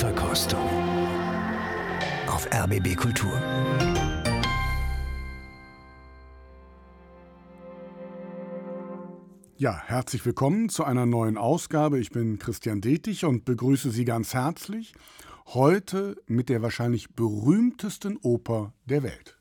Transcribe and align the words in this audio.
Blindverkostung 0.00 0.66
auf 2.26 2.48
RBB 2.50 2.96
Kultur. 2.96 3.30
Ja, 9.58 9.82
herzlich 9.84 10.24
willkommen 10.24 10.70
zu 10.70 10.84
einer 10.84 11.04
neuen 11.04 11.36
Ausgabe. 11.36 11.98
Ich 11.98 12.08
bin 12.12 12.38
Christian 12.38 12.80
Detig 12.80 13.26
und 13.26 13.44
begrüße 13.44 13.90
Sie 13.90 14.06
ganz 14.06 14.32
herzlich. 14.32 14.94
Heute 15.48 16.16
mit 16.26 16.48
der 16.48 16.62
wahrscheinlich 16.62 17.10
berühmtesten 17.10 18.16
Oper 18.22 18.72
der 18.86 19.02
Welt. 19.02 19.39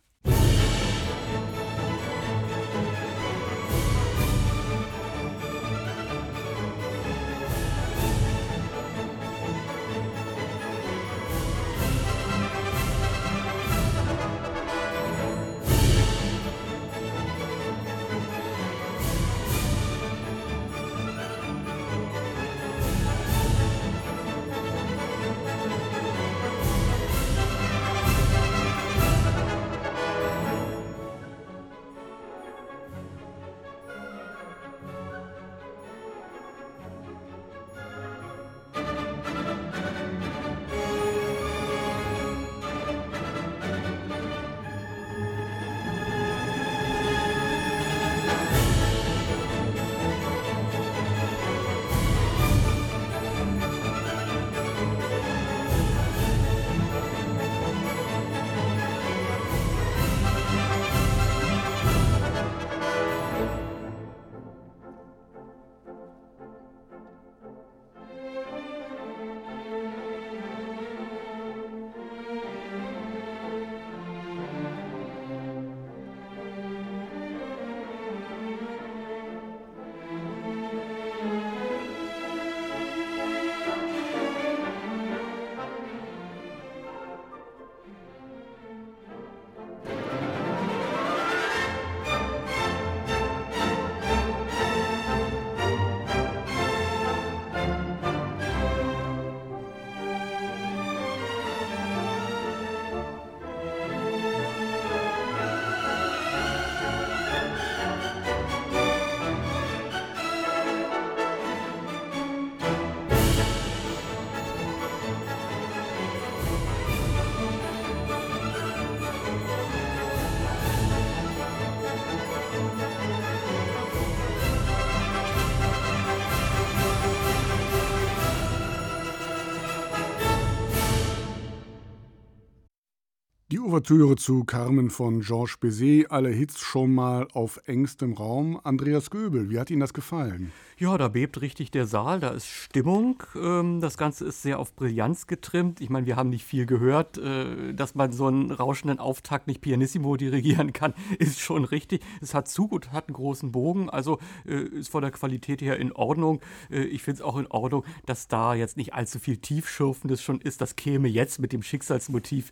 Ouvertüre 133.79 134.17
zu 134.17 134.43
Carmen 134.43 134.89
von 134.89 135.21
Georges 135.21 135.55
Bizet, 135.55 136.11
alle 136.11 136.27
Hits 136.27 136.59
schon 136.59 136.93
mal 136.93 137.29
auf 137.31 137.61
engstem 137.65 138.11
Raum. 138.11 138.59
Andreas 138.61 139.09
Göbel, 139.09 139.49
wie 139.49 139.57
hat 139.57 139.71
Ihnen 139.71 139.79
das 139.79 139.93
gefallen? 139.93 140.51
Ja, 140.79 140.97
da 140.97 141.09
bebt 141.09 141.41
richtig 141.41 141.71
der 141.71 141.85
Saal, 141.85 142.21
da 142.21 142.29
ist 142.29 142.47
Stimmung. 142.47 143.21
Ähm, 143.35 143.81
das 143.81 143.97
Ganze 143.97 144.23
ist 144.23 144.41
sehr 144.41 144.59
auf 144.59 144.73
Brillanz 144.73 145.27
getrimmt. 145.27 145.81
Ich 145.81 145.89
meine, 145.89 146.05
wir 146.05 146.15
haben 146.15 146.29
nicht 146.29 146.45
viel 146.45 146.65
gehört. 146.65 147.17
Äh, 147.17 147.73
dass 147.73 147.95
man 147.95 148.13
so 148.13 148.27
einen 148.27 148.49
rauschenden 148.49 148.97
Auftakt 148.97 149.47
nicht 149.47 149.59
pianissimo 149.59 150.15
dirigieren 150.15 150.71
kann, 150.71 150.93
ist 151.19 151.41
schon 151.41 151.65
richtig. 151.65 152.01
Es 152.21 152.33
hat 152.33 152.47
Zug 152.47 152.71
und 152.71 152.93
hat 152.93 153.09
einen 153.09 153.15
großen 153.15 153.51
Bogen, 153.51 153.89
also 153.89 154.19
äh, 154.45 154.55
ist 154.55 154.87
von 154.87 155.01
der 155.01 155.11
Qualität 155.11 155.61
her 155.61 155.77
in 155.77 155.91
Ordnung. 155.91 156.39
Äh, 156.71 156.83
ich 156.83 157.03
finde 157.03 157.17
es 157.17 157.21
auch 157.23 157.35
in 157.35 157.47
Ordnung, 157.47 157.83
dass 158.05 158.29
da 158.29 158.53
jetzt 158.53 158.77
nicht 158.77 158.93
allzu 158.93 159.19
viel 159.19 159.35
Tiefschürfendes 159.35 160.23
schon 160.23 160.39
ist. 160.39 160.61
Das 160.61 160.77
käme 160.77 161.09
jetzt 161.09 161.39
mit 161.39 161.51
dem 161.51 161.61
Schicksalsmotiv 161.61 162.51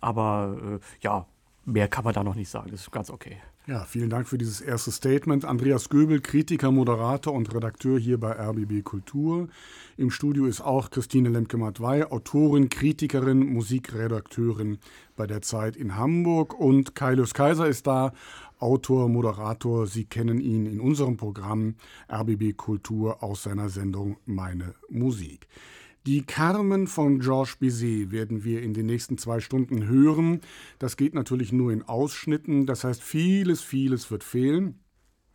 aber 0.00 0.80
ja, 1.00 1.26
mehr 1.70 1.88
kann 1.88 2.04
man 2.04 2.14
da 2.14 2.22
noch 2.22 2.34
nicht 2.34 2.48
sagen. 2.48 2.70
Das 2.70 2.82
ist 2.82 2.92
ganz 2.92 3.10
okay. 3.10 3.36
Ja, 3.66 3.84
vielen 3.84 4.10
Dank 4.10 4.26
für 4.26 4.38
dieses 4.38 4.60
erste 4.60 4.90
Statement. 4.90 5.44
Andreas 5.44 5.88
Göbel, 5.88 6.20
Kritiker, 6.20 6.72
Moderator 6.72 7.32
und 7.32 7.54
Redakteur 7.54 7.98
hier 7.98 8.18
bei 8.18 8.32
RBB 8.32 8.82
Kultur. 8.82 9.48
Im 9.96 10.10
Studio 10.10 10.46
ist 10.46 10.60
auch 10.60 10.90
Christine 10.90 11.28
Lemke-Matwei, 11.28 12.10
Autorin, 12.10 12.68
Kritikerin, 12.68 13.52
Musikredakteurin 13.52 14.78
bei 15.14 15.26
der 15.26 15.42
Zeit 15.42 15.76
in 15.76 15.96
Hamburg. 15.96 16.58
Und 16.58 16.94
Kailus 16.94 17.34
Kaiser 17.34 17.68
ist 17.68 17.86
da, 17.86 18.12
Autor, 18.58 19.08
Moderator. 19.08 19.86
Sie 19.86 20.04
kennen 20.04 20.40
ihn 20.40 20.66
in 20.66 20.80
unserem 20.80 21.16
Programm 21.16 21.76
RBB 22.10 22.56
Kultur 22.56 23.22
aus 23.22 23.44
seiner 23.44 23.68
Sendung 23.68 24.16
Meine 24.26 24.74
Musik. 24.88 25.46
Die 26.06 26.22
Carmen 26.22 26.86
von 26.86 27.20
Georges 27.20 27.56
Bizet 27.56 28.10
werden 28.10 28.42
wir 28.42 28.62
in 28.62 28.72
den 28.72 28.86
nächsten 28.86 29.18
zwei 29.18 29.38
Stunden 29.38 29.86
hören. 29.86 30.40
Das 30.78 30.96
geht 30.96 31.12
natürlich 31.12 31.52
nur 31.52 31.72
in 31.72 31.82
Ausschnitten, 31.82 32.64
das 32.64 32.84
heißt 32.84 33.02
vieles, 33.02 33.60
vieles 33.60 34.10
wird 34.10 34.24
fehlen. 34.24 34.80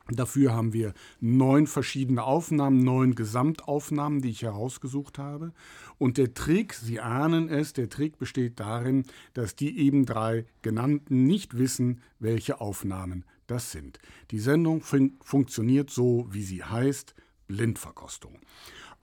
Dafür 0.10 0.54
haben 0.54 0.74
wir 0.74 0.96
neun 1.20 1.68
verschiedene 1.68 2.24
Aufnahmen, 2.24 2.80
neun 2.80 3.14
Gesamtaufnahmen, 3.14 4.22
die 4.22 4.32
ich 4.32 4.42
herausgesucht 4.42 5.20
habe. 5.20 5.54
Und 6.00 6.18
der 6.18 6.34
Trick, 6.34 6.74
Sie 6.74 7.00
ahnen 7.00 7.48
es, 7.48 7.74
der 7.74 7.90
Trick 7.90 8.18
besteht 8.18 8.60
darin, 8.60 9.04
dass 9.34 9.56
die 9.56 9.78
eben 9.78 10.08
drei 10.08 10.46
genannten 10.64 11.26
nicht 11.26 11.60
wissen, 11.60 12.02
welche 12.18 12.60
Aufnahmen 12.60 13.24
das 13.46 13.72
sind. 13.72 14.00
Die 14.32 14.40
Sendung 14.40 14.82
fun 14.82 15.18
funktioniert 15.22 15.92
so, 15.92 16.28
wie 16.32 16.44
sie 16.44 16.64
heißt, 16.64 17.14
Blindverkostung 17.48 18.40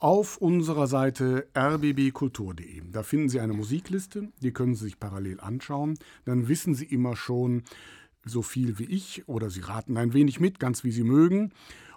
auf 0.02 0.36
unserer 0.36 0.88
Seite 0.88 1.46
rbbkultur.de. 1.56 2.82
Da 2.90 3.04
finden 3.04 3.28
Sie 3.28 3.38
eine 3.38 3.52
Musikliste, 3.52 4.32
die 4.40 4.50
können 4.50 4.74
Sie 4.74 4.84
sich 4.84 4.98
parallel 4.98 5.38
anschauen. 5.38 5.96
Dann 6.24 6.48
wissen 6.48 6.74
Sie 6.74 6.86
immer 6.86 7.14
schon 7.14 7.62
so 8.24 8.42
viel 8.42 8.80
wie 8.80 8.84
ich 8.86 9.28
oder 9.28 9.48
Sie 9.48 9.60
raten 9.60 9.96
ein 9.96 10.12
wenig 10.12 10.40
mit, 10.40 10.58
ganz 10.58 10.82
wie 10.82 10.90
Sie 10.90 11.04
mögen. 11.04 11.52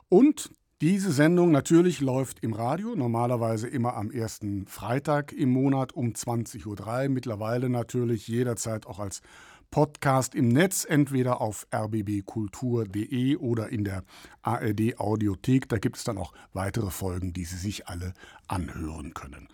Und 0.07 0.51
diese 0.81 1.11
Sendung 1.11 1.49
natürlich 1.49 1.99
läuft 1.99 2.43
im 2.43 2.53
Radio, 2.53 2.95
normalerweise 2.95 3.67
immer 3.67 3.95
am 3.95 4.11
ersten 4.11 4.67
Freitag 4.67 5.33
im 5.33 5.49
Monat 5.49 5.93
um 5.93 6.09
20.03 6.09 6.67
Uhr, 6.67 7.09
mittlerweile 7.09 7.69
natürlich 7.69 8.27
jederzeit 8.27 8.85
auch 8.85 8.99
als 8.99 9.23
Podcast 9.71 10.35
im 10.35 10.49
Netz, 10.49 10.85
entweder 10.87 11.41
auf 11.41 11.67
rbbkultur.de 11.73 13.35
oder 13.37 13.69
in 13.69 13.83
der 13.83 14.03
ARD 14.41 14.99
Audiothek. 14.99 15.69
Da 15.69 15.77
gibt 15.77 15.97
es 15.97 16.03
dann 16.03 16.17
auch 16.17 16.33
weitere 16.53 16.91
Folgen, 16.91 17.33
die 17.33 17.45
Sie 17.45 17.57
sich 17.57 17.87
alle 17.87 18.13
anhören 18.47 19.13
können. 19.13 19.47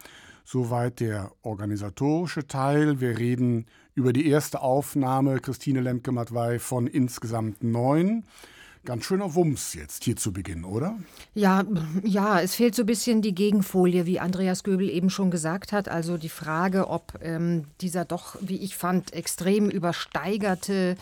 Soweit 0.44 1.00
der 1.00 1.32
organisatorische 1.44 2.48
Teil. 2.48 3.00
Wir 3.00 3.18
reden 3.18 3.66
über 3.94 4.14
die 4.14 4.28
erste 4.28 4.62
Aufnahme, 4.62 5.40
Christine 5.40 5.82
Lemke-Matwei, 5.82 6.60
von 6.60 6.88
insgesamt 6.88 7.64
neun. 7.64 8.26
Ganz 8.84 9.06
schöner 9.06 9.36
Wumms 9.36 9.76
jetzt 9.76 10.04
hier 10.04 10.16
zu 10.16 10.34
Beginn, 10.34 10.66
oder? 10.66 10.98
Ja, 11.36 11.64
ja, 12.04 12.42
es 12.42 12.56
fehlt 12.56 12.74
so 12.74 12.82
ein 12.82 12.88
bisschen 12.88 13.22
die 13.22 13.36
Gegenfolie, 13.36 14.08
wie 14.08 14.20
Andreas 14.20 14.64
Göbel 14.64 14.90
eben 14.90 15.12
schon 15.12 15.30
gesagt 15.30 15.72
hat. 15.72 15.88
Also 15.88 16.18
die 16.18 16.30
Frage, 16.30 16.88
ob 16.88 17.20
ähm, 17.22 17.66
dieser 17.82 18.06
doch, 18.06 18.38
wie 18.42 18.58
ich 18.58 18.76
fand, 18.76 19.14
extrem 19.14 19.70
übersteigerte 19.70 20.98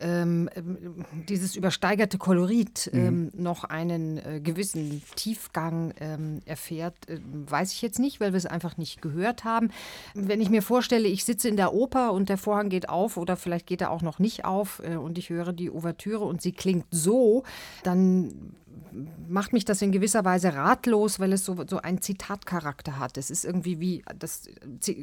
ähm, 0.00 0.50
ähm, 0.56 1.04
dieses 1.28 1.56
übersteigerte 1.56 2.18
Kolorit 2.18 2.90
mhm. 2.92 3.00
ähm, 3.00 3.30
noch 3.36 3.64
einen 3.64 4.18
äh, 4.18 4.40
gewissen 4.40 5.02
Tiefgang 5.14 5.94
ähm, 6.00 6.40
erfährt, 6.46 6.94
äh, 7.08 7.20
weiß 7.22 7.72
ich 7.72 7.80
jetzt 7.80 7.98
nicht, 7.98 8.20
weil 8.20 8.32
wir 8.32 8.38
es 8.38 8.46
einfach 8.46 8.76
nicht 8.76 9.00
gehört 9.02 9.44
haben. 9.44 9.70
Wenn 10.14 10.40
ich 10.40 10.50
mir 10.50 10.62
vorstelle, 10.62 11.06
ich 11.06 11.24
sitze 11.24 11.48
in 11.48 11.56
der 11.56 11.72
Oper 11.72 12.12
und 12.12 12.28
der 12.28 12.38
Vorhang 12.38 12.70
geht 12.70 12.88
auf 12.88 13.16
oder 13.16 13.36
vielleicht 13.36 13.66
geht 13.66 13.80
er 13.80 13.90
auch 13.90 14.02
noch 14.02 14.18
nicht 14.18 14.44
auf 14.44 14.82
äh, 14.84 14.96
und 14.96 15.16
ich 15.16 15.30
höre 15.30 15.52
die 15.52 15.70
Ouvertüre 15.70 16.24
und 16.24 16.42
sie 16.42 16.52
klingt 16.52 16.86
so, 16.90 17.44
dann 17.84 18.54
macht 19.28 19.52
mich 19.52 19.64
das 19.64 19.82
in 19.82 19.92
gewisser 19.92 20.24
Weise 20.24 20.54
ratlos, 20.54 21.20
weil 21.20 21.32
es 21.32 21.44
so, 21.44 21.64
so 21.68 21.78
einen 21.78 22.00
Zitatcharakter 22.00 22.98
hat. 22.98 23.16
Es 23.18 23.30
ist 23.30 23.44
irgendwie 23.44 23.80
wie 23.80 24.04
das 24.18 24.48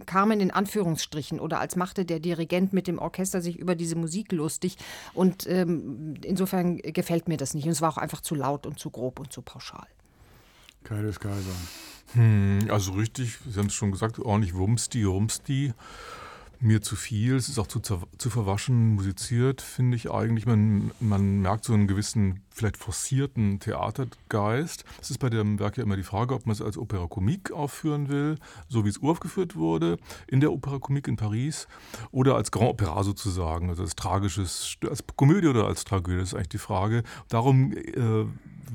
Carmen 0.05 0.39
in 0.39 0.51
Anführungsstrichen 0.51 1.39
oder 1.39 1.59
als 1.59 1.75
machte 1.75 2.05
der 2.05 2.19
Dirigent 2.19 2.73
mit 2.73 2.87
dem 2.87 2.99
Orchester 2.99 3.41
sich 3.41 3.57
über 3.57 3.75
diese 3.75 3.95
Musik 3.95 4.31
lustig. 4.31 4.77
Und 5.13 5.47
ähm, 5.47 6.15
insofern 6.23 6.77
gefällt 6.77 7.27
mir 7.27 7.37
das 7.37 7.53
nicht. 7.53 7.65
Und 7.65 7.71
es 7.71 7.81
war 7.81 7.89
auch 7.89 7.97
einfach 7.97 8.21
zu 8.21 8.35
laut 8.35 8.65
und 8.65 8.79
zu 8.79 8.89
grob 8.89 9.19
und 9.19 9.31
zu 9.31 9.41
pauschal. 9.41 9.87
Kaides 10.83 11.19
Kaiser. 11.19 11.55
Hm, 12.13 12.67
also 12.69 12.93
richtig, 12.93 13.37
Sie 13.47 13.59
haben 13.59 13.67
es 13.67 13.73
schon 13.73 13.91
gesagt, 13.91 14.19
ordentlich 14.19 14.55
Wumsti, 14.55 15.03
Rumsti 15.03 15.73
mir 16.61 16.81
zu 16.81 16.95
viel. 16.95 17.35
Es 17.35 17.49
ist 17.49 17.59
auch 17.59 17.67
zu, 17.67 17.79
zu 17.79 18.29
verwaschen 18.29 18.95
musiziert, 18.95 19.61
finde 19.61 19.97
ich 19.97 20.11
eigentlich. 20.11 20.45
Man, 20.45 20.91
man 20.99 21.41
merkt 21.41 21.65
so 21.65 21.73
einen 21.73 21.87
gewissen, 21.87 22.41
vielleicht 22.51 22.77
forcierten 22.77 23.59
Theatergeist. 23.59 24.85
Es 25.01 25.11
ist 25.11 25.17
bei 25.17 25.29
dem 25.29 25.59
Werk 25.59 25.77
ja 25.77 25.83
immer 25.83 25.97
die 25.97 26.03
Frage, 26.03 26.35
ob 26.35 26.45
man 26.45 26.53
es 26.53 26.61
als 26.61 26.77
Opera 26.77 27.07
Comique 27.07 27.51
aufführen 27.51 28.09
will, 28.09 28.37
so 28.69 28.85
wie 28.85 28.89
es 28.89 28.99
uraufgeführt 28.99 29.55
wurde, 29.55 29.97
in 30.27 30.39
der 30.39 30.51
Opera 30.51 30.79
Comique 30.79 31.07
in 31.07 31.17
Paris, 31.17 31.67
oder 32.11 32.35
als 32.35 32.51
Grand 32.51 32.69
Opera 32.69 33.03
sozusagen, 33.03 33.69
also 33.69 33.83
als 33.83 33.95
tragisches, 33.95 34.77
als 34.87 35.03
Komödie 35.15 35.47
oder 35.47 35.65
als 35.65 35.83
Tragödie, 35.83 36.19
das 36.19 36.29
ist 36.29 36.35
eigentlich 36.35 36.49
die 36.49 36.57
Frage. 36.59 37.03
Darum 37.27 37.73
äh, 37.73 38.25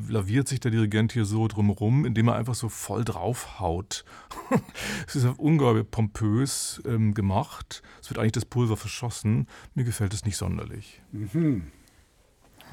laviert 0.08 0.48
sich 0.48 0.60
der 0.60 0.70
Dirigent 0.70 1.12
hier 1.12 1.24
so 1.24 1.48
drumherum, 1.48 2.04
indem 2.04 2.28
er 2.28 2.36
einfach 2.36 2.54
so 2.54 2.68
voll 2.68 3.04
draufhaut. 3.04 4.04
es 5.06 5.16
ist 5.16 5.26
ungeheuer 5.38 5.84
pompös 5.84 6.82
ähm, 6.86 7.14
gemacht. 7.14 7.82
Es 8.00 8.10
wird 8.10 8.18
eigentlich 8.18 8.32
das 8.32 8.44
Pulver 8.44 8.76
verschossen. 8.76 9.46
Mir 9.74 9.84
gefällt 9.84 10.12
es 10.14 10.24
nicht 10.24 10.36
sonderlich. 10.36 11.02
Mhm. 11.12 11.68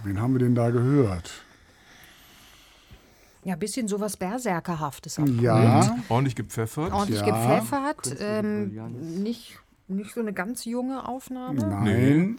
Wen 0.04 0.20
haben 0.20 0.34
wir 0.34 0.40
denn 0.40 0.56
da 0.56 0.70
gehört? 0.70 1.32
Ja, 3.44 3.54
ein 3.54 3.60
bisschen 3.60 3.88
sowas 3.88 4.18
Berserkerhaftes. 4.18 5.20
Ja. 5.42 5.98
Ordentlich 6.10 6.36
gepfeffert. 6.36 6.94
Ordentlich 6.94 7.22
ja. 7.22 7.26
gepfeffert. 7.26 8.16
Ähm, 8.20 8.74
nicht, 9.22 9.60
nicht 9.88 10.14
so 10.14 10.22
eine 10.22 10.34
ganz 10.34 10.66
junge 10.66 11.08
Aufnahme. 11.08 11.60
Nein. 11.60 12.32
Nee 12.32 12.36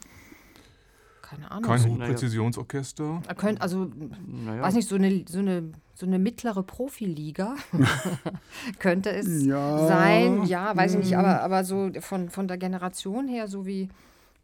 keine 1.35 1.51
Ahnung. 1.51 1.71
Kein 1.71 1.91
Hochpräzisionsorchester. 1.91 3.23
Er 3.27 3.35
könnte, 3.35 3.63
also, 3.63 3.91
naja. 4.27 4.63
weiß 4.63 4.75
nicht, 4.75 4.89
so 4.89 4.97
eine, 4.97 5.25
so 5.29 5.39
eine, 5.39 5.73
so 5.95 6.07
eine 6.07 6.19
mittlere 6.19 6.63
Profiliga 6.63 7.57
könnte 8.79 9.11
es 9.11 9.45
ja. 9.45 9.87
sein. 9.87 10.45
Ja, 10.47 10.77
weiß 10.77 10.95
ich 10.95 10.99
nicht, 10.99 11.17
aber, 11.17 11.43
aber 11.43 11.65
so 11.65 11.91
von, 12.01 12.31
von 12.31 12.49
der 12.49 12.59
Generation 12.59 13.29
her, 13.29 13.49
so 13.49 13.67
wie 13.67 13.89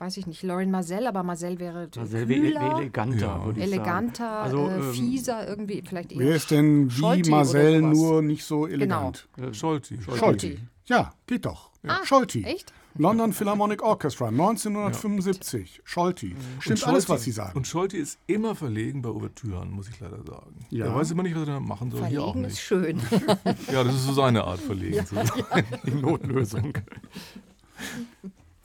weiß 0.01 0.17
ich 0.17 0.27
nicht, 0.27 0.43
Lauren 0.43 0.71
Marcel, 0.71 1.07
aber 1.07 1.23
Marcel 1.23 1.59
wäre 1.59 1.89
Marcel 1.95 2.27
kühler, 2.27 2.79
eleganter, 2.79 3.19
ja. 3.19 3.45
würde 3.45 3.61
ich 3.61 3.67
eleganter, 3.67 4.31
also, 4.31 4.67
äh, 4.67 4.77
ähm, 4.77 4.93
fieser 4.95 5.47
irgendwie, 5.47 5.83
vielleicht 5.87 6.13
eher 6.13 6.21
Wer 6.21 6.37
ist 6.37 6.51
denn 6.51 6.91
wie 6.91 6.95
Scholti 6.95 7.31
Marcel 7.31 7.83
nur 7.83 8.23
nicht 8.23 8.45
so 8.45 8.67
elegant? 8.67 9.29
Genau. 9.37 9.49
Äh, 9.49 9.55
Scholti. 9.55 10.01
Scholti. 10.01 10.19
Scholti. 10.19 10.59
Ja, 10.87 11.13
geht 11.27 11.45
doch. 11.45 11.71
Ja. 11.83 11.99
Ah, 12.01 12.07
Scholti. 12.07 12.45
Echt? 12.45 12.73
London 12.97 13.33
Philharmonic 13.33 13.83
Orchestra, 13.83 14.29
1975. 14.29 15.77
Ja. 15.77 15.83
Scholti. 15.85 16.35
Stimmt 16.59 16.79
Scholti, 16.79 16.93
alles, 16.93 17.09
was 17.09 17.23
Sie 17.23 17.31
sagen. 17.31 17.57
Und 17.57 17.67
Scholti 17.67 17.99
ist 17.99 18.19
immer 18.27 18.55
verlegen 18.55 19.03
bei 19.03 19.11
Ouvertüren, 19.11 19.71
muss 19.71 19.89
ich 19.89 20.01
leider 20.01 20.23
sagen. 20.25 20.67
Ja. 20.71 20.87
Er 20.87 20.95
weiß 20.95 21.11
immer 21.13 21.23
nicht, 21.23 21.37
was 21.37 21.49
er 21.49 21.61
machen 21.61 21.91
soll. 21.91 22.01
Verlegen 22.01 22.21
Hier 22.21 22.29
auch 22.29 22.35
nicht. 22.35 22.53
ist 22.53 22.61
schön. 22.61 23.01
ja, 23.73 23.85
das 23.85 23.95
ist 23.95 24.07
so 24.07 24.13
seine 24.13 24.45
Art, 24.45 24.61
verlegen 24.61 24.97
ja, 24.97 25.05
zu 25.05 25.15
sein. 25.15 25.31
Die 25.87 25.93
Notlösung. 25.93 26.73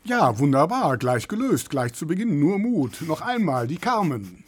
Ja, 0.03 0.37
wunderbar. 0.37 0.97
Gleich 0.97 1.27
gelöst. 1.27 1.69
Gleich 1.69 1.93
zu 1.93 2.05
Beginn. 2.07 2.39
Nur 2.39 2.59
Mut. 2.59 3.01
Noch 3.07 3.21
einmal 3.21 3.67
die 3.67 3.77
Carmen. 3.77 4.44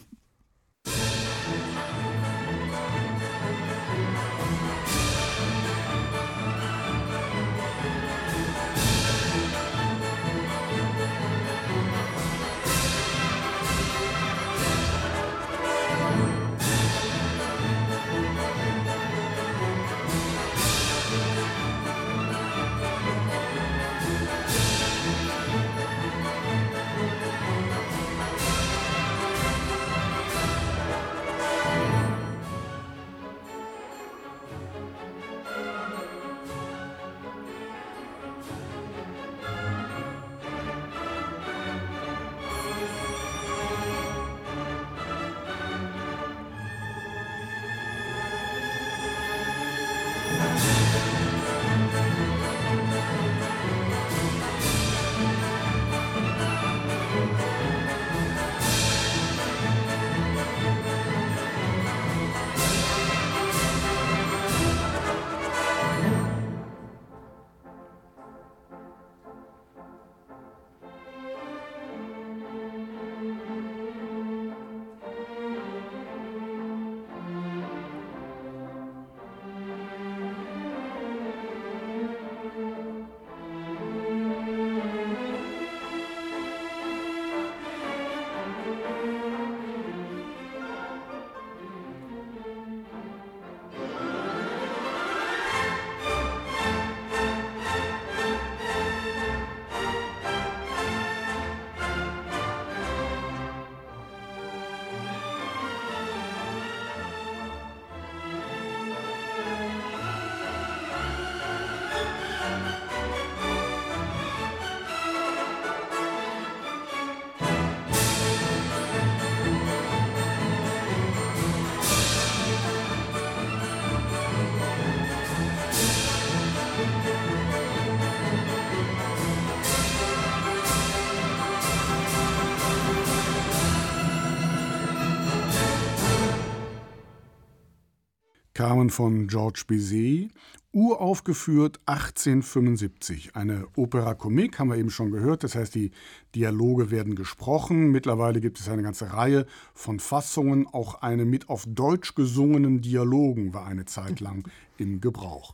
Carmen 138.58 138.90
von 138.90 139.28
Georges 139.28 139.66
Bizet, 139.66 140.32
uraufgeführt 140.72 141.80
1875. 141.86 143.36
Eine 143.36 143.68
Opera 143.76 144.16
Comique, 144.16 144.58
haben 144.58 144.72
wir 144.72 144.78
eben 144.78 144.90
schon 144.90 145.12
gehört. 145.12 145.44
Das 145.44 145.54
heißt, 145.54 145.76
die 145.76 145.92
Dialoge 146.34 146.90
werden 146.90 147.14
gesprochen. 147.14 147.92
Mittlerweile 147.92 148.42
gibt 148.42 148.60
es 148.60 148.68
eine 148.68 148.82
ganze 148.82 149.14
Reihe 149.14 149.46
von 149.76 150.00
Fassungen. 150.00 150.66
Auch 150.66 151.04
eine 151.04 151.24
mit 151.26 151.50
auf 151.50 151.66
Deutsch 151.68 152.16
gesungenen 152.16 152.82
Dialogen 152.82 153.54
war 153.54 153.68
eine 153.68 153.86
Zeit 153.86 154.22
lang 154.22 154.50
im 154.78 155.02
Gebrauch. 155.02 155.54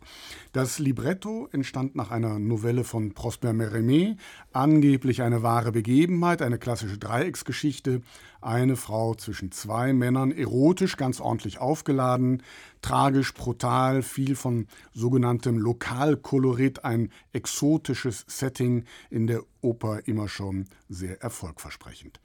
Das 0.54 0.80
Libretto 0.80 1.50
entstand 1.52 1.96
nach 1.96 2.10
einer 2.10 2.40
Novelle 2.40 2.86
von 2.86 3.14
Prosper 3.14 3.52
Mérimée, 3.52 4.16
angeblich 4.54 5.22
eine 5.22 5.44
wahre 5.44 5.74
Begebenheit, 5.74 6.42
eine 6.42 6.58
klassische 6.58 6.98
Dreiecksgeschichte, 6.98 8.02
eine 8.46 8.76
Frau 8.76 9.16
zwischen 9.16 9.52
zwei 9.52 9.94
Männern, 9.94 10.32
erotisch 10.32 10.98
ganz 10.98 11.20
ordentlich 11.20 11.60
aufgeladen, 11.60 12.44
tragisch, 12.82 13.34
brutal, 13.34 14.02
viel 14.02 14.36
von 14.36 14.68
sogenanntem 14.94 15.58
Lokalkolorit, 15.58 16.84
ein 16.84 17.10
exotisches 17.32 18.26
Setting 18.28 18.86
in 19.10 19.28
der 19.28 19.44
Oper 19.62 20.08
immer 20.08 20.28
schon 20.28 20.66
sehr 20.90 21.22
erfolgversprechend. 21.22 22.20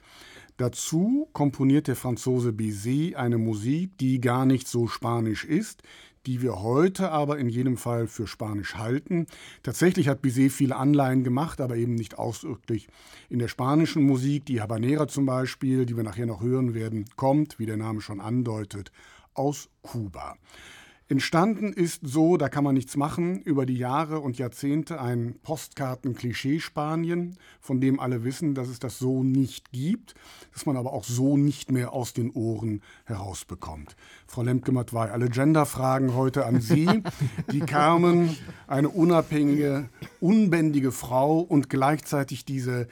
Dazu 0.59 1.29
komponiert 1.33 1.87
der 1.87 1.95
Franzose 1.95 2.53
Bizet 2.53 3.15
eine 3.15 3.39
Musik, 3.39 3.97
die 3.99 4.21
gar 4.21 4.45
nicht 4.45 4.67
so 4.67 4.89
spanisch 4.89 5.45
ist, 5.45 5.85
die 6.29 6.43
wir 6.43 6.61
heute 6.61 7.11
aber 7.11 7.39
in 7.39 7.49
jedem 7.49 7.79
Fall 7.79 8.07
für 8.07 8.27
Spanisch 8.27 8.75
halten. 8.75 9.27
Tatsächlich 9.63 10.09
hat 10.09 10.21
Bizet 10.21 10.53
viele 10.53 10.77
Anleihen 10.77 11.25
gemacht, 11.25 11.59
aber 11.59 11.77
eben 11.77 11.95
nicht 11.95 12.19
ausdrücklich 12.19 12.87
in 13.31 13.39
der 13.39 13.49
spanischen 13.49 14.03
Musik. 14.03 14.45
Die 14.45 14.61
Habanera 14.61 15.09
zum 15.09 15.25
Beispiel, 15.25 15.87
die 15.87 15.97
wir 15.97 16.05
nachher 16.05 16.27
noch 16.27 16.43
hören 16.43 16.75
werden, 16.75 17.07
kommt, 17.17 17.59
wie 17.59 17.65
der 17.65 17.79
Name 17.79 18.03
schon 18.03 18.21
andeutet, 18.21 18.93
aus 19.33 19.71
Kuba. 19.81 20.37
Entstanden 21.11 21.73
ist 21.73 22.01
so, 22.03 22.37
da 22.37 22.51
kann 22.51 22.65
man 22.65 22.75
nichts 22.75 22.95
machen, 22.95 23.41
über 23.41 23.65
die 23.65 23.79
Jahre 23.79 24.21
und 24.21 24.37
Jahrzehnte 24.37 25.01
ein 25.01 25.37
Postkarten-Klischee-Spanien, 25.43 27.39
von 27.63 27.81
dem 27.81 27.99
alle 27.99 28.25
wissen, 28.25 28.55
dass 28.55 28.69
es 28.69 28.79
das 28.79 28.99
so 28.99 29.23
nicht 29.23 29.73
gibt, 29.73 30.15
dass 30.53 30.67
man 30.67 30.77
aber 30.77 30.93
auch 30.93 31.05
so 31.05 31.39
nicht 31.39 31.73
mehr 31.73 31.95
aus 31.95 32.13
den 32.13 32.31
Ohren 32.33 32.83
herausbekommt. 33.07 33.97
Frau 34.27 34.43
Lemke-Matwei, 34.43 35.11
alle 35.11 35.31
Gender-Fragen 35.31 36.15
heute 36.15 36.45
an 36.45 36.61
Sie. 36.61 37.03
Die 37.53 37.61
Carmen, 37.61 38.37
eine 38.67 38.91
unabhängige, 38.91 39.89
unbändige 40.21 40.93
Frau 40.93 41.39
und 41.41 41.71
gleichzeitig 41.71 42.45
diese 42.45 42.87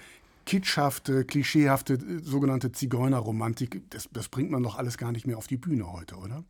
kitschhafte, 0.46 1.26
klischeehafte 1.26 1.98
sogenannte 2.22 2.72
Zigeunerromantik, 2.72 3.82
das, 3.90 4.08
das 4.10 4.30
bringt 4.30 4.50
man 4.50 4.62
doch 4.62 4.78
alles 4.78 4.96
gar 4.96 5.12
nicht 5.12 5.26
mehr 5.26 5.36
auf 5.36 5.48
die 5.48 5.58
Bühne 5.58 5.92
heute, 5.92 6.16
oder? 6.16 6.44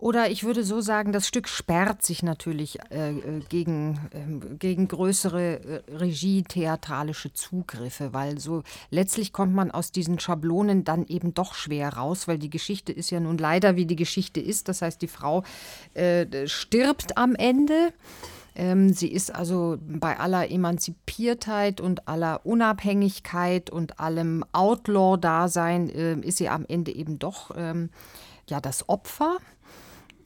Oder 0.00 0.30
ich 0.30 0.44
würde 0.44 0.62
so 0.62 0.80
sagen, 0.80 1.10
das 1.10 1.26
Stück 1.26 1.48
sperrt 1.48 2.04
sich 2.04 2.22
natürlich 2.22 2.78
äh, 2.90 3.10
äh 3.10 3.40
gegen, 3.48 3.98
äh, 4.12 4.54
gegen 4.56 4.86
größere 4.86 5.60
äh, 5.60 5.80
regietheatralische 5.92 7.32
Zugriffe, 7.32 8.12
weil 8.12 8.38
so 8.38 8.62
letztlich 8.90 9.32
kommt 9.32 9.54
man 9.54 9.72
aus 9.72 9.90
diesen 9.90 10.20
Schablonen 10.20 10.84
dann 10.84 11.04
eben 11.06 11.34
doch 11.34 11.54
schwer 11.54 11.94
raus, 11.94 12.28
weil 12.28 12.38
die 12.38 12.50
Geschichte 12.50 12.92
ist 12.92 13.10
ja 13.10 13.18
nun 13.18 13.38
leider, 13.38 13.74
wie 13.74 13.86
die 13.86 13.96
Geschichte 13.96 14.40
ist. 14.40 14.68
Das 14.68 14.82
heißt, 14.82 15.02
die 15.02 15.08
Frau 15.08 15.42
äh, 15.94 16.46
stirbt 16.46 17.18
am 17.18 17.34
Ende. 17.34 17.92
Ähm, 18.54 18.92
sie 18.92 19.08
ist 19.08 19.34
also 19.34 19.78
bei 19.80 20.18
aller 20.20 20.48
Emanzipiertheit 20.48 21.80
und 21.80 22.06
aller 22.06 22.46
Unabhängigkeit 22.46 23.68
und 23.70 23.98
allem 23.98 24.44
Outlaw-Dasein, 24.52 25.88
äh, 25.90 26.14
ist 26.20 26.38
sie 26.38 26.48
am 26.48 26.64
Ende 26.68 26.92
eben 26.92 27.18
doch 27.18 27.50
ähm, 27.56 27.90
ja 28.48 28.60
das 28.60 28.88
Opfer. 28.88 29.38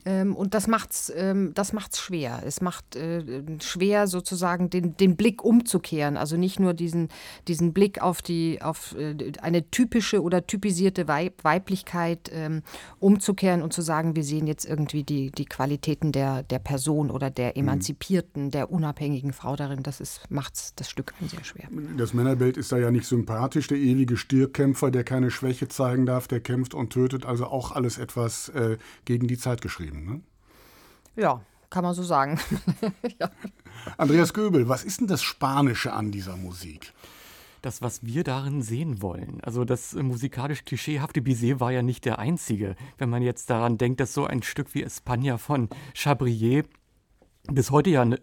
Ähm, 0.04 0.34
und 0.34 0.54
das 0.54 0.66
macht's, 0.66 1.12
ähm, 1.14 1.52
das 1.54 1.72
macht's 1.72 2.00
schwer. 2.00 2.42
Es 2.44 2.60
macht 2.60 2.96
äh, 2.96 3.42
schwer, 3.60 4.06
sozusagen 4.06 4.70
den, 4.70 4.96
den 4.96 5.16
Blick 5.16 5.44
umzukehren. 5.44 6.16
Also 6.16 6.36
nicht 6.36 6.58
nur 6.58 6.74
diesen, 6.74 7.08
diesen 7.48 7.72
Blick 7.72 8.02
auf 8.02 8.22
die, 8.22 8.60
auf 8.62 8.96
äh, 8.98 9.14
eine 9.40 9.70
typische 9.70 10.22
oder 10.22 10.46
typisierte 10.46 11.06
Weib 11.08 11.44
Weiblichkeit 11.44 12.30
ähm, 12.32 12.62
umzukehren 12.98 13.62
und 13.62 13.72
zu 13.72 13.82
sagen, 13.82 14.16
wir 14.16 14.24
sehen 14.24 14.46
jetzt 14.46 14.64
irgendwie 14.64 15.04
die, 15.04 15.30
die 15.30 15.44
Qualitäten 15.44 16.12
der, 16.12 16.42
der 16.42 16.58
Person 16.58 17.10
oder 17.10 17.30
der 17.30 17.48
mhm. 17.48 17.62
emanzipierten, 17.62 18.50
der 18.50 18.70
unabhängigen 18.72 19.32
Frau 19.32 19.56
darin. 19.56 19.82
Das 19.82 20.00
ist, 20.00 20.22
macht's 20.30 20.74
das 20.74 20.90
Stück 20.90 21.14
sehr 21.28 21.44
schwer. 21.44 21.68
Das 21.96 22.12
Männerbild 22.12 22.56
ist 22.56 22.72
da 22.72 22.78
ja 22.78 22.90
nicht 22.90 23.06
sympathisch. 23.06 23.68
Der 23.68 23.78
ewige 23.78 24.16
Stierkämpfer, 24.16 24.90
der 24.90 25.04
keine 25.04 25.30
Schwäche 25.30 25.68
zeigen 25.68 26.06
darf, 26.06 26.26
der 26.26 26.40
kämpft 26.40 26.74
und 26.74 26.90
tötet. 26.90 27.24
Also 27.24 27.46
auch 27.46 27.72
alles 27.72 27.98
etwas 27.98 28.48
äh, 28.50 28.78
gegen 29.04 29.28
die 29.28 29.38
Zeit 29.38 29.62
geschrieben 29.62 29.91
geschrieben. 29.92 30.04
Ne? 30.04 31.22
Ja, 31.22 31.42
kann 31.70 31.84
man 31.84 31.94
so 31.94 32.02
sagen. 32.02 32.38
ja. 33.20 33.30
Andreas 33.96 34.32
Göbel, 34.34 34.68
was 34.68 34.84
ist 34.84 35.00
denn 35.00 35.06
das 35.06 35.22
Spanische 35.22 35.92
an 35.92 36.10
dieser 36.10 36.36
Musik? 36.36 36.92
das, 37.60 37.80
was 37.80 38.04
wir 38.04 38.24
darin 38.24 38.60
sehen 38.60 39.02
wollen. 39.02 39.40
Also 39.42 39.64
das 39.64 39.94
äh, 39.94 40.02
musikalisch 40.02 40.64
klischeehafte 40.64 41.22
Bizet 41.22 41.60
war 41.60 41.70
ja 41.70 41.80
nicht 41.80 42.04
der 42.04 42.18
einzige. 42.18 42.74
Wenn 42.98 43.08
man 43.08 43.22
jetzt 43.22 43.50
daran 43.50 43.78
denkt, 43.78 44.00
dass 44.00 44.14
so 44.14 44.26
ein 44.26 44.42
Stück 44.42 44.74
wie 44.74 44.84
España 44.84 45.38
von 45.38 45.68
Chabrier 45.94 46.64
bis 47.50 47.70
heute 47.70 47.90
ja 47.90 48.02
äh, 48.02 48.16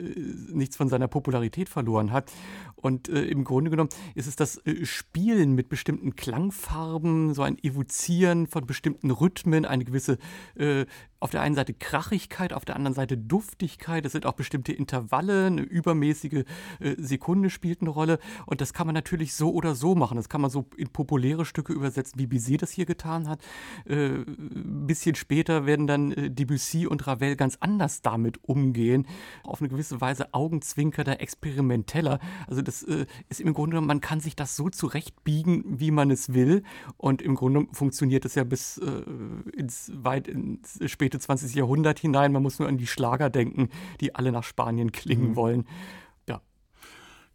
nichts 0.51 0.77
von 0.77 0.89
seiner 0.89 1.07
Popularität 1.07 1.69
verloren 1.69 2.11
hat. 2.11 2.31
Und 2.75 3.09
äh, 3.09 3.23
im 3.23 3.43
Grunde 3.43 3.69
genommen 3.69 3.89
ist 4.15 4.27
es 4.27 4.35
das 4.35 4.65
äh, 4.65 4.85
Spielen 4.85 5.53
mit 5.53 5.67
bestimmten 5.67 6.15
Klangfarben, 6.15 7.33
so 7.33 7.41
ein 7.41 7.57
Evozieren 7.61 8.47
von 8.47 8.65
bestimmten 8.65 9.11
Rhythmen, 9.11 9.65
eine 9.65 9.83
gewisse 9.83 10.17
äh, 10.55 10.85
auf 11.19 11.31
der 11.31 11.41
einen 11.41 11.55
Seite 11.55 11.73
Krachigkeit, 11.73 12.53
auf 12.53 12.65
der 12.65 12.75
anderen 12.75 12.93
Seite 12.93 13.17
Duftigkeit. 13.17 14.05
Es 14.05 14.13
sind 14.13 14.25
auch 14.25 14.33
bestimmte 14.33 14.71
Intervalle, 14.71 15.47
eine 15.47 15.61
übermäßige 15.61 16.45
äh, 16.79 16.95
Sekunde 16.97 17.49
spielt 17.49 17.81
eine 17.81 17.89
Rolle. 17.89 18.19
Und 18.45 18.61
das 18.61 18.73
kann 18.73 18.87
man 18.87 18.93
natürlich 18.93 19.33
so 19.33 19.51
oder 19.51 19.75
so 19.75 19.95
machen. 19.95 20.15
Das 20.15 20.29
kann 20.29 20.41
man 20.41 20.49
so 20.49 20.65
in 20.77 20.89
populäre 20.89 21.45
Stücke 21.45 21.73
übersetzen, 21.73 22.19
wie 22.19 22.27
Bizet 22.27 22.61
das 22.61 22.71
hier 22.71 22.85
getan 22.85 23.27
hat. 23.27 23.41
Äh, 23.85 24.19
ein 24.19 24.87
bisschen 24.87 25.15
später 25.15 25.65
werden 25.65 25.87
dann 25.87 26.11
äh, 26.13 26.31
Debussy 26.31 26.87
und 26.87 27.05
Ravel 27.05 27.35
ganz 27.35 27.57
anders 27.59 28.01
damit 28.01 28.39
umgehen. 28.43 29.05
Auf 29.43 29.61
eine 29.61 29.69
gewisse 29.69 29.99
Weise 29.99 30.33
augenzwinkernder, 30.33 31.19
experimenteller. 31.19 32.19
Also 32.47 32.61
das 32.61 32.83
ist 32.83 33.41
im 33.41 33.53
Grunde, 33.53 33.81
man 33.81 34.01
kann 34.01 34.19
sich 34.19 34.35
das 34.35 34.55
so 34.55 34.69
zurechtbiegen, 34.69 35.79
wie 35.79 35.91
man 35.91 36.11
es 36.11 36.33
will. 36.33 36.63
Und 36.97 37.21
im 37.21 37.35
Grunde 37.35 37.67
funktioniert 37.73 38.25
es 38.25 38.35
ja 38.35 38.43
bis 38.43 38.79
ins 39.55 39.91
weit 39.93 40.27
ins 40.27 40.79
späte 40.85 41.08
späte 41.09 41.19
20. 41.19 41.55
Jahrhundert 41.55 41.99
hinein. 41.99 42.31
Man 42.31 42.43
muss 42.43 42.59
nur 42.59 42.67
an 42.67 42.77
die 42.77 42.87
Schlager 42.87 43.29
denken, 43.29 43.69
die 43.99 44.15
alle 44.15 44.31
nach 44.31 44.43
Spanien 44.43 44.91
klingen 44.91 45.31
mhm. 45.31 45.35
wollen. 45.35 45.65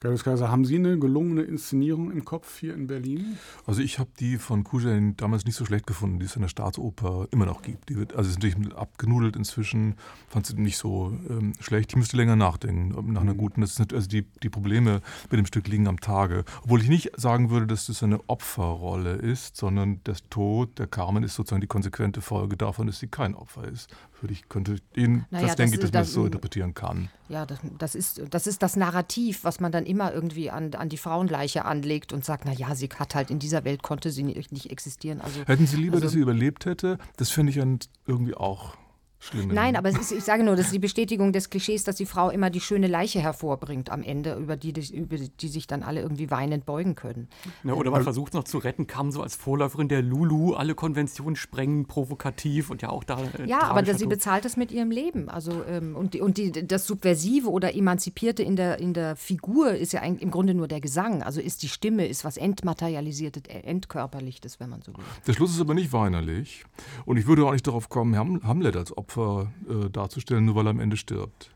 Gaius 0.05 0.23
Kaiser, 0.23 0.51
haben 0.51 0.67
Sie 0.67 0.77
eine 0.77 0.99
gelungene 0.99 1.41
Inszenierung 1.41 2.11
im 2.11 2.27
Kopf 2.27 2.59
hier 2.59 2.75
in 2.75 2.89
Berlin? 2.89 3.39
Also 3.67 3.81
ich 3.81 3.99
habe 3.99 4.11
die 4.21 4.37
von 4.37 4.63
Kujen 4.63 5.17
damals 5.17 5.47
nicht 5.47 5.55
so 5.55 5.65
schlecht 5.65 5.87
gefunden, 5.87 6.19
die 6.19 6.27
es 6.27 6.37
in 6.37 6.43
der 6.43 6.51
Staatsoper 6.51 7.27
immer 7.31 7.47
noch 7.47 7.63
gibt. 7.63 7.89
Die 7.89 7.97
wird, 7.97 8.15
also 8.15 8.29
ist 8.29 8.43
natürlich 8.43 8.77
abgenudelt 8.77 9.35
inzwischen, 9.35 9.95
fand 10.29 10.45
sie 10.45 10.57
nicht 10.57 10.77
so 10.77 11.17
ähm, 11.31 11.55
schlecht. 11.59 11.93
Ich 11.93 11.97
müsste 11.97 12.19
länger 12.19 12.37
nachdenken 12.37 13.13
nach 13.15 13.23
einer 13.23 13.33
mhm. 13.33 13.39
guten. 13.39 13.61
Das 13.63 13.81
also 13.81 14.07
die, 14.07 14.27
die 14.43 14.51
Probleme 14.51 15.01
mit 15.31 15.39
dem 15.39 15.47
Stück 15.47 15.69
liegen 15.69 15.89
am 15.89 15.99
Tage. 15.99 16.45
Obwohl 16.65 16.83
ich 16.83 16.91
nicht 16.91 17.19
sagen 17.19 17.49
würde, 17.49 17.67
dass 17.67 17.87
das 17.87 18.03
eine 18.03 18.21
Opferrolle 18.29 19.15
ist, 19.15 19.57
sondern 19.57 20.03
der 20.05 20.17
Tod 20.29 20.79
der 20.79 20.87
Carmen 20.87 21.25
ist 21.25 21.35
sozusagen 21.35 21.63
die 21.63 21.67
konsequente 21.67 22.21
Folge 22.21 22.59
davon, 22.59 22.89
dass 22.89 22.99
sie 22.99 23.09
kein 23.09 23.35
Opfer 23.35 23.67
ist 23.69 23.89
würde 24.25 24.33
ich, 24.33 24.49
könnte 24.49 24.77
Ihnen, 24.97 25.27
naja, 25.31 25.47
das 25.47 25.57
denke 25.57 25.75
ich, 25.75 25.81
dass 25.81 25.93
man 25.93 26.03
das 26.03 26.13
so 26.13 26.25
interpretieren 26.25 26.73
kann. 26.73 27.11
Ja, 27.29 27.45
das, 27.45 27.59
das, 27.79 27.95
ist, 27.95 28.23
das 28.31 28.47
ist 28.47 28.63
das 28.63 28.75
Narrativ, 28.77 29.45
was 29.45 29.61
man 29.61 29.71
dann 29.71 29.85
immer 29.85 30.13
irgendwie 30.13 30.51
an, 30.51 30.75
an 30.75 30.89
die 30.89 30.97
Frauenleiche 30.97 31.65
anlegt 31.65 32.13
und 32.13 32.25
sagt, 32.25 32.45
naja, 32.45 32.75
sie 32.75 32.89
hat 32.99 33.15
halt 33.15 33.31
in 33.31 33.39
dieser 33.39 33.65
Welt 33.65 33.83
konnte 33.83 34.11
sie 34.11 34.23
nicht, 34.23 34.51
nicht 34.51 34.71
existieren. 34.71 35.21
Also, 35.21 35.41
Hätten 35.47 35.67
Sie 35.67 35.77
lieber, 35.77 35.95
also, 35.95 36.07
dass 36.07 36.13
sie 36.13 36.21
überlebt 36.21 36.65
hätte? 36.65 36.99
Das 37.17 37.31
finde 37.31 37.51
ich 37.51 37.57
dann 37.57 37.79
irgendwie 38.07 38.35
auch 38.35 38.77
Schlimme. 39.25 39.55
Nein, 39.55 39.77
aber 39.77 39.89
ist, 39.89 40.13
ich 40.13 40.23
sage 40.23 40.45
nur, 40.45 40.55
das 40.55 40.67
ist 40.67 40.75
die 40.75 40.79
Bestätigung 40.79 41.33
des 41.33 41.49
Klischees, 41.49 41.85
dass 41.85 41.97
die 41.97 42.05
Frau 42.05 42.29
immer 42.31 42.51
die 42.51 42.61
schöne 42.61 42.87
Leiche 42.87 43.21
hervorbringt 43.21 43.91
am 43.91 44.03
Ende, 44.03 44.35
über 44.35 44.57
die, 44.57 44.73
über 44.93 45.17
die 45.17 45.49
sich 45.49 45.67
dann 45.67 45.83
alle 45.83 46.03
irgendwie 46.03 46.31
weinend 46.31 46.67
beugen 46.67 46.95
können. 46.95 47.29
Ja, 47.63 47.73
oder 47.73 47.91
man 47.91 48.03
versucht 48.03 48.35
noch 48.35 48.45
zu 48.45 48.59
retten, 48.59 48.87
kam 48.87 49.11
so 49.11 49.23
als 49.23 49.35
Vorläuferin 49.35 49.89
der 49.89 50.03
Lulu, 50.03 50.55
alle 50.55 50.75
Konventionen 50.75 51.37
sprengen, 51.37 51.87
provokativ 51.87 52.71
und 52.71 52.83
ja 52.83 52.91
auch 52.91 53.05
da. 53.05 53.19
Äh, 53.39 53.47
ja, 53.47 53.63
aber 53.63 53.85
sie 53.95 54.07
bezahlt 54.07 54.45
das 54.45 54.57
mit 54.57 54.73
ihrem 54.73 54.91
Leben. 54.91 55.29
Also, 55.29 55.65
ähm, 55.69 55.97
und 55.97 56.15
und 56.17 56.37
die, 56.37 56.53
das 56.53 56.87
Subversive 56.87 57.51
oder 57.51 57.75
Emanzipierte 57.75 58.43
in 58.43 58.57
der, 58.57 58.79
in 58.79 58.93
der 58.93 59.17
Figur 59.17 59.73
ist 59.73 59.93
ja 59.93 60.01
im 60.01 60.31
Grunde 60.31 60.55
nur 60.55 60.69
der 60.69 60.81
Gesang. 60.81 61.23
Also 61.23 61.41
ist 61.41 61.63
die 61.63 61.69
Stimme, 61.69 62.07
ist 62.07 62.25
was 62.25 62.37
entmaterialisiertes, 62.37 63.45
äh, 63.49 63.61
entkörperlichtes, 63.61 64.61
wenn 64.61 64.69
man 64.69 64.83
so 64.83 64.93
will. 64.93 65.05
Der 65.27 65.33
Schluss 65.33 65.53
ist 65.53 65.61
aber 65.61 65.75
nicht 65.75 65.93
weinerlich. 65.93 66.65
Und 67.07 67.17
ich 67.17 67.27
würde 67.27 67.47
auch 67.47 67.53
nicht 67.53 67.67
darauf 67.67 67.89
kommen, 67.89 68.15
Hamlet 68.45 68.77
als 68.77 68.97
Opfer 68.97 69.14
Opfer 69.15 69.53
äh, 69.69 69.91
darzustellen, 69.91 70.45
nur 70.45 70.57
weil 70.57 70.67
er 70.67 70.71
am 70.71 70.81
Ende 70.81 70.97
stirbt. 70.97 71.51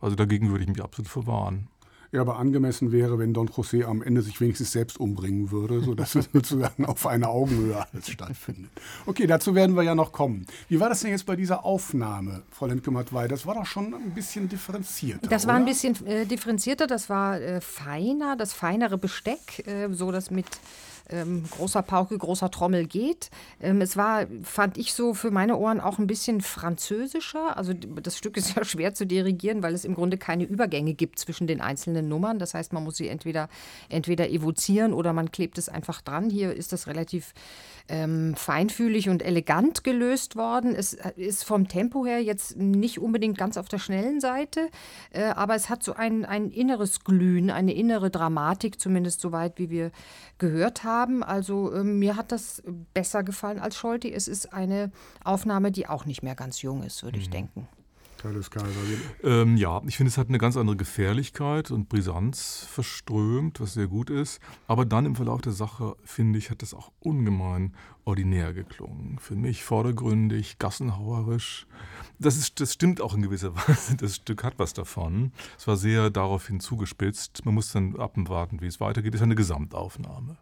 Also 0.00 0.14
dagegen 0.14 0.50
würde 0.50 0.64
ich 0.64 0.68
mich 0.68 0.82
absolut 0.82 1.08
verwahren. 1.08 1.68
Ja, 2.10 2.22
aber 2.22 2.38
angemessen 2.38 2.90
wäre, 2.90 3.18
wenn 3.18 3.34
Don 3.34 3.50
José 3.50 3.84
am 3.84 4.00
Ende 4.00 4.22
sich 4.22 4.40
wenigstens 4.40 4.72
selbst 4.72 4.98
umbringen 4.98 5.50
würde, 5.50 5.82
sodass 5.82 6.14
es 6.14 6.30
sozusagen 6.32 6.86
auf 6.86 7.06
einer 7.06 7.28
Augenhöhe 7.28 7.76
alles 7.76 8.08
stattfindet. 8.08 8.70
Okay, 9.04 9.26
dazu 9.26 9.54
werden 9.54 9.76
wir 9.76 9.82
ja 9.82 9.94
noch 9.94 10.12
kommen. 10.12 10.46
Wie 10.70 10.80
war 10.80 10.88
das 10.88 11.00
denn 11.00 11.10
jetzt 11.10 11.26
bei 11.26 11.36
dieser 11.36 11.66
Aufnahme, 11.66 12.44
Frau 12.50 12.64
Lendke-Matwei? 12.66 13.28
Das 13.28 13.44
war 13.44 13.56
doch 13.56 13.66
schon 13.66 13.92
ein 13.92 14.14
bisschen 14.14 14.48
differenzierter. 14.48 15.28
Das 15.28 15.46
war 15.46 15.54
oder? 15.54 15.64
ein 15.64 15.66
bisschen 15.66 16.06
äh, 16.06 16.24
differenzierter, 16.24 16.86
das 16.86 17.10
war 17.10 17.40
äh, 17.40 17.60
feiner, 17.60 18.36
das 18.36 18.54
feinere 18.54 18.96
Besteck, 18.96 19.66
äh, 19.66 19.92
so 19.92 20.10
dass 20.10 20.30
mit 20.30 20.46
ähm, 21.10 21.44
großer 21.50 21.82
Pauke, 21.82 22.16
großer 22.16 22.50
Trommel 22.50 22.86
geht. 22.86 23.30
Ähm, 23.60 23.80
es 23.80 23.96
war, 23.96 24.26
fand 24.42 24.76
ich 24.78 24.92
so 24.92 25.14
für 25.14 25.30
meine 25.30 25.56
Ohren 25.56 25.80
auch 25.80 25.98
ein 25.98 26.06
bisschen 26.06 26.40
französischer. 26.40 27.56
Also 27.56 27.72
das 27.74 28.16
Stück 28.16 28.36
ist 28.36 28.54
ja 28.56 28.64
schwer 28.64 28.94
zu 28.94 29.06
dirigieren, 29.06 29.62
weil 29.62 29.74
es 29.74 29.84
im 29.84 29.94
Grunde 29.94 30.18
keine 30.18 30.44
Übergänge 30.44 30.94
gibt 30.94 31.18
zwischen 31.18 31.46
den 31.46 31.60
einzelnen 31.60 32.08
Nummern. 32.08 32.38
Das 32.38 32.54
heißt, 32.54 32.72
man 32.72 32.84
muss 32.84 32.96
sie 32.96 33.08
entweder, 33.08 33.48
entweder 33.88 34.28
evozieren 34.30 34.92
oder 34.92 35.12
man 35.12 35.30
klebt 35.30 35.58
es 35.58 35.68
einfach 35.68 36.02
dran. 36.02 36.30
Hier 36.30 36.52
ist 36.54 36.72
das 36.72 36.86
relativ 36.86 37.34
ähm, 37.88 38.34
feinfühlig 38.36 39.08
und 39.08 39.22
elegant 39.22 39.84
gelöst 39.84 40.36
worden. 40.36 40.74
Es 40.74 40.94
äh, 40.94 41.12
ist 41.16 41.44
vom 41.44 41.68
Tempo 41.68 42.04
her 42.04 42.22
jetzt 42.22 42.56
nicht 42.56 42.98
unbedingt 42.98 43.38
ganz 43.38 43.56
auf 43.56 43.68
der 43.68 43.78
schnellen 43.78 44.20
Seite, 44.20 44.68
äh, 45.10 45.24
aber 45.24 45.54
es 45.54 45.68
hat 45.70 45.82
so 45.82 45.94
ein, 45.94 46.24
ein 46.24 46.50
inneres 46.50 47.04
Glühen, 47.04 47.50
eine 47.50 47.72
innere 47.72 48.10
Dramatik, 48.10 48.80
zumindest 48.80 49.20
soweit, 49.20 49.58
wie 49.58 49.70
wir 49.70 49.90
gehört 50.38 50.84
haben. 50.84 51.22
Also 51.22 51.72
äh, 51.72 51.84
mir 51.84 52.16
hat 52.16 52.32
das 52.32 52.62
besser 52.94 53.22
gefallen 53.22 53.58
als 53.58 53.76
Scholti. 53.76 54.12
Es 54.12 54.28
ist 54.28 54.52
eine 54.52 54.90
Aufnahme, 55.24 55.72
die 55.72 55.86
auch 55.86 56.04
nicht 56.04 56.22
mehr 56.22 56.34
ganz 56.34 56.62
jung 56.62 56.82
ist, 56.82 57.02
würde 57.02 57.18
ich 57.18 57.30
denken. 57.30 57.68
Tolles 58.18 58.50
Kaiser. 58.50 58.68
Ähm, 59.22 59.56
ja, 59.56 59.80
ich 59.86 59.96
finde, 59.96 60.10
es 60.10 60.18
hat 60.18 60.28
eine 60.28 60.38
ganz 60.38 60.56
andere 60.56 60.76
Gefährlichkeit 60.76 61.70
und 61.70 61.88
Brisanz 61.88 62.66
verströmt, 62.68 63.60
was 63.60 63.74
sehr 63.74 63.86
gut 63.86 64.10
ist. 64.10 64.40
Aber 64.66 64.84
dann 64.84 65.06
im 65.06 65.14
Verlauf 65.14 65.40
der 65.40 65.52
Sache, 65.52 65.96
finde 66.04 66.38
ich, 66.38 66.50
hat 66.50 66.62
das 66.62 66.74
auch 66.74 66.90
ungemein 66.98 67.74
ordinär 68.04 68.52
geklungen. 68.52 69.18
Für 69.20 69.36
mich 69.36 69.62
vordergründig, 69.62 70.58
gassenhauerisch. 70.58 71.66
Das, 72.18 72.36
ist, 72.36 72.60
das 72.60 72.74
stimmt 72.74 73.00
auch 73.00 73.14
in 73.14 73.22
gewisser 73.22 73.54
Weise. 73.68 73.96
Das 73.96 74.16
Stück 74.16 74.42
hat 74.42 74.54
was 74.58 74.72
davon. 74.72 75.32
Es 75.56 75.66
war 75.66 75.76
sehr 75.76 76.10
daraufhin 76.10 76.58
zugespitzt. 76.58 77.44
Man 77.44 77.54
muss 77.54 77.72
dann 77.72 77.96
abwarten, 77.96 78.60
wie 78.60 78.66
es 78.66 78.80
weitergeht. 78.80 79.14
Es 79.14 79.20
ist 79.20 79.24
eine 79.24 79.36
Gesamtaufnahme. 79.36 80.36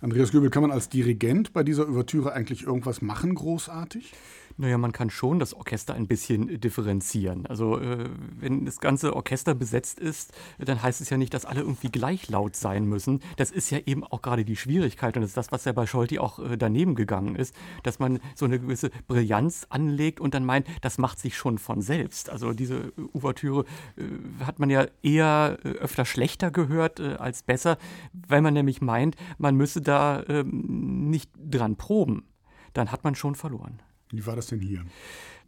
Andreas 0.00 0.32
Göbel, 0.32 0.50
kann 0.50 0.62
man 0.62 0.70
als 0.70 0.90
Dirigent 0.90 1.52
bei 1.54 1.62
dieser 1.62 1.88
Ouvertüre 1.88 2.34
eigentlich 2.34 2.64
irgendwas 2.64 3.00
machen, 3.00 3.34
großartig? 3.34 4.12
Naja, 4.56 4.78
man 4.78 4.92
kann 4.92 5.10
schon 5.10 5.40
das 5.40 5.52
Orchester 5.52 5.94
ein 5.94 6.06
bisschen 6.06 6.60
differenzieren. 6.60 7.44
Also 7.46 7.78
äh, 7.78 8.08
wenn 8.38 8.64
das 8.64 8.78
ganze 8.78 9.16
Orchester 9.16 9.52
besetzt 9.54 9.98
ist, 9.98 10.32
dann 10.58 10.80
heißt 10.80 11.00
es 11.00 11.10
ja 11.10 11.16
nicht, 11.16 11.34
dass 11.34 11.44
alle 11.44 11.60
irgendwie 11.60 11.90
gleich 11.90 12.28
laut 12.28 12.54
sein 12.54 12.84
müssen. 12.84 13.20
Das 13.36 13.50
ist 13.50 13.70
ja 13.70 13.78
eben 13.84 14.04
auch 14.04 14.22
gerade 14.22 14.44
die 14.44 14.54
Schwierigkeit 14.54 15.16
und 15.16 15.22
das 15.22 15.30
ist 15.30 15.36
das, 15.36 15.50
was 15.50 15.64
ja 15.64 15.72
bei 15.72 15.86
Scholti 15.86 16.20
auch 16.20 16.38
äh, 16.38 16.56
daneben 16.56 16.94
gegangen 16.94 17.34
ist, 17.34 17.54
dass 17.82 17.98
man 17.98 18.20
so 18.36 18.44
eine 18.44 18.60
gewisse 18.60 18.90
Brillanz 19.08 19.66
anlegt 19.70 20.20
und 20.20 20.34
dann 20.34 20.44
meint, 20.44 20.68
das 20.82 20.98
macht 20.98 21.18
sich 21.18 21.36
schon 21.36 21.58
von 21.58 21.82
selbst. 21.82 22.30
Also 22.30 22.52
diese 22.52 22.92
Ouvertüre 23.12 23.64
äh, 23.96 24.02
hat 24.44 24.60
man 24.60 24.70
ja 24.70 24.86
eher 25.02 25.58
äh, 25.64 25.70
öfter 25.70 26.04
schlechter 26.04 26.52
gehört 26.52 27.00
äh, 27.00 27.14
als 27.14 27.42
besser, 27.42 27.76
weil 28.12 28.40
man 28.40 28.54
nämlich 28.54 28.80
meint, 28.80 29.16
man 29.36 29.56
müsse 29.56 29.80
da 29.80 30.22
ähm, 30.28 31.10
nicht 31.10 31.32
dran 31.36 31.74
proben. 31.74 32.22
Dann 32.72 32.92
hat 32.92 33.02
man 33.02 33.16
schon 33.16 33.34
verloren. 33.34 33.80
Wie 34.16 34.26
war 34.26 34.36
das 34.36 34.46
denn 34.46 34.60
hier? 34.60 34.84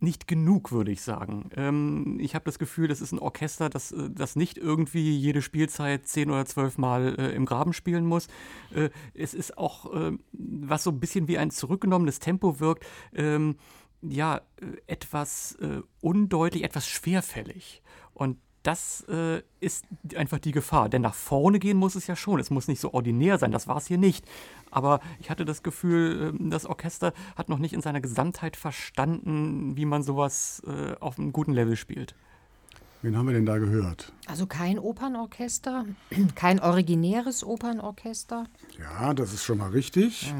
Nicht 0.00 0.26
genug, 0.28 0.72
würde 0.72 0.90
ich 0.90 1.02
sagen. 1.02 1.50
Ähm, 1.56 2.18
ich 2.20 2.34
habe 2.34 2.44
das 2.44 2.58
Gefühl, 2.58 2.88
das 2.88 3.00
ist 3.00 3.12
ein 3.12 3.18
Orchester, 3.18 3.70
das, 3.70 3.92
äh, 3.92 4.10
das 4.10 4.36
nicht 4.36 4.58
irgendwie 4.58 5.16
jede 5.16 5.42
Spielzeit 5.42 6.06
zehn 6.06 6.30
oder 6.30 6.44
zwölf 6.44 6.78
Mal 6.78 7.18
äh, 7.18 7.34
im 7.34 7.46
Graben 7.46 7.72
spielen 7.72 8.04
muss. 8.04 8.28
Äh, 8.74 8.90
es 9.14 9.32
ist 9.32 9.56
auch, 9.56 9.92
äh, 9.94 10.12
was 10.32 10.84
so 10.84 10.90
ein 10.90 11.00
bisschen 11.00 11.28
wie 11.28 11.38
ein 11.38 11.50
zurückgenommenes 11.50 12.18
Tempo 12.18 12.60
wirkt, 12.60 12.84
ähm, 13.14 13.56
ja, 14.02 14.42
äh, 14.60 14.66
etwas 14.86 15.56
äh, 15.60 15.82
undeutlich, 16.00 16.62
etwas 16.62 16.86
schwerfällig. 16.86 17.82
Und 18.12 18.38
das 18.66 19.04
äh, 19.08 19.42
ist 19.60 19.84
einfach 20.16 20.40
die 20.40 20.50
Gefahr. 20.50 20.88
Denn 20.88 21.02
nach 21.02 21.14
vorne 21.14 21.60
gehen 21.60 21.76
muss 21.76 21.94
es 21.94 22.08
ja 22.08 22.16
schon. 22.16 22.40
Es 22.40 22.50
muss 22.50 22.66
nicht 22.66 22.80
so 22.80 22.92
ordinär 22.92 23.38
sein. 23.38 23.52
Das 23.52 23.68
war 23.68 23.76
es 23.76 23.86
hier 23.86 23.98
nicht. 23.98 24.26
Aber 24.72 25.00
ich 25.20 25.30
hatte 25.30 25.44
das 25.44 25.62
Gefühl, 25.62 26.34
äh, 26.34 26.48
das 26.50 26.66
Orchester 26.66 27.12
hat 27.36 27.48
noch 27.48 27.58
nicht 27.58 27.74
in 27.74 27.80
seiner 27.80 28.00
Gesamtheit 28.00 28.56
verstanden, 28.56 29.76
wie 29.76 29.84
man 29.84 30.02
sowas 30.02 30.62
äh, 30.66 30.96
auf 30.98 31.18
einem 31.18 31.32
guten 31.32 31.52
Level 31.52 31.76
spielt. 31.76 32.16
Wen 33.02 33.16
haben 33.16 33.26
wir 33.26 33.34
denn 33.34 33.46
da 33.46 33.58
gehört? 33.58 34.12
Also 34.26 34.46
kein 34.46 34.80
Opernorchester, 34.80 35.84
kein 36.34 36.58
originäres 36.58 37.44
Opernorchester, 37.44 38.46
Ja, 38.80 39.14
das 39.14 39.32
ist 39.32 39.44
schon 39.44 39.58
mal 39.58 39.70
richtig. 39.70 40.34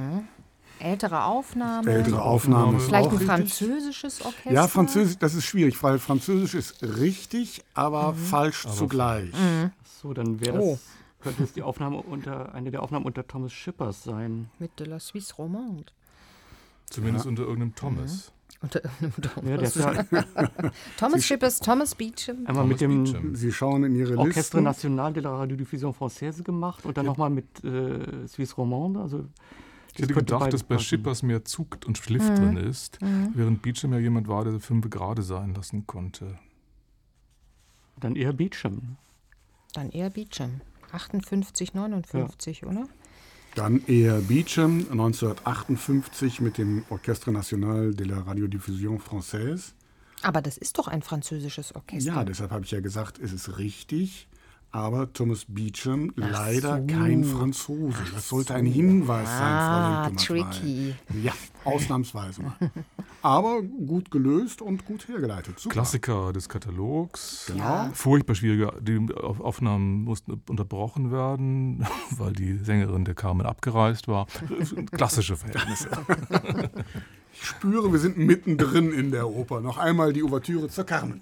Ältere 0.79 1.25
Aufnahme. 1.25 1.91
Ältere 1.91 2.23
Aufnahme 2.23 2.77
ist 2.79 2.85
Vielleicht 2.87 3.07
auch 3.09 3.13
ein 3.13 3.19
richtig. 3.19 3.29
französisches 3.29 4.25
Orchester. 4.25 4.53
Ja, 4.53 4.69
Französisch, 4.69 5.19
das 5.19 5.35
ist 5.35 5.45
schwierig, 5.45 5.83
weil 5.83 5.99
Französisch 5.99 6.55
ist 6.55 6.83
richtig, 6.83 7.65
aber 7.75 8.15
falsch 8.15 8.67
zugleich. 8.69 9.31
So, 10.03 10.13
dann 10.13 10.41
wäre 10.41 10.59
das, 10.59 10.65
Oh. 10.65 10.79
könnte 11.23 11.43
es 11.45 11.53
die 11.53 11.63
Aufnahme 11.63 11.99
unter, 11.99 12.55
eine 12.55 12.71
der 12.71 12.83
Aufnahmen 12.83 13.05
unter 13.07 13.27
Thomas 13.27 13.53
Schippers 13.53 14.05
sein. 14.05 14.49
Mit 14.59 14.79
de 14.79 14.87
la 14.87 14.99
Suisse 15.01 15.35
Romande. 15.37 15.87
Zumindest 16.91 17.27
unter 17.27 17.43
irgendeinem 17.43 17.75
Thomas. 17.75 18.33
Unter 18.63 18.81
irgendeinem 18.85 19.61
Ja, 19.61 19.69
Thomas. 19.69 20.11
ja 20.11 20.51
Thomas 20.99 21.25
Schippers, 21.25 21.61
Thomas 21.61 21.95
Beecham. 21.95 22.47
einmal 22.47 22.65
mit 22.67 22.79
Thomas 22.79 23.11
dem 23.11 23.23
Beecham. 23.23 23.35
Sie 23.35 23.53
schauen 23.53 23.85
in 23.85 23.95
Ihre 23.97 24.17
Orchestre 24.17 24.59
Listen. 24.59 24.63
National 24.63 25.13
de 25.13 25.23
la 25.23 25.37
Radiodiffusion 25.37 25.93
Française 25.93 26.43
gemacht 26.43 26.85
und 26.87 26.97
dann 26.97 27.07
nochmal 27.07 27.31
mit 27.31 27.63
äh, 27.65 28.27
Suisse 28.29 28.55
Romande. 28.55 29.01
Also 29.01 29.25
Ich 29.97 30.03
hätte 30.03 30.15
gedacht, 30.15 30.53
dass 30.53 30.63
bei 30.63 30.77
passen. 30.77 30.87
Schippers 30.87 31.23
mehr 31.23 31.45
Zug 31.45 31.79
und 31.87 31.97
Schliff 31.99 32.27
drin 32.35 32.57
ist, 32.57 32.99
während 33.35 33.63
Beecham 33.63 33.93
ja 33.93 33.99
jemand 33.99 34.29
war, 34.29 34.45
der 34.45 34.61
fünf 34.61 34.91
gerade 34.91 35.23
sein 35.23 35.55
lassen 35.55 35.87
konnte. 35.87 36.39
Dann 37.99 38.15
eher 38.15 38.33
Beecham. 38.33 38.97
Dann 39.73 39.91
eher 39.91 40.11
Beecham. 40.11 40.61
58, 40.93 41.75
59, 41.75 42.67
oder? 42.67 42.87
Dann 43.55 43.83
eher 43.87 44.21
Beecham 44.21 44.81
1958 44.91 46.41
mit 46.41 46.59
dem 46.59 46.85
Orchestre 46.91 47.33
National 47.33 47.95
de 47.95 48.07
la 48.07 48.21
Radiodiffusion 48.21 49.01
Française. 49.01 49.73
Aber 50.23 50.43
das 50.43 50.59
ist 50.59 50.79
doch 50.79 50.89
ein 50.89 51.03
französisches 51.03 51.75
Orchester. 51.75 52.13
Ja, 52.13 52.25
deshalb 52.25 52.51
habe 52.51 52.65
ich 52.65 52.71
ja 52.71 52.81
gesagt, 52.81 53.19
es 53.19 53.33
ist 53.33 53.59
richtig. 53.59 54.29
Aber 54.73 55.11
Thomas 55.13 55.47
Beecham 55.49 56.13
leider 56.17 56.81
kein 56.83 57.25
Franzose. 57.25 57.97
Das 58.15 58.29
sollte 58.29 58.55
ein 58.55 58.67
Hinweis 58.67 59.27
sein, 59.27 59.41
Ah, 59.43 60.05
Frau 60.11 60.17
tricky. 60.17 60.95
Ja, 61.23 61.33
ausnahmsweise 61.65 62.43
mal. 62.43 62.53
Aber 63.23 63.63
gut 63.63 64.11
gelöst 64.11 64.61
und 64.61 64.85
gut 64.85 65.09
hergeleitet. 65.09 65.59
Super. 65.59 65.73
Klassiker 65.73 66.33
des 66.35 66.49
Katalogs. 66.51 67.45
Genau. 67.47 67.89
Furchtbar 67.95 68.35
schwierige 68.35 68.73
die 68.83 69.07
Auf- 69.15 69.41
Aufnahmen 69.41 70.05
mussten 70.05 70.43
unterbrochen 70.49 71.11
werden, 71.11 71.87
weil 72.11 72.33
die 72.35 72.59
Sängerin 72.59 73.07
der 73.07 73.15
Carmen 73.15 73.47
abgereist 73.47 74.09
war. 74.09 74.27
Klassische 74.93 75.37
Verhältnisse. 75.37 75.89
Ich 77.39 77.49
spüre, 77.49 77.93
wir 77.93 77.99
sind 77.99 78.17
mittendrin 78.17 78.93
in 78.93 79.11
der 79.11 79.29
Oper. 79.29 79.61
Noch 79.61 79.77
einmal 79.77 80.15
die 80.15 80.23
Ouvertüre 80.23 80.69
zur 80.71 80.85
Carmen. 80.85 81.21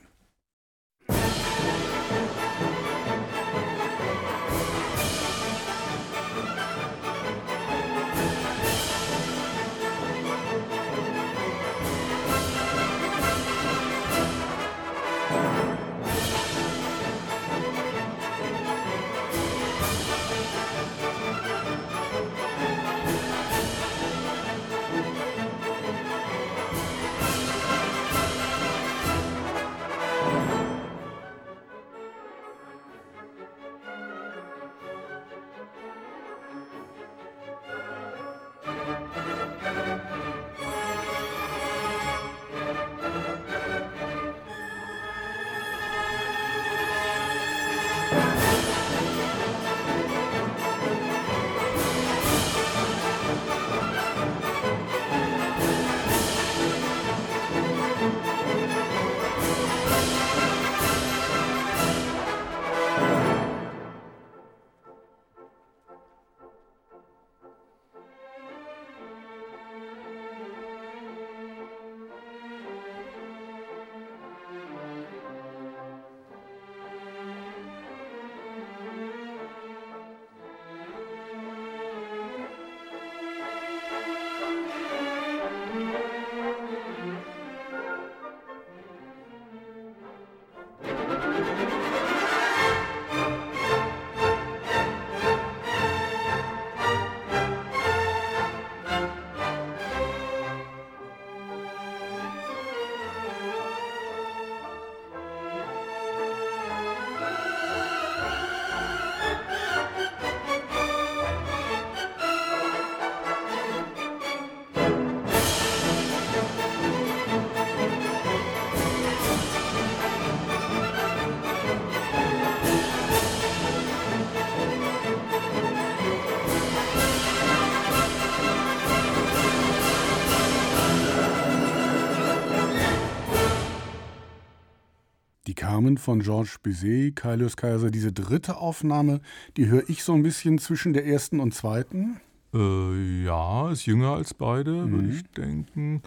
Von 136.05 136.21
Georges 136.21 136.59
Bizet, 136.63 137.17
Kailius 137.17 137.57
Kaiser, 137.57 137.91
diese 137.91 138.13
dritte 138.13 138.59
Aufnahme, 138.59 139.21
die 139.57 139.69
höre 139.69 139.89
ich 139.89 140.05
so 140.05 140.13
ein 140.13 140.23
bisschen 140.23 140.59
zwischen 140.59 140.93
der 140.93 141.07
ersten 141.07 141.41
und 141.41 141.55
zweiten. 141.55 142.21
Äh, 142.55 143.25
ja, 143.25 143.71
ist 143.71 143.87
jünger 143.87 144.11
als 144.11 144.33
beide, 144.33 144.71
mhm. 144.71 144.93
würde 144.93 145.09
ich 145.09 145.23
denken. 145.33 146.03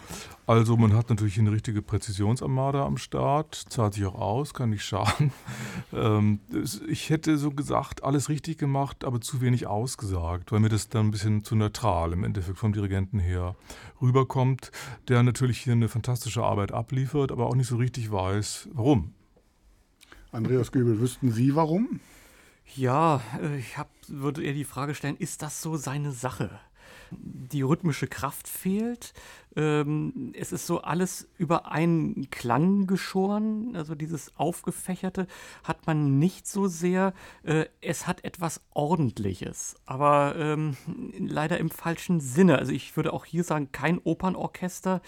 Also 0.45 0.77
man 0.77 0.93
hat 0.93 1.09
natürlich 1.09 1.37
eine 1.39 1.51
richtige 1.51 1.81
Präzisionsarmada 1.81 2.85
am 2.85 2.97
Start, 2.97 3.55
zahlt 3.55 3.95
sich 3.95 4.05
auch 4.05 4.15
aus, 4.15 4.53
kann 4.53 4.69
nicht 4.69 4.83
schaden. 4.83 5.31
Ähm, 5.93 6.41
ich 6.89 7.09
hätte 7.09 7.37
so 7.37 7.49
gesagt, 7.49 8.03
alles 8.03 8.27
richtig 8.27 8.57
gemacht, 8.57 9.05
aber 9.05 9.21
zu 9.21 9.39
wenig 9.39 9.67
ausgesagt, 9.67 10.51
weil 10.51 10.59
mir 10.59 10.67
das 10.67 10.89
dann 10.89 11.07
ein 11.07 11.11
bisschen 11.11 11.45
zu 11.45 11.55
neutral 11.55 12.11
im 12.11 12.25
Endeffekt 12.25 12.57
vom 12.57 12.73
Dirigenten 12.73 13.19
her 13.19 13.55
rüberkommt, 14.01 14.71
der 15.07 15.23
natürlich 15.23 15.59
hier 15.59 15.73
eine 15.73 15.87
fantastische 15.87 16.43
Arbeit 16.43 16.73
abliefert, 16.73 17.31
aber 17.31 17.47
auch 17.47 17.55
nicht 17.55 17.67
so 17.67 17.77
richtig 17.77 18.11
weiß, 18.11 18.67
warum. 18.73 19.13
Andreas 20.31 20.71
Göbel, 20.71 20.99
wüssten 20.99 21.31
Sie 21.31 21.55
warum? 21.55 21.99
Ja, 22.75 23.21
äh, 23.41 23.57
ich 23.57 23.77
hab, 23.77 23.89
würde 24.07 24.43
eher 24.43 24.53
die 24.53 24.65
Frage 24.65 24.93
stellen, 24.93 25.17
ist 25.17 25.41
das 25.41 25.61
so 25.61 25.77
seine 25.77 26.11
Sache? 26.11 26.59
Die 27.11 27.61
rhythmische 27.61 28.07
Kraft 28.07 28.47
fehlt. 28.47 29.13
Ähm, 29.57 30.33
es 30.37 30.51
ist 30.51 30.67
so 30.67 30.81
alles 30.81 31.27
über 31.37 31.71
einen 31.71 32.29
Klang 32.29 32.85
geschoren. 32.85 33.75
Also 33.75 33.95
dieses 33.95 34.37
Aufgefächerte 34.37 35.25
hat 35.63 35.87
man 35.87 36.19
nicht 36.19 36.47
so 36.47 36.67
sehr. 36.67 37.13
Äh, 37.41 37.65
es 37.81 38.05
hat 38.05 38.23
etwas 38.23 38.61
Ordentliches, 38.73 39.75
aber 39.87 40.35
ähm, 40.37 40.77
leider 41.17 41.57
im 41.57 41.71
falschen 41.71 42.19
Sinne. 42.19 42.59
Also 42.59 42.71
ich 42.71 42.95
würde 42.95 43.11
auch 43.11 43.25
hier 43.25 43.43
sagen, 43.43 43.71
kein 43.71 43.97
Opernorchester. 43.97 45.01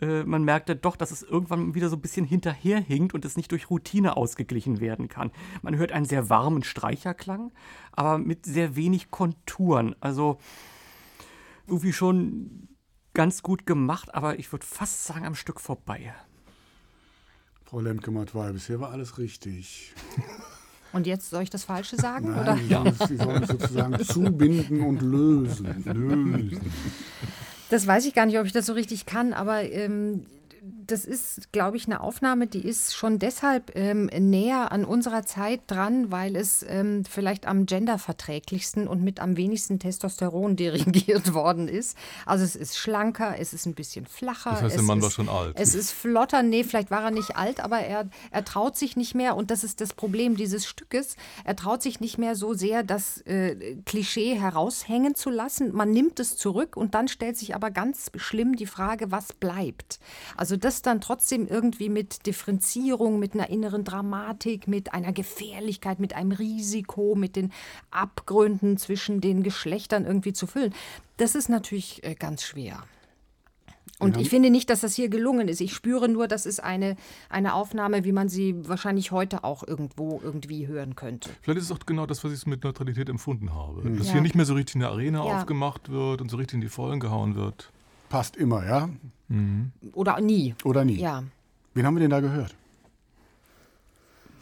Äh, 0.00 0.22
man 0.22 0.44
merkte 0.44 0.76
doch, 0.76 0.94
dass 0.94 1.10
es 1.10 1.24
irgendwann 1.24 1.74
wieder 1.74 1.88
so 1.88 1.96
ein 1.96 2.02
bisschen 2.02 2.24
hinterherhinkt 2.24 3.14
und 3.14 3.24
es 3.24 3.36
nicht 3.36 3.50
durch 3.50 3.68
Routine 3.68 4.16
ausgeglichen 4.16 4.78
werden 4.78 5.08
kann. 5.08 5.32
Man 5.62 5.76
hört 5.76 5.90
einen 5.90 6.06
sehr 6.06 6.30
warmen 6.30 6.62
Streicherklang, 6.62 7.50
aber 7.90 8.18
mit 8.18 8.46
sehr 8.46 8.76
wenig 8.76 9.10
Konturen. 9.10 9.96
Also 9.98 10.38
irgendwie 11.68 11.92
schon 11.92 12.68
ganz 13.14 13.42
gut 13.42 13.66
gemacht, 13.66 14.14
aber 14.14 14.38
ich 14.38 14.50
würde 14.52 14.64
fast 14.64 15.04
sagen, 15.04 15.26
am 15.26 15.34
Stück 15.34 15.60
vorbei. 15.60 16.14
Frau 17.64 17.80
Lemke-Matwei, 17.80 18.52
bisher 18.52 18.80
war 18.80 18.90
alles 18.90 19.18
richtig. 19.18 19.92
Und 20.92 21.06
jetzt 21.06 21.28
soll 21.28 21.42
ich 21.42 21.50
das 21.50 21.64
Falsche 21.64 21.96
sagen? 21.96 22.30
Nein, 22.30 22.40
oder? 22.40 22.56
Sie, 22.56 22.66
ja. 22.68 23.06
Sie 23.06 23.16
sollen 23.16 23.46
sozusagen 23.46 23.98
zubinden 24.04 24.80
und 24.80 25.02
lösen. 25.02 25.84
lösen. 25.84 26.60
Das 27.68 27.86
weiß 27.86 28.06
ich 28.06 28.14
gar 28.14 28.24
nicht, 28.24 28.38
ob 28.38 28.46
ich 28.46 28.52
das 28.52 28.64
so 28.64 28.72
richtig 28.72 29.04
kann, 29.04 29.34
aber 29.34 29.70
ähm, 29.70 30.24
das 30.90 31.04
ist, 31.04 31.52
glaube 31.52 31.76
ich, 31.76 31.86
eine 31.86 32.00
Aufnahme, 32.00 32.46
die 32.46 32.66
ist 32.66 32.96
schon 32.96 33.18
deshalb 33.18 33.76
ähm, 33.76 34.06
näher 34.06 34.72
an 34.72 34.84
unserer 34.84 35.24
Zeit 35.24 35.60
dran, 35.66 36.10
weil 36.10 36.34
es 36.34 36.64
ähm, 36.66 37.04
vielleicht 37.04 37.46
am 37.46 37.66
genderverträglichsten 37.66 38.88
und 38.88 39.04
mit 39.04 39.20
am 39.20 39.36
wenigsten 39.36 39.78
Testosteron 39.78 40.56
dirigiert 40.56 41.34
worden 41.34 41.68
ist. 41.68 41.96
Also 42.24 42.44
es 42.44 42.56
ist 42.56 42.78
schlanker, 42.78 43.36
es 43.38 43.52
ist 43.52 43.66
ein 43.66 43.74
bisschen 43.74 44.06
flacher. 44.06 44.50
Das 44.52 44.62
heißt, 44.62 44.76
der 44.76 44.82
Mann 44.82 44.98
ist, 44.98 45.04
war 45.04 45.10
schon 45.10 45.28
alt. 45.28 45.56
Es 45.58 45.74
ist 45.74 45.92
flotter, 45.92 46.42
nee, 46.42 46.64
vielleicht 46.64 46.90
war 46.90 47.04
er 47.04 47.10
nicht 47.10 47.36
alt, 47.36 47.60
aber 47.60 47.80
er, 47.80 48.08
er 48.30 48.44
traut 48.44 48.76
sich 48.76 48.96
nicht 48.96 49.14
mehr, 49.14 49.36
und 49.36 49.50
das 49.50 49.64
ist 49.64 49.82
das 49.82 49.92
Problem 49.92 50.36
dieses 50.36 50.66
Stückes, 50.66 51.16
er 51.44 51.54
traut 51.54 51.82
sich 51.82 52.00
nicht 52.00 52.16
mehr 52.16 52.34
so 52.34 52.54
sehr, 52.54 52.82
das 52.82 53.20
äh, 53.26 53.76
Klischee 53.84 54.34
heraushängen 54.34 55.14
zu 55.14 55.28
lassen. 55.28 55.74
Man 55.74 55.90
nimmt 55.90 56.18
es 56.18 56.36
zurück 56.36 56.76
und 56.76 56.94
dann 56.94 57.08
stellt 57.08 57.36
sich 57.36 57.54
aber 57.54 57.70
ganz 57.70 58.10
schlimm 58.16 58.56
die 58.56 58.66
Frage, 58.66 59.10
was 59.10 59.34
bleibt. 59.34 60.00
Also 60.36 60.56
das 60.56 60.77
dann 60.86 61.00
trotzdem 61.00 61.46
irgendwie 61.46 61.88
mit 61.88 62.26
Differenzierung, 62.26 63.18
mit 63.18 63.34
einer 63.34 63.50
inneren 63.50 63.84
Dramatik, 63.84 64.68
mit 64.68 64.94
einer 64.94 65.12
Gefährlichkeit, 65.12 66.00
mit 66.00 66.14
einem 66.14 66.32
Risiko, 66.32 67.14
mit 67.14 67.36
den 67.36 67.52
Abgründen 67.90 68.76
zwischen 68.76 69.20
den 69.20 69.42
Geschlechtern 69.42 70.04
irgendwie 70.04 70.32
zu 70.32 70.46
füllen, 70.46 70.74
das 71.16 71.34
ist 71.34 71.48
natürlich 71.48 72.04
äh, 72.04 72.14
ganz 72.14 72.42
schwer. 72.42 72.82
Und 74.00 74.16
ich 74.16 74.30
finde 74.30 74.50
nicht, 74.50 74.70
dass 74.70 74.80
das 74.80 74.94
hier 74.94 75.08
gelungen 75.08 75.48
ist. 75.48 75.60
Ich 75.60 75.74
spüre 75.74 76.08
nur, 76.08 76.28
das 76.28 76.46
ist 76.46 76.62
eine, 76.62 76.96
eine 77.28 77.54
Aufnahme, 77.54 78.04
wie 78.04 78.12
man 78.12 78.28
sie 78.28 78.54
wahrscheinlich 78.68 79.10
heute 79.10 79.42
auch 79.44 79.66
irgendwo 79.66 80.20
irgendwie 80.22 80.68
hören 80.68 80.94
könnte. 80.94 81.30
Vielleicht 81.42 81.58
ist 81.58 81.64
es 81.64 81.72
auch 81.72 81.84
genau 81.84 82.06
das, 82.06 82.22
was 82.22 82.32
ich 82.32 82.46
mit 82.46 82.62
Neutralität 82.62 83.08
empfunden 83.08 83.54
habe. 83.54 83.82
Mhm. 83.82 83.98
Dass 83.98 84.06
ja. 84.08 84.12
hier 84.14 84.22
nicht 84.22 84.36
mehr 84.36 84.44
so 84.44 84.54
richtig 84.54 84.76
in 84.76 84.82
der 84.82 84.90
Arena 84.90 85.26
ja. 85.26 85.38
aufgemacht 85.38 85.90
wird 85.90 86.20
und 86.20 86.30
so 86.30 86.36
richtig 86.36 86.54
in 86.54 86.60
die 86.60 86.68
Vollen 86.68 87.00
gehauen 87.00 87.34
wird. 87.34 87.72
Passt 88.08 88.36
immer, 88.36 88.66
ja? 88.66 88.88
Mhm. 89.28 89.72
Oder 89.92 90.20
nie. 90.20 90.54
Oder 90.64 90.84
nie. 90.84 90.96
Ja. 90.96 91.24
Wen 91.74 91.86
haben 91.86 91.94
wir 91.94 92.00
denn 92.00 92.10
da 92.10 92.20
gehört? 92.20 92.54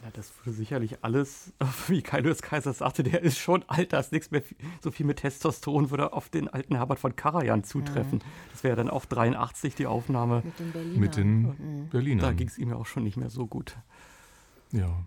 Ja, 0.03 0.09
das 0.13 0.31
würde 0.39 0.55
sicherlich 0.55 1.03
alles, 1.03 1.51
wie 1.87 2.01
Kaius 2.01 2.41
Kaiser 2.41 2.71
sagte, 2.71 3.03
der 3.03 3.21
ist 3.21 3.37
schon 3.37 3.63
alt, 3.67 3.91
da 3.91 3.99
ist 3.99 4.11
nichts 4.11 4.31
mehr 4.31 4.41
so 4.81 4.91
viel 4.91 5.05
mit 5.05 5.17
Testosteron, 5.17 5.91
würde 5.91 6.13
auf 6.13 6.29
den 6.29 6.47
alten 6.47 6.75
Herbert 6.75 6.99
von 6.99 7.15
Karajan 7.15 7.63
zutreffen. 7.63 8.19
Mhm. 8.19 8.51
Das 8.53 8.63
wäre 8.63 8.77
dann 8.77 8.89
auf 8.89 9.05
83 9.07 9.75
die 9.75 9.85
Aufnahme. 9.85 10.43
Mit 10.45 10.59
den 10.59 10.71
Berlinern. 10.71 10.99
Mit 10.99 11.17
den 11.17 11.41
mhm. 11.41 11.89
Berlinern. 11.89 12.25
Da 12.25 12.31
ging 12.31 12.47
es 12.47 12.57
ihm 12.57 12.69
ja 12.69 12.75
auch 12.77 12.85
schon 12.85 13.03
nicht 13.03 13.17
mehr 13.17 13.29
so 13.29 13.47
gut. 13.47 13.75
Ja. 14.71 15.03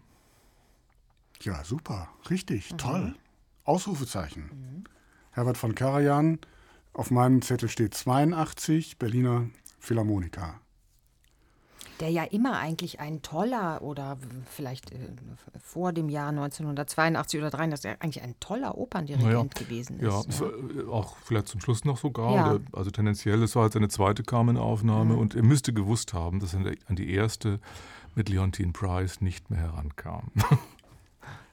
Ja, 1.42 1.64
super. 1.64 2.08
Richtig. 2.28 2.72
Mhm. 2.72 2.78
Toll. 2.78 3.14
Ausrufezeichen. 3.64 4.42
Mhm. 4.42 4.84
Herbert 5.32 5.56
von 5.56 5.74
Karajan, 5.74 6.38
auf 6.92 7.10
meinem 7.10 7.42
Zettel 7.42 7.68
steht 7.68 7.94
82, 7.94 8.98
Berliner 8.98 9.46
Philharmoniker. 9.78 10.60
Der 12.00 12.10
ja 12.10 12.24
immer 12.24 12.58
eigentlich 12.58 12.98
ein 12.98 13.20
toller 13.20 13.82
oder 13.82 14.16
vielleicht 14.46 14.90
äh, 14.90 14.96
vor 15.62 15.92
dem 15.92 16.08
Jahr 16.08 16.30
1982 16.30 17.40
oder 17.40 17.50
83 17.50 17.90
eigentlich 18.00 18.22
ein 18.22 18.34
toller 18.40 18.78
Operndirigent 18.78 19.32
naja, 19.32 19.44
gewesen 19.66 20.00
ist. 20.00 20.40
Ja, 20.40 20.46
ja. 20.46 20.82
Äh, 20.82 20.88
auch 20.88 21.16
vielleicht 21.18 21.48
zum 21.48 21.60
Schluss 21.60 21.84
noch 21.84 21.98
sogar. 21.98 22.34
Ja. 22.34 22.54
Oder, 22.54 22.64
also 22.72 22.90
tendenziell, 22.90 23.42
es 23.42 23.54
war 23.54 23.64
halt 23.64 23.74
seine 23.74 23.88
zweite 23.88 24.22
Carmen-Aufnahme 24.22 25.14
mhm. 25.14 25.20
und 25.20 25.34
er 25.34 25.42
müsste 25.42 25.74
gewusst 25.74 26.14
haben, 26.14 26.40
dass 26.40 26.54
er 26.54 26.60
an 26.86 26.96
die 26.96 27.12
erste 27.12 27.60
mit 28.14 28.30
Leontine 28.30 28.72
Price 28.72 29.20
nicht 29.20 29.50
mehr 29.50 29.60
herankam. 29.60 30.32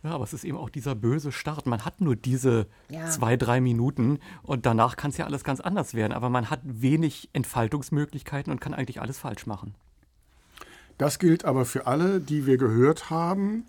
Ja, 0.03 0.11
aber 0.11 0.23
es 0.23 0.33
ist 0.33 0.43
eben 0.43 0.57
auch 0.57 0.69
dieser 0.69 0.95
böse 0.95 1.31
Start. 1.31 1.65
Man 1.65 1.83
hat 1.83 2.01
nur 2.01 2.15
diese 2.15 2.67
ja. 2.89 3.09
zwei, 3.09 3.35
drei 3.35 3.61
Minuten 3.61 4.19
und 4.43 4.65
danach 4.65 4.95
kann 4.95 5.11
es 5.11 5.17
ja 5.17 5.25
alles 5.25 5.43
ganz 5.43 5.59
anders 5.59 5.93
werden. 5.93 6.13
Aber 6.13 6.29
man 6.29 6.49
hat 6.49 6.61
wenig 6.63 7.29
Entfaltungsmöglichkeiten 7.33 8.51
und 8.51 8.61
kann 8.61 8.73
eigentlich 8.73 9.01
alles 9.01 9.17
falsch 9.17 9.47
machen. 9.47 9.73
Das 10.97 11.19
gilt 11.19 11.45
aber 11.45 11.65
für 11.65 11.87
alle, 11.87 12.19
die 12.19 12.45
wir 12.45 12.57
gehört 12.57 13.09
haben. 13.09 13.65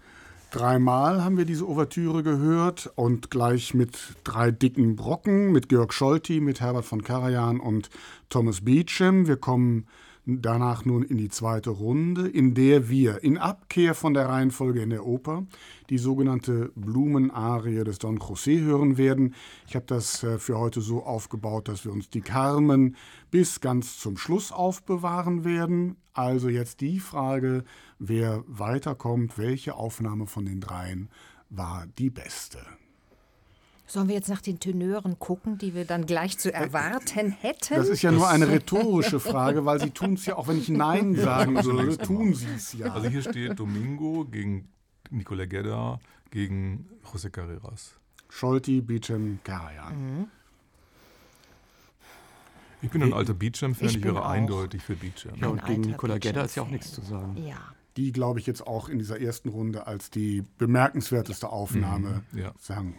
Dreimal 0.51 1.23
haben 1.23 1.37
wir 1.37 1.45
diese 1.45 1.69
Ouvertüre 1.69 2.23
gehört 2.23 2.91
und 2.95 3.31
gleich 3.31 3.75
mit 3.75 3.99
drei 4.25 4.51
dicken 4.51 4.97
Brocken, 4.97 5.53
mit 5.53 5.69
Georg 5.69 5.93
Scholti, 5.93 6.41
mit 6.41 6.63
Herbert 6.63 6.87
von 6.87 7.03
Karajan 7.03 7.61
und 7.61 7.91
Thomas 8.31 8.63
Beecham. 8.63 9.27
Wir 9.27 9.37
kommen 9.37 9.87
danach 10.29 10.85
nun 10.85 11.03
in 11.03 11.17
die 11.17 11.31
zweite 11.31 11.71
Runde, 11.71 12.29
in 12.29 12.55
der 12.55 12.91
wir 12.91 13.25
in 13.25 13.39
Abkehr 13.39 13.95
von 13.95 14.13
der 14.13 14.29
Reihenfolge 14.29 14.83
in 14.83 14.91
der 14.91 15.07
Oper 15.07 15.47
die 15.89 15.97
sogenannte 15.97 16.71
Blumenarie 16.75 17.83
des 17.83 17.99
Don 17.99 18.19
José 18.19 18.61
hören 18.61 18.99
werden. 18.99 19.35
Ich 19.67 19.75
habe 19.75 19.87
das 19.87 20.23
äh, 20.23 20.39
für 20.39 20.59
heute 20.59 20.83
so 20.83 21.03
aufgebaut, 21.03 21.69
dass 21.69 21.85
wir 21.85 21.93
uns 21.93 22.11
die 22.11 22.21
Carmen 22.21 22.97
bis 23.31 23.61
ganz 23.61 23.99
zum 23.99 24.19
Schluss 24.19 24.53
aufbewahren 24.53 25.45
werden. 25.45 25.97
Also 26.13 26.51
jetzt 26.51 26.83
die 26.83 27.01
Frage, 27.01 27.65
wer 27.99 28.45
weiterkommt, 28.47 29.39
welche 29.39 29.77
Aufnahme 29.77 30.27
von 30.27 30.45
den 30.45 30.61
dreien 30.61 31.09
war 31.49 31.87
die 31.99 32.11
beste. 32.11 32.59
Sollen 33.89 34.09
wir 34.09 34.15
jetzt 34.15 34.29
nach 34.29 34.43
den 34.43 34.61
Tenören 34.61 35.19
gucken, 35.19 35.57
die 35.57 35.75
wir 35.75 35.87
dann 35.87 36.05
gleich 36.05 36.39
zu 36.39 36.53
erwarten 36.53 37.31
hätten? 37.31 37.75
Das 37.75 37.89
ist 37.89 38.03
ja 38.03 38.13
nur 38.13 38.29
eine 38.29 38.47
rhetorische 38.51 39.19
Frage, 39.19 39.65
weil 39.65 39.81
sie 39.81 39.91
tun 39.91 40.13
es 40.13 40.27
ja, 40.27 40.37
auch 40.37 40.47
wenn 40.47 40.59
ich 40.59 40.69
Nein 40.69 41.15
sagen 41.17 41.55
würde, 41.65 41.97
tun 41.97 42.35
sie 42.35 42.53
es 42.55 42.75
ja. 42.75 42.93
Also 42.93 43.09
hier 43.09 43.23
steht 43.23 43.59
Domingo 43.59 44.27
gegen 44.31 44.69
Nicola 45.09 45.47
Gedda 45.47 46.01
gegen 46.31 46.87
José 47.11 47.31
Carreras. 47.31 47.95
Scholti, 48.29 48.83
Beecham, 48.83 49.39
Karajan. 49.43 49.95
Mhm. 49.95 50.27
Ich 52.83 52.91
bin 52.91 53.03
ein 53.03 53.15
alter 53.15 53.33
Beecham-Fan, 53.33 53.89
ich, 53.89 53.97
ich 53.97 54.05
wäre 54.05 54.27
eindeutig 54.27 54.83
für 54.83 54.97
Beecham. 54.97 55.35
Ja, 55.41 55.49
und 55.49 55.65
gegen 55.65 55.81
Nicola 55.81 56.19
Gedda 56.19 56.43
ist 56.43 56.57
ja 56.57 56.63
auch 56.63 56.69
nichts 56.69 56.93
zu 56.93 57.01
sagen. 57.01 57.39
Ja. 57.39 57.57
Die, 57.97 58.13
glaube 58.13 58.39
ich, 58.39 58.47
jetzt 58.47 58.67
auch 58.67 58.91
in 58.91 58.99
dieser 58.99 59.19
ersten 59.19 59.49
Runde 59.49 59.87
als 59.87 60.11
die 60.11 60.45
bemerkenswerteste 60.59 61.49
Aufnahme 61.49 62.23
mhm. 62.33 62.39
ja. 62.39 62.53
sagen, 62.59 62.95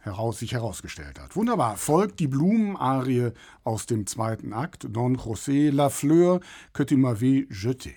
heraus, 0.00 0.38
sich 0.38 0.52
herausgestellt 0.52 1.18
hat. 1.20 1.36
Wunderbar. 1.36 1.76
Folgt 1.76 2.20
die 2.20 2.28
Blumenarie 2.28 3.32
aus 3.64 3.86
dem 3.86 4.06
zweiten 4.06 4.52
Akt, 4.52 4.86
Don 4.90 5.16
José 5.16 5.70
La 5.70 5.90
Fleur 5.90 6.40
que 6.72 6.84
tu 6.84 6.96
m'avais 6.96 7.46
jeté. 7.50 7.96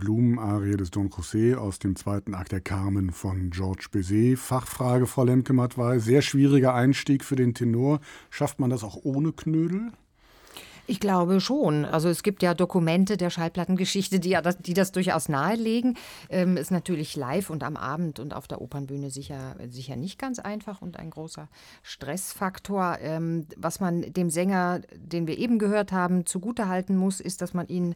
Blumenarie 0.00 0.76
des 0.76 0.90
Don 0.90 1.10
José 1.10 1.54
aus 1.54 1.78
dem 1.78 1.94
zweiten 1.94 2.34
Akt 2.34 2.50
der 2.50 2.60
Carmen 2.60 3.12
von 3.12 3.50
Georges 3.50 3.88
Bizet. 3.90 4.38
Fachfrage, 4.38 5.06
Frau 5.06 5.24
Lemke-Matwei, 5.24 5.98
sehr 5.98 6.22
schwieriger 6.22 6.74
Einstieg 6.74 7.22
für 7.22 7.36
den 7.36 7.54
Tenor. 7.54 8.00
Schafft 8.30 8.58
man 8.58 8.70
das 8.70 8.82
auch 8.82 8.98
ohne 9.04 9.32
Knödel? 9.32 9.92
Ich 10.86 10.98
glaube 10.98 11.40
schon. 11.40 11.84
Also 11.84 12.08
es 12.08 12.24
gibt 12.24 12.42
ja 12.42 12.54
Dokumente 12.54 13.16
der 13.16 13.30
Schallplattengeschichte, 13.30 14.18
die, 14.18 14.30
ja 14.30 14.42
das, 14.42 14.58
die 14.58 14.74
das 14.74 14.90
durchaus 14.90 15.28
nahelegen. 15.28 15.96
Ähm, 16.30 16.56
ist 16.56 16.72
natürlich 16.72 17.14
live 17.14 17.50
und 17.50 17.62
am 17.62 17.76
Abend 17.76 18.18
und 18.18 18.34
auf 18.34 18.48
der 18.48 18.60
Opernbühne 18.60 19.10
sicher, 19.10 19.54
sicher 19.68 19.94
nicht 19.94 20.18
ganz 20.18 20.40
einfach 20.40 20.82
und 20.82 20.96
ein 20.98 21.10
großer 21.10 21.48
Stressfaktor. 21.84 22.98
Ähm, 23.02 23.46
was 23.56 23.78
man 23.78 24.00
dem 24.12 24.30
Sänger, 24.30 24.80
den 24.96 25.28
wir 25.28 25.38
eben 25.38 25.60
gehört 25.60 25.92
haben, 25.92 26.26
zugutehalten 26.26 26.96
muss, 26.96 27.20
ist, 27.20 27.40
dass 27.40 27.54
man 27.54 27.68
ihn 27.68 27.94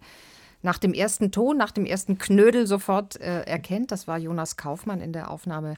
nach 0.64 0.79
dem 0.79 0.94
ersten 0.94 1.31
Ton, 1.31 1.57
nach 1.57 1.70
dem 1.70 1.85
ersten 1.85 2.18
Knödel 2.18 2.66
sofort 2.66 3.20
äh, 3.20 3.42
erkennt. 3.42 3.92
Das 3.92 4.09
war 4.09 4.18
Jonas 4.18 4.57
Kaufmann 4.57 5.00
in 5.00 5.12
der 5.12 5.31
Aufnahme 5.31 5.74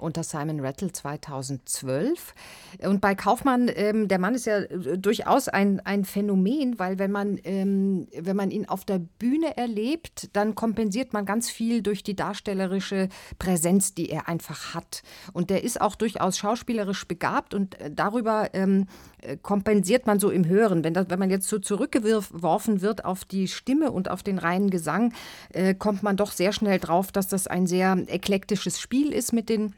unter 0.00 0.22
Simon 0.22 0.60
Rattle 0.60 0.90
2012. 0.90 2.34
Und 2.82 3.00
bei 3.00 3.14
Kaufmann, 3.14 3.70
ähm, 3.74 4.08
der 4.08 4.18
Mann 4.18 4.34
ist 4.34 4.46
ja 4.46 4.58
äh, 4.58 4.98
durchaus 4.98 5.48
ein, 5.48 5.80
ein 5.80 6.04
Phänomen, 6.04 6.78
weil 6.78 6.98
wenn 6.98 7.12
man, 7.12 7.38
ähm, 7.44 8.08
wenn 8.16 8.36
man 8.36 8.50
ihn 8.50 8.66
auf 8.68 8.84
der 8.84 8.98
Bühne 8.98 9.56
erlebt, 9.56 10.30
dann 10.32 10.54
kompensiert 10.54 11.12
man 11.12 11.26
ganz 11.26 11.50
viel 11.50 11.82
durch 11.82 12.02
die 12.02 12.16
darstellerische 12.16 13.08
Präsenz, 13.38 13.94
die 13.94 14.10
er 14.10 14.28
einfach 14.28 14.74
hat. 14.74 15.02
Und 15.32 15.50
der 15.50 15.64
ist 15.64 15.80
auch 15.80 15.94
durchaus 15.94 16.38
schauspielerisch 16.38 17.06
begabt 17.06 17.54
und 17.54 17.78
äh, 17.80 17.90
darüber 17.90 18.50
ähm, 18.54 18.86
äh, 19.22 19.36
kompensiert 19.36 20.06
man 20.06 20.18
so 20.18 20.30
im 20.30 20.46
Hören. 20.46 20.82
Wenn, 20.84 20.94
das, 20.94 21.10
wenn 21.10 21.18
man 21.18 21.30
jetzt 21.30 21.48
so 21.48 21.58
zurückgeworfen 21.58 22.80
wird 22.80 23.04
auf 23.04 23.24
die 23.24 23.48
Stimme 23.48 23.90
und 23.90 24.10
auf 24.10 24.22
den 24.22 24.29
reinen 24.38 24.70
Gesang, 24.70 25.12
äh, 25.52 25.74
kommt 25.74 26.02
man 26.02 26.16
doch 26.16 26.32
sehr 26.32 26.52
schnell 26.52 26.78
drauf, 26.78 27.12
dass 27.12 27.28
das 27.28 27.46
ein 27.46 27.66
sehr 27.66 27.96
eklektisches 28.06 28.80
Spiel 28.80 29.12
ist 29.12 29.32
mit 29.32 29.48
den 29.48 29.74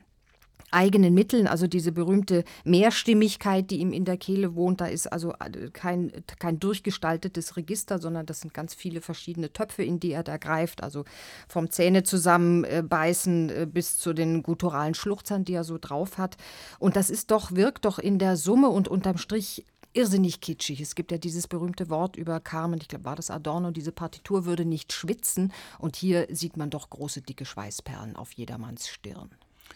eigenen 0.73 1.15
Mitteln, 1.15 1.47
also 1.47 1.67
diese 1.67 1.93
berühmte 1.93 2.45
Mehrstimmigkeit, 2.65 3.71
die 3.71 3.79
ihm 3.79 3.93
in 3.93 4.05
der 4.05 4.17
Kehle 4.17 4.55
wohnt. 4.55 4.81
Da 4.81 4.87
ist 4.87 5.07
also 5.07 5.33
äh, 5.33 5.71
kein, 5.73 6.13
kein 6.39 6.59
durchgestaltetes 6.59 7.57
Register, 7.57 7.99
sondern 7.99 8.27
das 8.27 8.41
sind 8.41 8.55
ganz 8.55 8.75
viele 8.75 9.01
verschiedene 9.01 9.53
Töpfe, 9.53 9.85
in 9.85 10.01
die 10.01 10.13
er 10.13 10.23
da 10.23 10.39
greift. 10.39 10.83
Also 10.83 11.05
vom 11.49 11.71
Zähne 11.71 12.03
zusammenbeißen 12.03 13.51
äh, 13.51 13.67
bis 13.71 13.99
zu 13.99 14.13
den 14.13 14.43
gutturalen 14.43 14.95
Schluchzern, 14.95 15.45
die 15.45 15.55
er 15.55 15.65
so 15.65 15.79
drauf 15.79 16.19
hat. 16.19 16.37
Und 16.79 16.97
das 16.97 17.11
ist 17.11 17.31
doch, 17.31 17.53
wirkt 17.53 17.85
doch 17.85 17.99
in 17.99 18.19
der 18.19 18.37
Summe 18.37 18.69
und 18.71 18.89
unterm 18.89 19.19
Strich 19.19 19.67
irrsinnig 19.95 20.41
kitschig. 20.41 20.81
Es 20.81 20.95
gibt 20.95 21.13
ja 21.13 21.19
dieses 21.19 21.49
berühmte 21.49 21.91
Wort 21.91 22.17
über 22.17 22.41
Carmen, 22.41 22.81
ich 22.81 22.89
glaube, 22.89 23.05
war 23.05 23.17
das 23.17 23.31
Adorno, 23.31 23.71
diese 23.71 23.93
Partitur 23.93 24.45
würde 24.45 24.65
nicht 24.65 24.93
schwitzen. 24.93 25.53
Und 25.79 25.97
hier 25.97 26.27
sieht 26.31 26.57
man 26.57 26.71
doch 26.71 26.91
große, 26.91 27.23
dicke 27.23 27.45
Schweißperlen 27.45 28.17
auf 28.17 28.33
jedermanns 28.33 28.89
Stirn. 28.89 29.31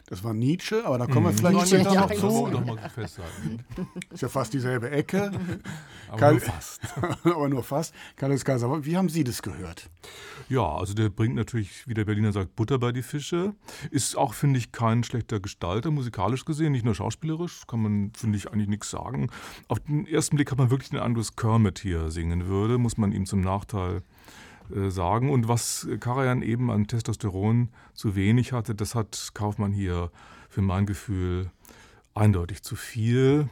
Das 0.09 0.23
war 0.23 0.35
Nietzsche, 0.35 0.85
aber 0.85 0.99
da 0.99 1.07
kommen 1.07 1.27
wir 1.27 1.33
mhm. 1.33 1.37
vielleicht 1.37 1.57
Nietzsche, 1.57 1.81
später 1.81 1.95
ja, 1.95 2.01
noch 2.03 2.14
zu. 2.14 2.47
Noch 2.47 2.64
mal 2.64 2.88
festhalten. 2.88 3.64
Ist 4.11 4.23
ja 4.23 4.29
fast 4.29 4.55
dieselbe 4.55 4.88
Ecke. 4.90 5.33
aber 6.09 6.16
Karl, 6.19 6.33
nur 6.35 6.40
fast. 6.42 6.81
aber 7.25 7.49
nur 7.49 7.64
fast. 7.64 7.92
Karl 8.14 8.38
Kaiser, 8.38 8.85
wie 8.85 8.97
haben 8.97 9.09
Sie 9.09 9.25
das 9.25 9.42
gehört? 9.42 9.90
Ja, 10.49 10.77
also 10.77 10.95
der 10.95 11.09
bringt 11.09 11.35
natürlich, 11.35 11.88
wie 11.88 11.95
der 11.95 12.05
Berliner 12.05 12.31
sagt, 12.31 12.55
Butter 12.55 12.79
bei 12.79 12.92
die 12.92 13.03
Fische. 13.03 13.55
Ist 13.90 14.16
auch, 14.16 14.33
finde 14.33 14.59
ich, 14.59 14.71
kein 14.71 15.03
schlechter 15.03 15.40
Gestalter, 15.40 15.90
musikalisch 15.90 16.45
gesehen, 16.45 16.71
nicht 16.71 16.85
nur 16.85 16.95
schauspielerisch, 16.95 17.66
kann 17.66 17.83
man, 17.83 18.12
finde 18.16 18.38
ich, 18.38 18.53
eigentlich 18.53 18.69
nichts 18.69 18.90
sagen. 18.90 19.29
Auf 19.66 19.81
den 19.81 20.07
ersten 20.07 20.37
Blick 20.37 20.53
hat 20.53 20.59
man 20.59 20.71
wirklich 20.71 20.90
den 20.90 21.01
Eindruck, 21.01 21.25
dass 21.25 21.35
Kermit 21.35 21.81
hier 21.81 22.12
singen 22.12 22.47
würde, 22.47 22.79
muss 22.79 22.97
man 22.97 23.11
ihm 23.11 23.27
zum 23.27 23.40
Nachteil 23.40 24.03
sagen. 24.88 25.31
Und 25.31 25.48
was 25.48 25.87
Karajan 26.00 26.42
eben 26.42 26.70
an 26.70 26.87
Testosteron 26.87 27.68
zu 27.94 28.14
wenig 28.14 28.52
hatte, 28.52 28.74
das 28.74 28.94
hat 28.94 29.31
Kaufmann 29.35 29.72
hier 29.72 30.11
für 30.48 30.62
mein 30.62 30.87
Gefühl 30.87 31.50
eindeutig 32.14 32.62
zu 32.62 32.76
viel. 32.76 33.48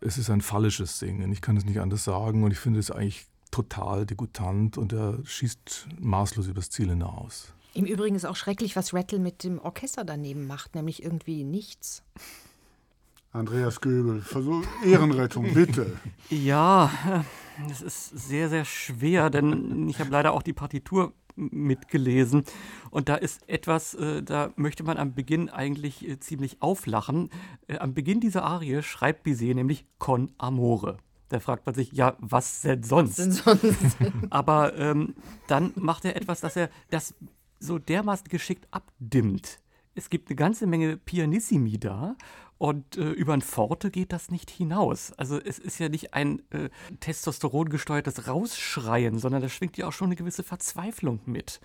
Es 0.00 0.18
ist 0.18 0.30
ein 0.30 0.40
fallisches 0.40 0.98
Singen, 0.98 1.32
ich 1.32 1.40
kann 1.40 1.56
es 1.56 1.64
nicht 1.64 1.80
anders 1.80 2.04
sagen. 2.04 2.44
Und 2.44 2.50
ich 2.50 2.58
finde 2.58 2.80
es 2.80 2.90
eigentlich 2.90 3.26
total 3.50 4.04
degutant 4.04 4.76
und 4.76 4.92
er 4.92 5.18
schießt 5.24 5.88
maßlos 6.00 6.48
übers 6.48 6.70
Ziel 6.70 6.88
hinaus. 6.88 7.52
Im 7.72 7.86
Übrigen 7.86 8.16
ist 8.16 8.24
auch 8.24 8.36
schrecklich, 8.36 8.76
was 8.76 8.94
Rattle 8.94 9.18
mit 9.18 9.44
dem 9.44 9.58
Orchester 9.58 10.04
daneben 10.04 10.46
macht, 10.46 10.74
nämlich 10.74 11.02
irgendwie 11.02 11.44
nichts. 11.44 12.02
Andreas 13.34 13.80
Göbel, 13.80 14.20
Versuch, 14.20 14.64
Ehrenrettung, 14.84 15.52
bitte. 15.52 15.98
Ja, 16.30 16.88
es 17.68 17.82
ist 17.82 18.10
sehr, 18.10 18.48
sehr 18.48 18.64
schwer, 18.64 19.28
denn 19.28 19.88
ich 19.88 19.98
habe 19.98 20.10
leider 20.10 20.32
auch 20.32 20.42
die 20.42 20.52
Partitur 20.52 21.12
mitgelesen. 21.34 22.44
Und 22.90 23.08
da 23.08 23.16
ist 23.16 23.48
etwas, 23.48 23.94
äh, 23.94 24.22
da 24.22 24.52
möchte 24.54 24.84
man 24.84 24.98
am 24.98 25.14
Beginn 25.14 25.50
eigentlich 25.50 26.08
äh, 26.08 26.20
ziemlich 26.20 26.62
auflachen. 26.62 27.28
Äh, 27.66 27.78
am 27.78 27.92
Beginn 27.92 28.20
dieser 28.20 28.44
Arie 28.44 28.82
schreibt 28.82 29.24
Bizet 29.24 29.56
nämlich 29.56 29.84
Con 29.98 30.30
Amore. 30.38 30.98
Da 31.28 31.40
fragt 31.40 31.66
man 31.66 31.74
sich, 31.74 31.90
ja, 31.90 32.16
was 32.20 32.60
denn 32.60 32.84
sonst? 32.84 33.18
Denn 33.18 33.32
sonst? 33.32 33.96
Aber 34.30 34.78
ähm, 34.78 35.16
dann 35.48 35.72
macht 35.74 36.04
er 36.04 36.14
etwas, 36.14 36.40
dass 36.40 36.54
er 36.54 36.70
das 36.90 37.14
so 37.58 37.80
dermaßen 37.80 38.28
geschickt 38.28 38.68
abdimmt. 38.70 39.58
Es 39.94 40.10
gibt 40.10 40.28
eine 40.28 40.36
ganze 40.36 40.66
Menge 40.66 40.96
Pianissimi 40.96 41.78
da 41.78 42.16
und 42.58 42.96
äh, 42.96 43.10
über 43.10 43.34
ein 43.34 43.42
Forte 43.42 43.90
geht 43.90 44.12
das 44.12 44.30
nicht 44.30 44.50
hinaus. 44.50 45.12
Also 45.12 45.40
es 45.40 45.58
ist 45.58 45.78
ja 45.78 45.88
nicht 45.88 46.14
ein 46.14 46.42
äh, 46.50 46.70
testosterongesteuertes 47.00 48.28
Rausschreien, 48.28 49.18
sondern 49.18 49.42
da 49.42 49.48
schwingt 49.48 49.76
ja 49.76 49.86
auch 49.86 49.92
schon 49.92 50.06
eine 50.06 50.16
gewisse 50.16 50.42
Verzweiflung 50.42 51.20
mit. 51.26 51.60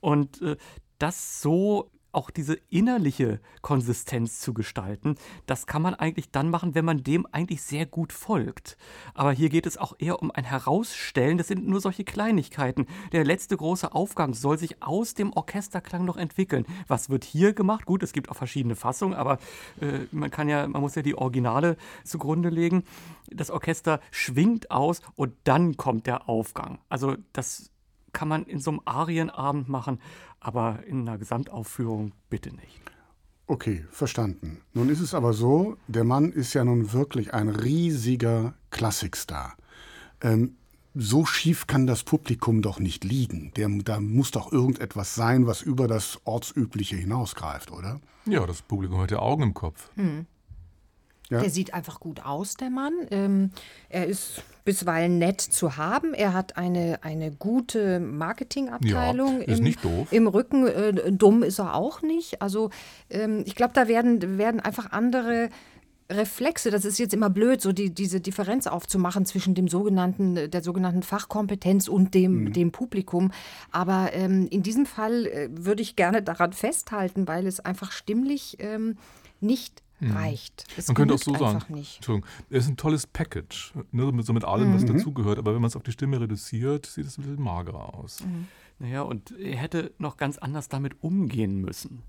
Und 0.00 0.40
äh, 0.42 0.56
das 0.98 1.42
so 1.42 1.90
auch 2.12 2.30
diese 2.30 2.54
innerliche 2.70 3.40
Konsistenz 3.62 4.40
zu 4.40 4.54
gestalten, 4.54 5.16
das 5.46 5.66
kann 5.66 5.82
man 5.82 5.94
eigentlich 5.94 6.30
dann 6.30 6.50
machen, 6.50 6.74
wenn 6.74 6.84
man 6.84 7.02
dem 7.02 7.26
eigentlich 7.32 7.62
sehr 7.62 7.86
gut 7.86 8.12
folgt. 8.12 8.76
Aber 9.14 9.32
hier 9.32 9.48
geht 9.48 9.66
es 9.66 9.76
auch 9.76 9.94
eher 9.98 10.22
um 10.22 10.30
ein 10.30 10.44
Herausstellen, 10.44 11.38
das 11.38 11.48
sind 11.48 11.66
nur 11.66 11.80
solche 11.80 12.04
Kleinigkeiten. 12.04 12.86
Der 13.12 13.24
letzte 13.24 13.56
große 13.56 13.92
Aufgang 13.92 14.34
soll 14.34 14.58
sich 14.58 14.82
aus 14.82 15.14
dem 15.14 15.32
Orchesterklang 15.32 16.04
noch 16.04 16.16
entwickeln. 16.16 16.64
Was 16.86 17.10
wird 17.10 17.24
hier 17.24 17.52
gemacht? 17.52 17.86
Gut, 17.86 18.02
es 18.02 18.12
gibt 18.12 18.30
auch 18.30 18.36
verschiedene 18.36 18.76
Fassungen, 18.76 19.16
aber 19.16 19.38
äh, 19.80 20.06
man 20.10 20.30
kann 20.30 20.48
ja, 20.48 20.66
man 20.66 20.80
muss 20.80 20.94
ja 20.94 21.02
die 21.02 21.16
Originale 21.16 21.76
zugrunde 22.04 22.48
legen. 22.48 22.84
Das 23.30 23.50
Orchester 23.50 24.00
schwingt 24.10 24.70
aus 24.70 25.02
und 25.14 25.34
dann 25.44 25.76
kommt 25.76 26.06
der 26.06 26.28
Aufgang. 26.28 26.78
Also 26.88 27.16
das 27.32 27.70
kann 28.12 28.28
man 28.28 28.44
in 28.44 28.58
so 28.58 28.70
einem 28.70 28.80
Arienabend 28.84 29.68
machen, 29.68 30.00
aber 30.40 30.84
in 30.86 31.08
einer 31.08 31.18
Gesamtaufführung 31.18 32.12
bitte 32.30 32.54
nicht. 32.54 32.80
Okay, 33.46 33.86
verstanden. 33.90 34.60
Nun 34.74 34.90
ist 34.90 35.00
es 35.00 35.14
aber 35.14 35.32
so, 35.32 35.78
der 35.86 36.04
Mann 36.04 36.32
ist 36.32 36.52
ja 36.52 36.64
nun 36.64 36.92
wirklich 36.92 37.32
ein 37.32 37.48
riesiger 37.48 38.54
Klassikstar. 38.70 39.56
Ähm, 40.20 40.56
so 40.94 41.24
schief 41.24 41.66
kann 41.66 41.86
das 41.86 42.02
Publikum 42.02 42.60
doch 42.60 42.78
nicht 42.78 43.04
liegen. 43.04 43.52
Der, 43.56 43.68
da 43.68 44.00
muss 44.00 44.32
doch 44.32 44.52
irgendetwas 44.52 45.14
sein, 45.14 45.46
was 45.46 45.62
über 45.62 45.88
das 45.88 46.20
Ortsübliche 46.24 46.96
hinausgreift, 46.96 47.70
oder? 47.70 48.00
Ja, 48.26 48.44
das 48.46 48.62
Publikum 48.62 49.00
hat 49.00 49.10
ja 49.10 49.20
Augen 49.20 49.44
im 49.44 49.54
Kopf. 49.54 49.90
Hm. 49.94 50.26
Ja. 51.30 51.40
Der 51.40 51.50
sieht 51.50 51.74
einfach 51.74 52.00
gut 52.00 52.24
aus, 52.24 52.54
der 52.54 52.70
Mann. 52.70 52.94
Ähm, 53.10 53.50
er 53.88 54.06
ist 54.06 54.42
bisweilen 54.64 55.18
nett 55.18 55.40
zu 55.40 55.76
haben. 55.76 56.14
Er 56.14 56.32
hat 56.32 56.56
eine, 56.56 56.98
eine 57.02 57.30
gute 57.30 58.00
Marketingabteilung. 58.00 59.40
Ja, 59.40 59.46
ist 59.46 59.58
im, 59.58 59.64
nicht 59.64 59.84
doof. 59.84 60.12
Im 60.12 60.26
Rücken. 60.26 60.66
Äh, 60.66 61.12
dumm 61.12 61.42
ist 61.42 61.58
er 61.58 61.74
auch 61.74 62.02
nicht. 62.02 62.40
Also 62.42 62.70
ähm, 63.10 63.42
ich 63.46 63.54
glaube, 63.54 63.72
da 63.74 63.88
werden, 63.88 64.38
werden 64.38 64.60
einfach 64.60 64.92
andere 64.92 65.50
Reflexe, 66.10 66.70
das 66.70 66.86
ist 66.86 66.98
jetzt 66.98 67.12
immer 67.12 67.28
blöd, 67.28 67.60
so 67.60 67.72
die, 67.72 67.90
diese 67.90 68.20
Differenz 68.20 68.66
aufzumachen 68.66 69.26
zwischen 69.26 69.54
dem 69.54 69.68
sogenannten, 69.68 70.50
der 70.50 70.62
sogenannten 70.62 71.02
Fachkompetenz 71.02 71.86
und 71.86 72.14
dem, 72.14 72.44
mhm. 72.44 72.52
dem 72.54 72.72
Publikum. 72.72 73.30
Aber 73.72 74.10
ähm, 74.14 74.46
in 74.50 74.62
diesem 74.62 74.86
Fall 74.86 75.26
äh, 75.26 75.48
würde 75.52 75.82
ich 75.82 75.96
gerne 75.96 76.22
daran 76.22 76.54
festhalten, 76.54 77.28
weil 77.28 77.46
es 77.46 77.60
einfach 77.60 77.92
stimmlich 77.92 78.56
ähm, 78.60 78.96
nicht. 79.40 79.82
Reicht. 80.00 80.64
Das 80.76 80.88
man 80.88 80.94
könnte 80.94 81.14
auch 81.14 81.18
so 81.18 81.34
sagen, 81.34 81.74
nicht. 81.74 81.96
Entschuldigung, 81.96 82.28
es 82.50 82.64
ist 82.64 82.70
ein 82.70 82.76
tolles 82.76 83.06
Package, 83.06 83.72
ne, 83.92 84.22
so 84.22 84.32
mit 84.32 84.44
allem, 84.44 84.74
was 84.74 84.82
mhm. 84.82 84.98
dazugehört, 84.98 85.38
aber 85.38 85.54
wenn 85.54 85.60
man 85.60 85.68
es 85.68 85.76
auf 85.76 85.82
die 85.82 85.92
Stimme 85.92 86.20
reduziert, 86.20 86.86
sieht 86.86 87.06
es 87.06 87.18
ein 87.18 87.22
bisschen 87.22 87.42
magerer 87.42 87.94
aus. 87.94 88.24
Mhm. 88.24 88.48
Naja, 88.80 89.02
und 89.02 89.32
er 89.38 89.56
hätte 89.56 89.92
noch 89.98 90.16
ganz 90.16 90.38
anders 90.38 90.68
damit 90.68 91.02
umgehen 91.02 91.60
müssen. 91.60 92.02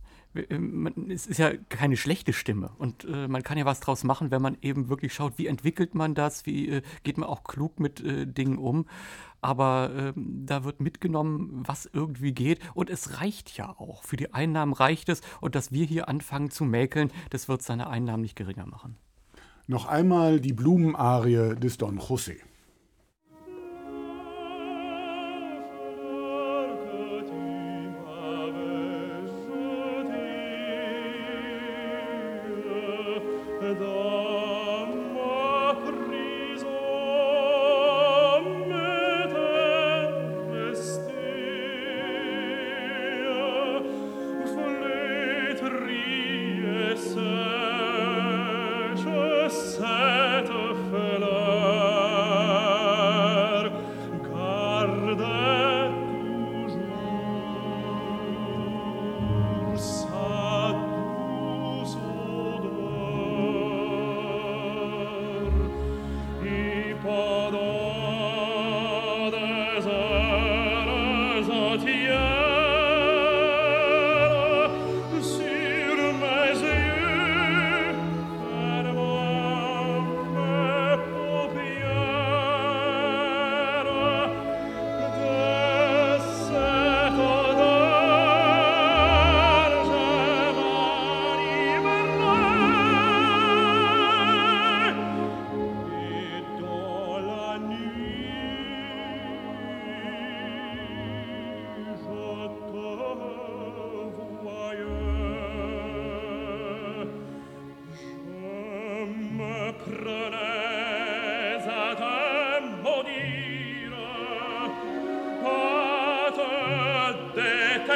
Ähm, 0.50 1.10
es 1.10 1.28
ist 1.28 1.38
ja 1.38 1.52
keine 1.70 1.98
schlechte 1.98 2.34
Stimme 2.34 2.72
und 2.78 3.06
äh, 3.06 3.28
man 3.28 3.44
kann 3.44 3.58
ja 3.58 3.66
was 3.66 3.80
draus 3.80 4.04
machen, 4.04 4.32
wenn 4.32 4.42
man 4.42 4.58
eben 4.62 4.90
wirklich 4.90 5.14
schaut, 5.14 5.38
wie 5.38 5.48
entwickelt 5.48 5.96
man 5.96 6.16
das, 6.16 6.46
wie 6.46 6.70
äh, 6.70 6.82
geht 7.04 7.18
man 7.18 7.30
auch 7.30 7.44
klug 7.44 7.80
mit 7.80 8.02
äh, 8.02 8.26
Dingen 8.26 8.58
um. 8.58 8.86
Aber 9.42 10.14
ähm, 10.18 10.46
da 10.46 10.66
wird 10.66 10.82
mitgenommen, 10.82 11.64
was 11.66 11.90
irgendwie 11.92 12.34
geht 12.34 12.60
und 12.74 12.90
es 12.90 13.22
reicht 13.22 13.56
ja 13.56 13.70
auch. 13.70 14.04
Für 14.04 14.18
die 14.18 14.34
Einnahmen 14.34 14.74
reicht 14.74 15.08
es 15.10 15.22
und 15.40 15.56
dass 15.56 15.72
wir 15.72 15.86
hier 15.86 16.10
anfangen 16.10 16.52
zu 16.52 16.66
mäkeln, 16.66 17.12
das 17.30 17.48
wird 17.48 17.62
seine 17.62 17.88
Einnahmen 17.88 18.22
nicht 18.22 18.36
geringer 18.36 18.66
machen. 18.66 18.98
Noch 19.68 19.86
einmal 19.86 20.40
die 20.40 20.54
Blumenarie 20.54 21.56
des 21.56 21.78
Don 21.78 22.00
José. 22.00 22.38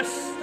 Test. 0.04 0.43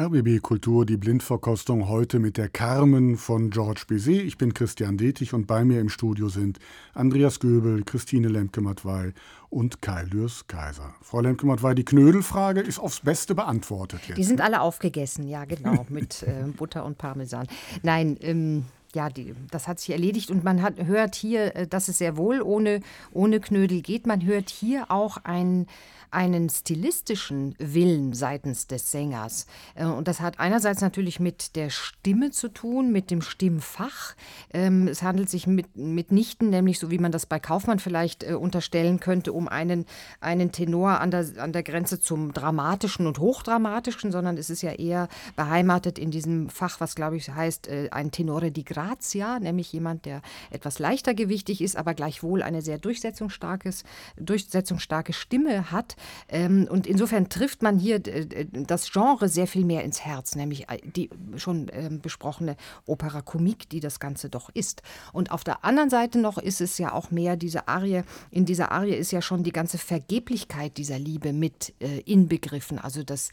RBB 0.00 0.40
Kultur, 0.42 0.86
die 0.86 0.96
Blindverkostung 0.96 1.88
heute 1.88 2.20
mit 2.20 2.36
der 2.36 2.48
Carmen 2.48 3.16
von 3.16 3.50
George 3.50 3.82
Bizet. 3.88 4.22
Ich 4.22 4.38
bin 4.38 4.54
Christian 4.54 4.96
Detig 4.96 5.34
und 5.34 5.48
bei 5.48 5.64
mir 5.64 5.80
im 5.80 5.88
Studio 5.88 6.28
sind 6.28 6.60
Andreas 6.94 7.40
Göbel, 7.40 7.82
Christine 7.82 8.28
Lemke-Matwei 8.28 9.12
und 9.50 9.82
Kai 9.82 10.04
Lürs 10.04 10.46
Kaiser. 10.46 10.94
Frau 11.02 11.20
Lemke-Matwei, 11.20 11.74
die 11.74 11.84
Knödelfrage 11.84 12.60
ist 12.60 12.78
aufs 12.78 13.00
Beste 13.00 13.34
beantwortet 13.34 14.02
jetzt. 14.06 14.18
Die 14.18 14.22
sind 14.22 14.40
alle 14.40 14.60
aufgegessen, 14.60 15.26
ja 15.26 15.44
genau, 15.46 15.84
mit 15.88 16.22
äh, 16.22 16.44
Butter 16.56 16.84
und 16.84 16.96
Parmesan. 16.96 17.48
Nein, 17.82 18.16
ähm, 18.20 18.66
ja, 18.94 19.10
die, 19.10 19.34
das 19.50 19.66
hat 19.66 19.80
sich 19.80 19.90
erledigt 19.90 20.30
und 20.30 20.44
man 20.44 20.62
hat, 20.62 20.74
hört 20.84 21.16
hier, 21.16 21.56
äh, 21.56 21.66
dass 21.66 21.88
es 21.88 21.98
sehr 21.98 22.16
wohl 22.16 22.40
ohne, 22.40 22.82
ohne 23.12 23.40
Knödel 23.40 23.82
geht. 23.82 24.06
Man 24.06 24.24
hört 24.24 24.48
hier 24.48 24.92
auch 24.92 25.18
ein 25.24 25.66
einen 26.10 26.48
stilistischen 26.48 27.54
Willen 27.58 28.12
seitens 28.12 28.66
des 28.66 28.90
Sängers. 28.90 29.46
Äh, 29.74 29.84
und 29.84 30.08
das 30.08 30.20
hat 30.20 30.40
einerseits 30.40 30.80
natürlich 30.80 31.20
mit 31.20 31.56
der 31.56 31.70
Stimme 31.70 32.30
zu 32.30 32.48
tun, 32.48 32.92
mit 32.92 33.10
dem 33.10 33.22
Stimmfach. 33.22 34.14
Ähm, 34.52 34.88
es 34.88 35.02
handelt 35.02 35.28
sich 35.28 35.46
mit, 35.46 35.76
mitnichten, 35.76 36.50
nämlich 36.50 36.78
so 36.78 36.90
wie 36.90 36.98
man 36.98 37.12
das 37.12 37.26
bei 37.26 37.38
Kaufmann 37.38 37.78
vielleicht 37.78 38.24
äh, 38.24 38.34
unterstellen 38.34 39.00
könnte, 39.00 39.32
um 39.32 39.48
einen, 39.48 39.86
einen 40.20 40.52
Tenor 40.52 41.00
an 41.00 41.10
der, 41.10 41.26
an 41.38 41.52
der 41.52 41.62
Grenze 41.62 42.00
zum 42.00 42.32
Dramatischen 42.32 43.06
und 43.06 43.18
Hochdramatischen, 43.18 44.12
sondern 44.12 44.36
es 44.36 44.50
ist 44.50 44.62
ja 44.62 44.72
eher 44.72 45.08
beheimatet 45.36 45.98
in 45.98 46.10
diesem 46.10 46.48
Fach, 46.48 46.80
was 46.80 46.94
glaube 46.94 47.16
ich 47.16 47.28
heißt, 47.28 47.68
äh, 47.68 47.88
ein 47.90 48.10
Tenore 48.10 48.50
di 48.50 48.64
Grazia, 48.64 49.38
nämlich 49.38 49.72
jemand, 49.72 50.04
der 50.04 50.22
etwas 50.50 50.78
leichter 50.78 51.14
gewichtig 51.14 51.60
ist, 51.60 51.76
aber 51.76 51.94
gleichwohl 51.94 52.42
eine 52.42 52.62
sehr 52.62 52.78
durchsetzungsstarkes, 52.78 53.84
durchsetzungsstarke 54.16 55.12
Stimme 55.12 55.70
hat. 55.70 55.96
Ähm, 56.28 56.68
und 56.70 56.86
insofern 56.86 57.28
trifft 57.28 57.62
man 57.62 57.78
hier 57.78 58.00
das 58.00 58.90
Genre 58.90 59.28
sehr 59.28 59.46
viel 59.46 59.64
mehr 59.64 59.84
ins 59.84 60.00
Herz, 60.00 60.36
nämlich 60.36 60.68
äh, 60.68 60.78
die 60.82 61.10
schon 61.36 61.70
ähm, 61.72 62.00
besprochene 62.00 62.56
Opera 62.86 63.22
Comique, 63.22 63.68
die 63.68 63.80
das 63.80 64.00
Ganze 64.00 64.28
doch 64.28 64.50
ist. 64.54 64.82
Und 65.12 65.30
auf 65.30 65.44
der 65.44 65.64
anderen 65.64 65.90
Seite 65.90 66.18
noch 66.18 66.38
ist 66.38 66.60
es 66.60 66.78
ja 66.78 66.92
auch 66.92 67.10
mehr 67.10 67.36
diese 67.36 67.68
Arie, 67.68 68.02
in 68.30 68.44
dieser 68.44 68.72
Arie 68.72 68.94
ist 68.94 69.10
ja 69.10 69.22
schon 69.22 69.42
die 69.42 69.52
ganze 69.52 69.78
Vergeblichkeit 69.78 70.76
dieser 70.76 70.98
Liebe 70.98 71.32
mit 71.32 71.74
äh, 71.80 72.00
inbegriffen, 72.00 72.78
also 72.78 73.02
das, 73.02 73.30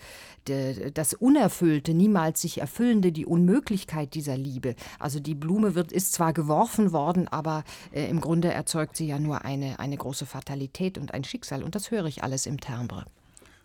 das 0.94 1.14
Unerfüllte, 1.14 1.94
niemals 1.94 2.42
sich 2.42 2.60
erfüllende, 2.60 3.12
die 3.12 3.26
Unmöglichkeit 3.26 4.14
dieser 4.14 4.38
Liebe. 4.38 4.76
Also 5.00 5.20
die 5.20 5.36
Blume 5.36 5.76
wird, 5.76 5.92
ist 5.92 6.14
zwar 6.14 6.34
geworfen 6.34 6.92
worden, 6.92 7.28
aber 7.28 7.64
äh, 7.92 8.10
im 8.10 8.22
Grunde 8.22 8.52
erzeugt 8.52 8.96
sie 8.98 9.08
ja 9.08 9.20
nur 9.20 9.44
eine, 9.46 9.80
eine 9.80 9.98
große 9.98 10.26
Fatalität 10.26 10.98
und 10.98 11.14
ein 11.14 11.24
Schicksal. 11.24 11.64
Und 11.64 11.76
das 11.76 11.92
höre 11.92 12.06
ich 12.06 12.24
alles 12.24 12.46
im 12.46 12.55
im 12.56 12.60
Timbre. 12.62 13.06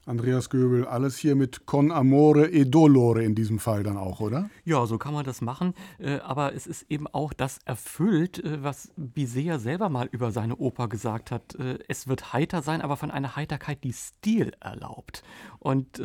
Andreas 0.07 0.51
Göbel, 0.51 0.87
alles 0.87 1.19
hier 1.19 1.37
mit 1.37 1.67
Con 1.67 1.93
Amore 1.93 2.51
e 2.51 2.65
Dolore 2.65 3.23
in 3.23 3.35
diesem 3.37 3.61
Fall 3.61 3.85
dann 3.85 3.97
auch, 3.97 4.19
oder? 4.19 4.51
Ja, 4.65 4.85
so 4.87 4.99
kann 4.99 5.15
man 5.15 5.25
das 5.25 5.41
machen. 5.41 5.75
Äh, 5.99 6.19
aber 6.19 6.55
es 6.55 6.67
ist 6.67 6.91
eben 6.91 7.07
auch 7.07 7.33
das 7.33 7.59
erfüllt, 7.65 8.43
äh, 8.43 8.65
was 8.65 8.91
Bizet 8.97 9.61
selber 9.61 9.89
mal 9.89 10.09
über 10.11 10.33
seine 10.33 10.57
Oper 10.57 10.89
gesagt 10.89 11.31
hat. 11.31 11.55
Äh, 11.55 11.79
es 11.87 12.09
wird 12.09 12.33
heiter 12.33 12.63
sein, 12.63 12.81
aber 12.81 12.97
von 12.97 13.11
einer 13.13 13.37
Heiterkeit, 13.37 13.85
die 13.85 13.93
Stil 13.93 14.53
erlaubt. 14.59 15.23
Und 15.59 16.03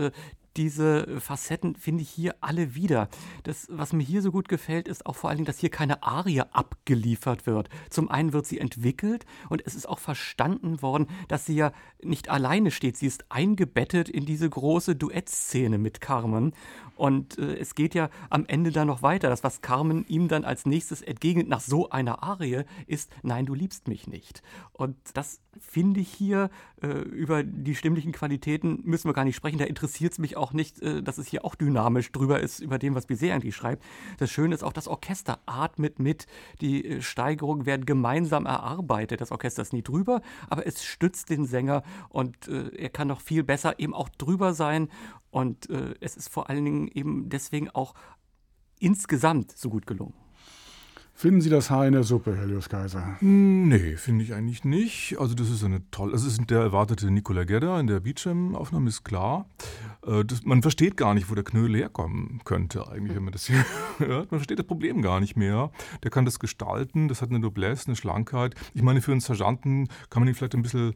diese 0.58 1.20
Facetten 1.20 1.76
finde 1.76 2.04
ich 2.04 2.10
hier 2.10 2.36
alle 2.42 2.76
wieder. 2.76 3.10
Das, 3.44 3.68
was 3.70 3.94
mir 3.94 4.04
hier 4.04 4.22
so 4.22 4.32
gut 4.32 4.48
gefällt, 4.48 4.88
ist 4.88 5.06
auch 5.06 5.16
vor 5.16 5.30
allen 5.30 5.38
Dingen, 5.38 5.46
dass 5.46 5.60
hier 5.60 5.70
keine 5.70 6.04
Arie 6.04 6.42
abgeliefert 6.42 7.46
wird. 7.46 7.70
Zum 7.90 8.10
einen 8.10 8.34
wird 8.34 8.46
sie 8.46 8.60
entwickelt 8.60 9.26
und 9.50 9.62
es 9.66 9.76
ist 9.76 9.88
auch 9.88 10.00
verstanden 10.00 10.82
worden, 10.82 11.08
dass 11.28 11.46
sie 11.46 11.56
ja 11.56 11.72
nicht 12.02 12.30
alleine 12.30 12.72
steht. 12.72 12.98
Sie 12.98 13.08
ist 13.08 13.26
eingebettet 13.30 14.10
in 14.10 14.26
diese 14.26 14.50
große 14.50 14.96
Duettszene 14.96 15.78
mit 15.78 16.02
Carmen. 16.02 16.54
Und 16.96 17.38
äh, 17.38 17.58
es 17.58 17.76
geht 17.76 17.94
ja 17.94 18.10
am 18.30 18.46
Ende 18.48 18.72
dann 18.72 18.88
noch 18.88 19.02
weiter. 19.02 19.30
Das, 19.30 19.44
was 19.44 19.62
Carmen 19.62 20.06
ihm 20.08 20.28
dann 20.28 20.46
als 20.46 20.66
nächstes 20.66 21.02
entgegnet 21.02 21.48
nach 21.48 21.60
so 21.60 21.90
einer 21.90 22.24
Arie, 22.24 22.64
ist, 22.88 23.12
nein, 23.22 23.46
du 23.46 23.54
liebst 23.54 23.88
mich 23.88 24.08
nicht. 24.08 24.42
Und 24.72 24.96
das 25.14 25.42
finde 25.60 26.00
ich 26.00 26.10
hier, 26.10 26.50
äh, 26.82 26.88
über 26.88 27.44
die 27.44 27.76
stimmlichen 27.76 28.12
Qualitäten 28.12 28.82
müssen 28.84 29.10
wir 29.10 29.14
gar 29.14 29.26
nicht 29.26 29.36
sprechen. 29.36 29.58
Da 29.58 29.66
interessiert 29.66 30.14
es 30.14 30.20
mich 30.20 30.38
auch 30.38 30.54
nicht, 30.54 30.82
äh, 30.82 31.02
dass 31.04 31.18
es 31.18 31.28
hier 31.28 31.46
auch 31.46 31.56
dynamisch 31.56 32.12
drüber 32.12 32.40
ist, 32.40 32.60
über 32.60 32.80
dem, 32.80 32.96
was 32.96 33.06
Bizet 33.06 33.32
eigentlich 33.32 33.56
schreibt. 33.56 33.84
Das 34.18 34.32
Schöne 34.32 34.56
ist 34.56 34.64
auch, 34.64 34.74
das 34.74 34.88
Orchester 34.88 35.40
atmet 35.46 36.00
mit. 36.00 36.28
Die 36.62 36.86
äh, 36.86 37.02
Steigerungen 37.02 37.66
werden 37.66 37.86
gemeinsam 37.86 38.46
erarbeitet. 38.46 39.22
Das 39.22 39.32
Orchester 39.32 39.62
ist 39.62 39.74
nie 39.74 39.84
drüber, 39.84 40.22
aber 40.50 40.66
es 40.66 40.84
stützt 40.84 41.30
den 41.30 41.46
Sänger 41.46 41.84
und 42.10 42.48
äh, 42.48 42.70
er 42.76 42.90
kann 42.90 43.08
noch 43.08 43.22
viel 43.22 43.44
besser 43.44 43.80
eben 43.80 43.94
auch 43.94 44.10
drüber 44.10 44.54
sein. 44.54 44.90
Und 45.36 45.70
äh, 45.70 45.96
es 46.00 46.16
ist 46.16 46.30
vor 46.30 46.50
allen 46.50 46.64
Dingen 46.64 46.88
eben 46.88 47.28
deswegen 47.28 47.70
auch 47.70 47.94
insgesamt 48.80 49.52
so 49.52 49.70
gut 49.70 49.86
gelungen. 49.86 50.14
Finden 51.14 51.42
Sie 51.42 51.50
das 51.50 51.70
Haar 51.70 51.86
in 51.86 51.92
der 51.92 52.04
Suppe, 52.04 52.38
Herr 52.38 52.44
Helios 52.44 52.70
Kaiser? 52.70 53.20
Hm, 53.20 53.68
nee, 53.68 53.98
finde 53.98 54.24
ich 54.24 54.34
eigentlich 54.34 54.64
nicht. 54.64 55.18
Also 55.20 55.36
das 55.36 55.50
ist 55.50 55.62
eine 55.66 55.82
tolle, 55.92 56.14
also 56.14 56.26
es 56.26 56.38
ist 56.38 56.50
der 56.50 56.62
erwartete 56.62 57.12
Nicola 57.12 57.44
Gedda 57.44 57.82
in 57.82 57.88
der 57.88 58.00
Beecham-Aufnahme, 58.00 58.88
ist 58.88 59.04
klar. 59.04 59.50
Äh, 60.08 60.24
das, 60.24 60.46
man 60.46 60.62
versteht 60.62 60.96
gar 60.96 61.14
nicht, 61.14 61.30
wo 61.30 61.36
der 61.36 61.44
Knödel 61.44 61.76
herkommen 61.76 62.40
könnte 62.46 62.88
eigentlich, 62.88 63.18
wenn 63.18 63.26
man 63.26 63.34
das 63.34 63.48
hier 63.48 63.66
hört. 63.98 64.32
Man 64.32 64.40
versteht 64.40 64.60
das 64.60 64.68
Problem 64.68 65.02
gar 65.02 65.20
nicht 65.20 65.36
mehr. 65.36 65.70
Der 66.04 66.12
kann 66.12 66.24
das 66.24 66.40
gestalten, 66.40 67.10
das 67.10 67.22
hat 67.22 67.30
eine 67.30 67.40
Noblesse, 67.40 67.88
eine 67.88 67.98
Schlankheit. 67.98 68.56
Ich 68.74 68.84
meine, 68.84 69.02
für 69.02 69.12
einen 69.12 69.20
Sergeanten 69.20 69.90
kann 70.10 70.22
man 70.22 70.30
ihn 70.30 70.36
vielleicht 70.36 70.56
ein 70.56 70.62
bisschen 70.62 70.96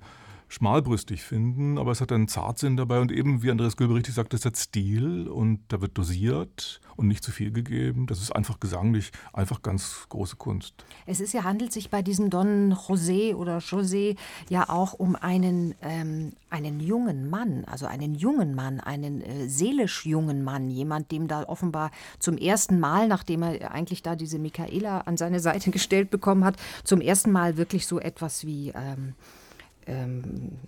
schmalbrüstig 0.50 1.24
finden, 1.24 1.78
aber 1.78 1.92
es 1.92 2.02
hat 2.02 2.12
einen 2.12 2.28
Zartsinn 2.28 2.76
dabei 2.76 3.00
und 3.00 3.12
eben, 3.12 3.44
wie 3.44 3.52
Andreas 3.52 3.78
Göbel 3.78 3.96
richtig 3.96 4.16
sagt, 4.16 4.34
es 4.34 4.44
hat 4.46 4.58
Stil 4.58 5.28
und 5.28 5.62
da 5.70 5.80
wird 5.80 5.98
dosiert 5.98 6.82
und 6.96 7.08
nicht 7.08 7.24
zu 7.24 7.32
viel 7.32 7.52
gegeben. 7.52 8.08
Das 8.08 8.20
ist 8.20 8.36
einfach 8.36 8.60
gesanglich 8.60 9.12
einfach 9.32 9.62
ganz 9.62 10.08
große 10.10 10.38
Kunst. 10.38 10.74
Es 11.06 11.20
ist 11.20 11.34
ja, 11.34 11.44
handelt 11.44 11.72
sich 11.72 11.92
bei 11.92 12.02
diesem 12.02 12.32
Don 12.32 12.74
José 12.74 13.36
oder 13.36 13.60
José 13.60 14.18
ja 14.50 14.68
auch 14.70 14.94
um 14.94 15.16
einen, 15.16 15.76
ähm, 15.84 16.34
einen 16.50 16.80
jungen 16.80 17.30
Mann, 17.30 17.64
also 17.66 17.86
einen 17.86 18.16
jungen 18.16 18.56
Mann, 18.56 18.80
einen 18.80 19.22
äh, 19.22 19.48
seelisch 19.48 20.08
jungen 20.08 20.44
Mann, 20.44 20.72
jemand, 20.72 21.12
dem 21.12 21.28
da 21.28 21.44
offenbar 21.44 21.92
zum 22.18 22.38
ersten 22.38 22.80
Mal, 22.80 23.08
nachdem 23.08 23.44
er 23.44 23.72
eigentlich 23.72 24.02
da 24.02 24.16
diese 24.16 24.40
Michaela 24.40 25.02
an 25.02 25.16
seine 25.16 25.40
Seite 25.40 25.70
gestellt 25.72 26.10
bekommen 26.10 26.44
hat, 26.44 26.56
zum 26.84 27.02
ersten 27.02 27.32
Mal 27.32 27.56
wirklich 27.56 27.86
so 27.86 28.00
etwas 28.00 28.48
wie 28.48 28.74
ähm, 28.76 29.14
ähm, 29.90 30.60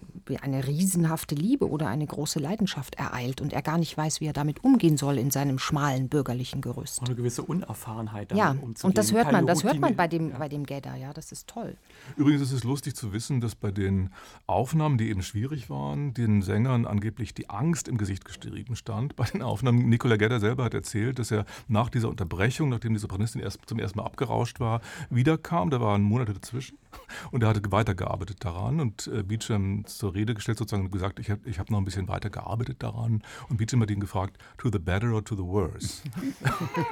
eine 0.42 0.68
riesenhafte 0.68 1.36
Liebe 1.36 1.70
oder 1.70 1.88
eine 1.88 2.06
große 2.06 2.40
Leidenschaft 2.40 2.96
ereilt 2.96 3.42
und 3.42 3.54
er 3.54 3.62
gar 3.62 3.78
nicht 3.78 3.98
weiß, 3.98 4.22
wie 4.22 4.26
er 4.26 4.34
damit 4.34 4.64
umgehen 4.64 4.96
soll 4.96 5.18
in 5.18 5.32
seinem 5.32 5.60
schmalen 5.60 6.10
bürgerlichen 6.10 6.62
Gerüst. 6.62 7.02
Eine 7.04 7.16
gewisse 7.16 7.42
Unerfahrenheit. 7.44 8.32
Ja, 8.34 8.56
und 8.82 8.98
das 8.98 9.12
hört 9.12 9.32
man, 9.32 9.46
das 9.46 9.64
hört 9.64 9.80
man 9.80 9.96
bei 9.96 10.08
dem, 10.08 10.30
ja. 10.30 10.38
bei 10.38 10.48
dem 10.48 10.66
Gedda, 10.66 10.96
ja, 10.96 11.12
das 11.14 11.32
ist 11.32 11.48
toll. 11.48 11.76
Übrigens 12.16 12.42
ist 12.42 12.52
es 12.52 12.64
lustig 12.64 12.96
zu 12.96 13.14
wissen, 13.14 13.42
dass 13.42 13.56
bei 13.56 13.72
den 13.72 14.10
Aufnahmen, 14.48 14.98
die 14.98 15.10
eben 15.10 15.22
schwierig 15.22 15.70
waren, 15.70 16.14
den 16.14 16.42
Sängern 16.42 16.86
angeblich 16.86 17.34
die 17.34 17.50
Angst 17.50 17.88
im 17.88 17.98
Gesicht 17.98 18.24
geschrieben 18.26 18.76
stand. 18.76 19.16
Bei 19.16 19.26
den 19.26 19.42
Aufnahmen, 19.42 19.90
Nicola 19.90 20.16
Gedda 20.16 20.40
selber 20.40 20.64
hat 20.64 20.74
erzählt, 20.74 21.20
dass 21.20 21.32
er 21.32 21.46
nach 21.68 21.90
dieser 21.90 22.10
Unterbrechung, 22.10 22.70
nachdem 22.70 22.94
die 22.94 23.00
Sopranistin 23.00 23.42
erst 23.42 23.60
zum 23.66 23.80
ersten 23.80 24.00
Mal 24.00 24.06
abgerauscht 24.06 24.60
war, 24.60 24.82
wiederkam. 25.10 25.70
Da 25.70 25.82
waren 25.82 26.04
Monate 26.04 26.34
dazwischen 26.34 26.78
und 27.32 27.44
er 27.44 27.50
hatte 27.50 27.62
weitergearbeitet 27.72 28.44
daran 28.44 28.80
und 28.80 29.08
äh, 29.08 29.24
Beecham 29.24 29.86
zur 29.86 30.14
Rede 30.14 30.34
gestellt 30.34 30.58
sozusagen 30.58 30.86
und 30.86 30.92
gesagt, 30.92 31.20
ich 31.20 31.30
habe 31.30 31.42
ich 31.46 31.60
hab 31.60 31.70
noch 31.70 31.78
ein 31.78 31.86
bisschen 31.86 32.08
weiter 32.08 32.30
gearbeitet 32.30 32.84
daran. 32.84 33.22
Und 33.50 33.58
Beecham 33.58 33.82
hat 33.82 33.92
ihn 33.92 34.00
gefragt, 34.00 34.38
to 34.58 34.70
the 34.72 34.80
better 34.80 35.14
or 35.14 35.24
to 35.24 35.36
the 35.36 35.44
worse? 35.44 36.02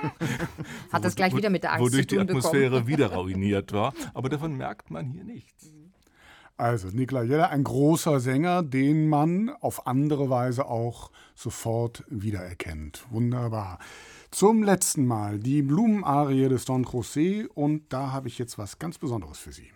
hat 0.92 1.04
das 1.04 1.16
gleich 1.16 1.36
wieder 1.36 1.50
mit 1.50 1.64
der 1.64 1.74
Angst 1.74 1.86
zu 1.86 1.92
tun 1.92 1.94
Wodurch 1.94 2.08
die 2.08 2.20
Atmosphäre 2.20 2.70
bekommen. 2.70 2.88
wieder 2.88 3.14
ruiniert 3.14 3.74
war. 3.74 3.94
Aber 4.14 4.30
davon 4.30 4.56
merkt 4.56 4.92
man 4.92 5.06
hier 5.06 5.24
nichts. 5.24 5.72
Also 6.60 6.90
Nikola 6.90 7.24
Jella, 7.24 7.48
ein 7.48 7.64
großer 7.64 8.20
Sänger, 8.20 8.64
den 8.64 9.08
man 9.08 9.50
auf 9.62 9.88
andere 9.88 10.30
Weise 10.30 10.66
auch 10.66 11.10
sofort 11.34 12.04
wiedererkennt. 12.10 13.06
Wunderbar. 13.12 13.80
Zum 14.32 14.62
letzten 14.62 15.06
Mal 15.08 15.40
die 15.40 15.62
Blumenarie 15.62 16.50
des 16.50 16.66
Don 16.66 16.86
José 16.86 17.48
und 17.48 17.94
da 17.94 18.12
habe 18.12 18.28
ich 18.28 18.38
jetzt 18.38 18.58
was 18.58 18.78
ganz 18.78 18.98
Besonderes 18.98 19.40
für 19.40 19.54
Sie. 19.54 19.72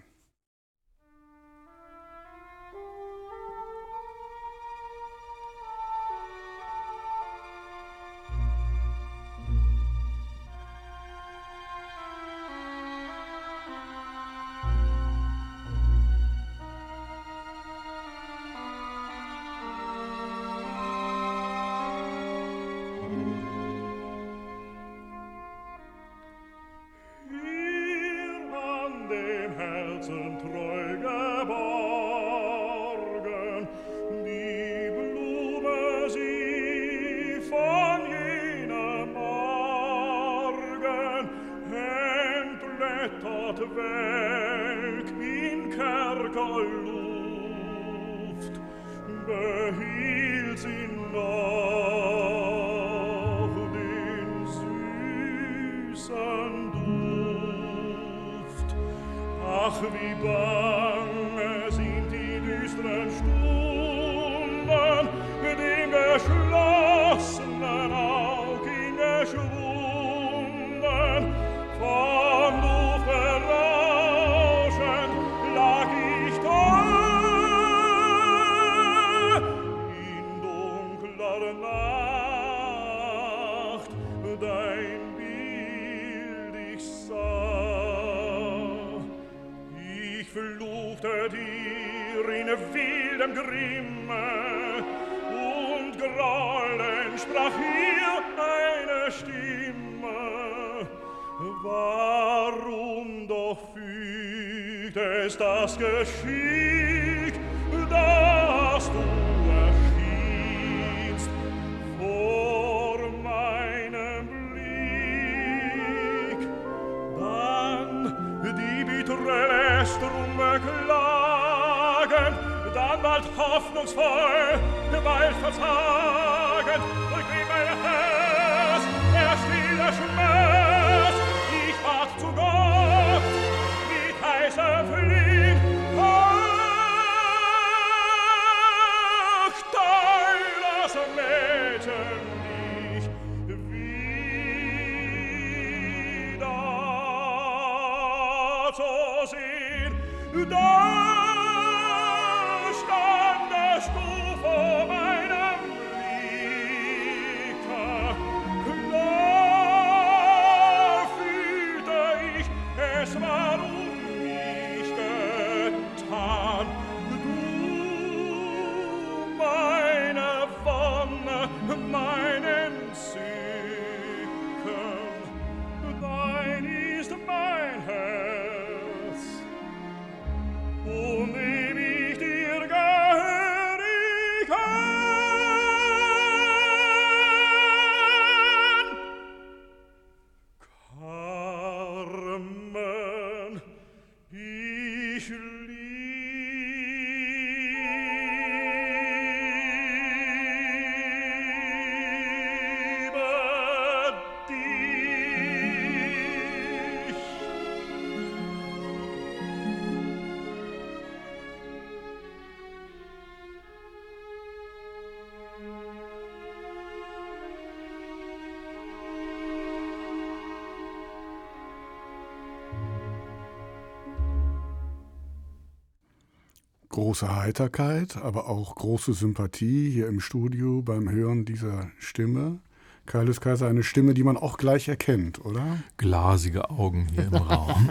Große 226.94 227.36
Heiterkeit, 227.36 228.18
aber 228.18 228.48
auch 228.48 228.76
große 228.76 229.14
Sympathie 229.14 229.90
hier 229.90 230.08
im 230.08 230.20
Studio 230.20 230.84
beim 230.84 231.10
Hören 231.10 231.44
dieser 231.44 231.90
Stimme. 231.98 232.60
Kaius 233.08 233.42
Kaiser, 233.42 233.68
eine 233.68 233.84
Stimme, 233.84 234.14
die 234.14 234.24
man 234.24 234.38
auch 234.38 234.58
gleich 234.58 234.88
erkennt, 234.88 235.44
oder? 235.44 235.80
Glasige 235.98 236.70
Augen 236.70 237.08
hier 237.14 237.26
im 237.26 237.34
Raum. 237.34 237.90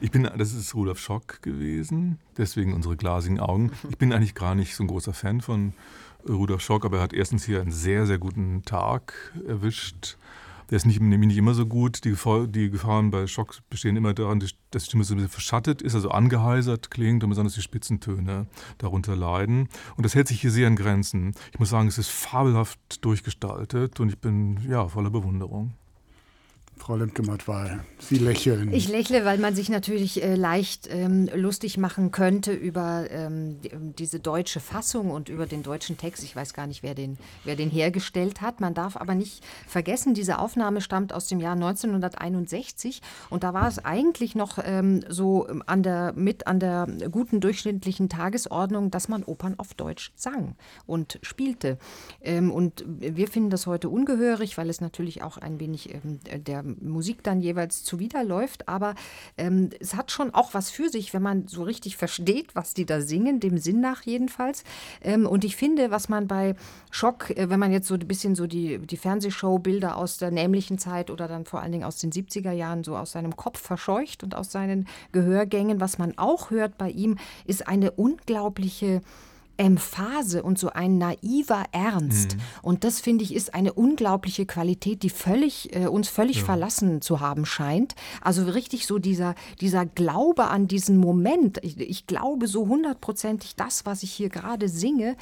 Ich 0.00 0.10
bin, 0.10 0.28
das 0.36 0.52
ist 0.52 0.74
Rudolf 0.74 0.98
Schock 0.98 1.40
gewesen, 1.42 2.18
deswegen 2.36 2.74
unsere 2.74 2.96
glasigen 2.96 3.38
Augen. 3.38 3.70
Ich 3.88 3.98
bin 3.98 4.12
eigentlich 4.12 4.34
gar 4.34 4.56
nicht 4.56 4.74
so 4.74 4.82
ein 4.82 4.88
großer 4.88 5.14
Fan 5.14 5.40
von 5.40 5.72
Rudolf 6.28 6.60
Schock, 6.60 6.84
aber 6.84 6.98
er 6.98 7.02
hat 7.04 7.12
erstens 7.12 7.44
hier 7.44 7.60
einen 7.60 7.72
sehr, 7.72 8.04
sehr 8.04 8.18
guten 8.18 8.64
Tag 8.64 9.32
erwischt 9.46 10.16
der 10.70 10.76
ist 10.76 10.86
nicht, 10.86 11.00
nämlich 11.00 11.28
nicht 11.28 11.36
immer 11.36 11.54
so 11.54 11.66
gut. 11.66 12.04
Die, 12.04 12.14
die, 12.48 12.70
Gefahren 12.70 13.10
bei 13.10 13.26
Schock 13.26 13.58
bestehen 13.68 13.96
immer 13.96 14.14
daran, 14.14 14.40
dass 14.40 14.54
die 14.72 14.80
Stimme 14.80 15.04
so 15.04 15.14
ein 15.14 15.16
bisschen 15.16 15.30
verschattet 15.30 15.82
ist, 15.82 15.94
also 15.94 16.10
angeheisert 16.10 16.90
klingt 16.90 17.24
und 17.24 17.30
besonders 17.30 17.54
die 17.54 17.62
Spitzentöne 17.62 18.46
darunter 18.78 19.16
leiden. 19.16 19.68
Und 19.96 20.06
das 20.06 20.14
hält 20.14 20.28
sich 20.28 20.40
hier 20.40 20.50
sehr 20.50 20.68
in 20.68 20.76
Grenzen. 20.76 21.34
Ich 21.52 21.58
muss 21.58 21.70
sagen, 21.70 21.88
es 21.88 21.98
ist 21.98 22.10
fabelhaft 22.10 23.04
durchgestaltet 23.04 23.98
und 24.00 24.08
ich 24.08 24.18
bin 24.18 24.60
ja 24.68 24.86
voller 24.86 25.10
Bewunderung. 25.10 25.74
Frau 26.80 26.96
Lemke-Matwei, 26.96 27.78
Sie 27.98 28.16
lächeln. 28.16 28.72
Ich 28.72 28.88
lächle, 28.88 29.26
weil 29.26 29.38
man 29.38 29.54
sich 29.54 29.68
natürlich 29.68 30.22
äh, 30.22 30.34
leicht 30.34 30.88
ähm, 30.90 31.28
lustig 31.34 31.76
machen 31.76 32.10
könnte 32.10 32.52
über 32.52 33.04
ähm, 33.10 33.58
diese 33.98 34.18
deutsche 34.18 34.60
Fassung 34.60 35.10
und 35.10 35.28
über 35.28 35.44
den 35.44 35.62
deutschen 35.62 35.98
Text. 35.98 36.24
Ich 36.24 36.34
weiß 36.34 36.54
gar 36.54 36.66
nicht, 36.66 36.82
wer 36.82 36.94
den, 36.94 37.18
wer 37.44 37.54
den 37.54 37.68
hergestellt 37.68 38.40
hat. 38.40 38.60
Man 38.60 38.72
darf 38.72 38.96
aber 38.96 39.14
nicht 39.14 39.44
vergessen, 39.68 40.14
diese 40.14 40.38
Aufnahme 40.38 40.80
stammt 40.80 41.12
aus 41.12 41.28
dem 41.28 41.38
Jahr 41.38 41.52
1961 41.52 43.02
und 43.28 43.44
da 43.44 43.52
war 43.52 43.68
es 43.68 43.84
eigentlich 43.84 44.34
noch 44.34 44.58
ähm, 44.64 45.04
so 45.06 45.46
an 45.66 45.82
der, 45.82 46.14
mit 46.16 46.46
an 46.46 46.60
der 46.60 46.86
guten 47.10 47.40
durchschnittlichen 47.40 48.08
Tagesordnung, 48.08 48.90
dass 48.90 49.08
man 49.08 49.22
Opern 49.22 49.54
auf 49.58 49.74
Deutsch 49.74 50.12
sang 50.16 50.56
und 50.86 51.18
spielte. 51.22 51.76
Ähm, 52.22 52.50
und 52.50 52.84
wir 52.86 53.28
finden 53.28 53.50
das 53.50 53.66
heute 53.66 53.90
ungehörig, 53.90 54.56
weil 54.56 54.70
es 54.70 54.80
natürlich 54.80 55.22
auch 55.22 55.36
ein 55.36 55.60
wenig 55.60 55.94
ähm, 55.94 56.20
der 56.24 56.69
Musik 56.80 57.22
dann 57.22 57.40
jeweils 57.40 57.84
zuwiderläuft. 57.84 58.68
Aber 58.68 58.94
ähm, 59.36 59.70
es 59.80 59.94
hat 59.94 60.10
schon 60.10 60.34
auch 60.34 60.54
was 60.54 60.70
für 60.70 60.88
sich, 60.88 61.12
wenn 61.14 61.22
man 61.22 61.48
so 61.48 61.62
richtig 61.62 61.96
versteht, 61.96 62.54
was 62.54 62.74
die 62.74 62.86
da 62.86 63.00
singen, 63.00 63.40
dem 63.40 63.58
Sinn 63.58 63.80
nach 63.80 64.02
jedenfalls. 64.02 64.64
Ähm, 65.02 65.26
und 65.26 65.44
ich 65.44 65.56
finde, 65.56 65.90
was 65.90 66.08
man 66.08 66.26
bei 66.26 66.54
Schock, 66.90 67.30
äh, 67.30 67.50
wenn 67.50 67.60
man 67.60 67.72
jetzt 67.72 67.88
so 67.88 67.94
ein 67.94 68.06
bisschen 68.06 68.34
so 68.34 68.46
die, 68.46 68.78
die 68.78 68.96
Fernsehshow-Bilder 68.96 69.96
aus 69.96 70.18
der 70.18 70.30
nämlichen 70.30 70.78
Zeit 70.78 71.10
oder 71.10 71.28
dann 71.28 71.44
vor 71.44 71.60
allen 71.60 71.72
Dingen 71.72 71.84
aus 71.84 71.98
den 71.98 72.12
70er 72.12 72.52
Jahren 72.52 72.84
so 72.84 72.96
aus 72.96 73.12
seinem 73.12 73.36
Kopf 73.36 73.60
verscheucht 73.60 74.22
und 74.22 74.34
aus 74.34 74.52
seinen 74.52 74.86
Gehörgängen, 75.12 75.80
was 75.80 75.98
man 75.98 76.16
auch 76.18 76.50
hört 76.50 76.78
bei 76.78 76.90
ihm, 76.90 77.18
ist 77.44 77.68
eine 77.68 77.90
unglaubliche 77.92 79.00
Emphase 79.60 80.42
und 80.42 80.58
so 80.58 80.70
ein 80.70 80.96
naiver 80.96 81.64
Ernst. 81.72 82.36
Mhm. 82.36 82.40
Und 82.62 82.84
das, 82.84 82.98
finde 82.98 83.24
ich, 83.24 83.34
ist 83.34 83.52
eine 83.52 83.74
unglaubliche 83.74 84.46
Qualität, 84.46 85.02
die 85.02 85.10
völlig, 85.10 85.76
äh, 85.76 85.86
uns 85.86 86.08
völlig 86.08 86.38
ja. 86.38 86.44
verlassen 86.44 87.02
zu 87.02 87.20
haben 87.20 87.44
scheint. 87.44 87.94
Also 88.22 88.44
richtig 88.44 88.86
so 88.86 88.98
dieser, 88.98 89.34
dieser 89.60 89.84
Glaube 89.84 90.48
an 90.48 90.66
diesen 90.66 90.96
Moment. 90.96 91.58
Ich, 91.62 91.78
ich 91.78 92.06
glaube 92.06 92.46
so 92.46 92.68
hundertprozentig, 92.68 93.54
das, 93.54 93.84
was 93.84 94.02
ich 94.02 94.12
hier 94.12 94.30
gerade 94.30 94.66
singe, 94.66 95.14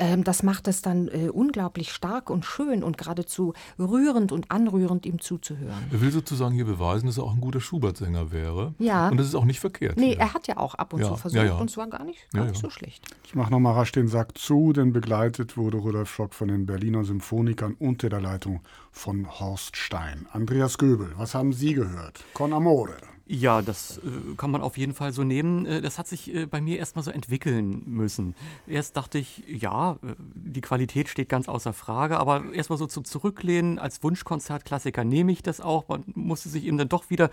ähm, 0.00 0.24
das 0.24 0.42
macht 0.42 0.66
es 0.66 0.82
dann 0.82 1.06
äh, 1.06 1.28
unglaublich 1.28 1.92
stark 1.92 2.30
und 2.30 2.44
schön 2.44 2.82
und 2.82 2.98
geradezu 2.98 3.54
rührend 3.78 4.32
und 4.32 4.50
anrührend, 4.50 5.06
ihm 5.06 5.20
zuzuhören. 5.20 5.84
Er 5.92 6.00
will 6.00 6.10
sozusagen 6.10 6.52
hier 6.56 6.64
beweisen, 6.64 7.06
dass 7.06 7.18
er 7.18 7.22
auch 7.22 7.34
ein 7.34 7.40
guter 7.40 7.60
Schubert-Sänger 7.60 8.32
wäre. 8.32 8.74
Ja. 8.80 9.08
Und 9.08 9.18
das 9.18 9.28
ist 9.28 9.36
auch 9.36 9.44
nicht 9.44 9.60
verkehrt. 9.60 9.96
Nee, 9.96 10.14
hier. 10.14 10.18
er 10.18 10.34
hat 10.34 10.48
ja 10.48 10.56
auch 10.56 10.74
ab 10.74 10.92
und 10.94 11.00
ja. 11.00 11.06
zu 11.06 11.16
versucht 11.16 11.40
ja, 11.40 11.46
ja. 11.46 11.54
und 11.58 11.70
es 11.70 11.76
war 11.76 11.86
gar 11.86 12.02
nicht, 12.02 12.28
gar 12.32 12.46
nicht 12.46 12.60
so 12.60 12.70
schlecht. 12.70 13.06
Ich 13.24 13.36
mache 13.36 13.52
nochmal 13.52 13.83
rasch 13.84 13.92
den 13.92 14.08
Sack 14.08 14.38
zu, 14.38 14.72
denn 14.72 14.94
begleitet 14.94 15.58
wurde 15.58 15.76
Rudolf 15.76 16.08
Schock 16.08 16.32
von 16.32 16.48
den 16.48 16.64
Berliner 16.64 17.04
Symphonikern 17.04 17.76
unter 17.78 18.08
der 18.08 18.22
Leitung 18.22 18.62
von 18.90 19.28
Horst 19.38 19.76
Stein. 19.76 20.26
Andreas 20.32 20.78
Göbel, 20.78 21.12
was 21.18 21.34
haben 21.34 21.52
Sie 21.52 21.74
gehört? 21.74 22.24
Con 22.32 22.54
Amore. 22.54 22.96
Ja, 23.26 23.62
das 23.62 23.98
äh, 23.98 24.34
kann 24.36 24.50
man 24.50 24.60
auf 24.60 24.76
jeden 24.76 24.92
Fall 24.92 25.12
so 25.12 25.24
nehmen. 25.24 25.64
Äh, 25.64 25.80
das 25.80 25.98
hat 25.98 26.06
sich 26.06 26.34
äh, 26.34 26.44
bei 26.44 26.60
mir 26.60 26.78
erstmal 26.78 27.02
so 27.02 27.10
entwickeln 27.10 27.82
müssen. 27.86 28.34
Erst 28.66 28.98
dachte 28.98 29.18
ich, 29.18 29.42
ja, 29.48 29.92
äh, 29.92 30.14
die 30.34 30.60
Qualität 30.60 31.08
steht 31.08 31.30
ganz 31.30 31.48
außer 31.48 31.72
Frage, 31.72 32.18
aber 32.18 32.52
erstmal 32.52 32.78
so 32.78 32.86
zum 32.86 33.04
Zurücklehnen 33.06 33.78
als 33.78 34.02
Wunschkonzertklassiker 34.02 35.04
nehme 35.04 35.32
ich 35.32 35.42
das 35.42 35.62
auch. 35.62 35.88
Man 35.88 36.04
musste 36.14 36.50
sich 36.50 36.64
eben 36.66 36.76
dann 36.76 36.90
doch 36.90 37.08
wieder 37.08 37.30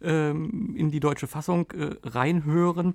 ähm, 0.00 0.76
in 0.76 0.92
die 0.92 1.00
deutsche 1.00 1.26
Fassung 1.26 1.68
äh, 1.72 1.96
reinhören. 2.04 2.94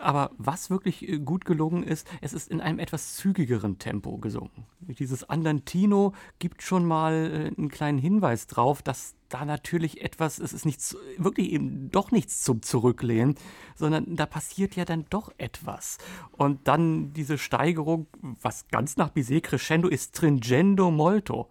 Aber 0.00 0.30
was 0.38 0.70
wirklich 0.70 1.20
gut 1.24 1.44
gelungen 1.44 1.82
ist, 1.82 2.08
es 2.20 2.32
ist 2.32 2.50
in 2.50 2.60
einem 2.60 2.78
etwas 2.78 3.16
zügigeren 3.16 3.78
Tempo 3.78 4.18
gesungen. 4.18 4.50
Dieses 4.80 5.28
Andantino 5.28 6.12
gibt 6.38 6.62
schon 6.62 6.84
mal 6.86 7.52
einen 7.56 7.68
kleinen 7.68 7.98
Hinweis 7.98 8.46
drauf, 8.46 8.82
dass 8.82 9.15
da 9.28 9.44
natürlich 9.44 10.02
etwas, 10.02 10.38
es 10.38 10.52
ist 10.52 10.66
nichts, 10.66 10.96
wirklich 11.18 11.52
eben 11.52 11.90
doch 11.90 12.10
nichts 12.10 12.42
zum 12.42 12.62
Zurücklehnen, 12.62 13.36
sondern 13.74 14.16
da 14.16 14.26
passiert 14.26 14.76
ja 14.76 14.84
dann 14.84 15.06
doch 15.10 15.32
etwas. 15.38 15.98
Und 16.32 16.68
dann 16.68 17.12
diese 17.12 17.38
Steigerung, 17.38 18.06
was 18.42 18.68
ganz 18.68 18.96
nach 18.96 19.10
Bizet 19.10 19.44
crescendo 19.44 19.88
ist, 19.88 20.16
stringendo 20.16 20.90
molto. 20.90 21.48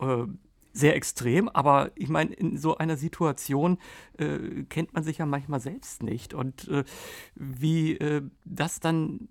Äh, 0.00 0.24
sehr 0.74 0.96
extrem, 0.96 1.48
aber 1.48 1.92
ich 1.94 2.08
meine, 2.08 2.34
in 2.34 2.58
so 2.58 2.76
einer 2.76 2.96
Situation 2.96 3.78
äh, 4.18 4.64
kennt 4.68 4.92
man 4.92 5.04
sich 5.04 5.18
ja 5.18 5.26
manchmal 5.26 5.60
selbst 5.60 6.02
nicht. 6.02 6.34
Und 6.34 6.68
äh, 6.68 6.82
wie 7.36 7.92
äh, 7.96 8.22
das 8.44 8.80
dann 8.80 9.28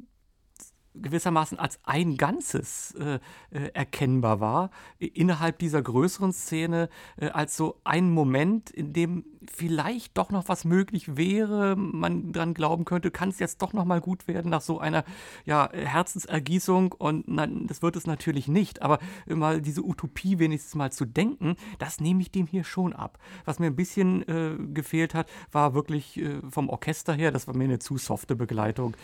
gewissermaßen 0.96 1.60
als 1.60 1.80
ein 1.84 2.18
Ganzes 2.18 2.96
äh, 2.96 3.20
äh, 3.52 3.70
erkennbar 3.74 4.40
war, 4.40 4.70
innerhalb 5.00 5.60
dieser 5.60 5.82
größeren 5.82 6.34
Szene, 6.34 6.90
äh, 7.18 7.28
als 7.30 7.58
so 7.58 7.80
ein 7.84 8.12
Moment, 8.12 8.70
in 8.70 8.94
dem 8.94 9.26
vielleicht 9.52 10.18
doch 10.18 10.30
noch 10.30 10.48
was 10.48 10.66
möglich 10.66 11.18
wäre, 11.18 11.76
man 11.76 12.32
dran 12.32 12.54
glauben 12.54 12.86
könnte, 12.86 13.12
kann 13.12 13.30
es 13.30 13.40
jetzt 13.40 13.62
doch 13.62 13.74
noch 13.74 13.86
mal 13.86 14.02
gut 14.02 14.28
werden 14.28 14.50
nach 14.50 14.62
so 14.62 14.80
einer 14.80 15.04
ja, 15.46 15.70
Herzensergießung 15.72 16.92
und 16.94 17.28
nein, 17.28 17.68
das 17.68 17.82
wird 17.82 17.96
es 17.96 18.08
natürlich 18.08 18.48
nicht, 18.48 18.82
aber 18.82 19.00
mal 19.28 19.62
diese 19.62 19.84
Utopie 19.84 20.40
wenigstens 20.40 20.76
mal 20.76 20.92
zu 20.92 21.06
denken, 21.06 21.56
das 21.80 22.00
nehme 22.00 22.22
ich 22.22 22.32
dem 22.32 22.48
hier 22.48 22.64
schon 22.64 22.94
ab. 22.94 23.20
Was 23.46 23.60
mir 23.60 23.68
ein 23.68 23.76
bisschen 23.76 24.28
äh, 24.28 24.56
gefehlt 24.74 25.14
hat, 25.14 25.30
war 25.52 25.74
wirklich 25.74 26.18
äh, 26.18 26.42
vom 26.50 26.70
Orchester 26.70 27.14
her, 27.14 27.32
das 27.32 27.48
war 27.48 27.56
mir 27.56 27.66
eine 27.66 27.80
zu 27.80 27.98
softe 27.98 28.36
Begleitung. 28.36 28.96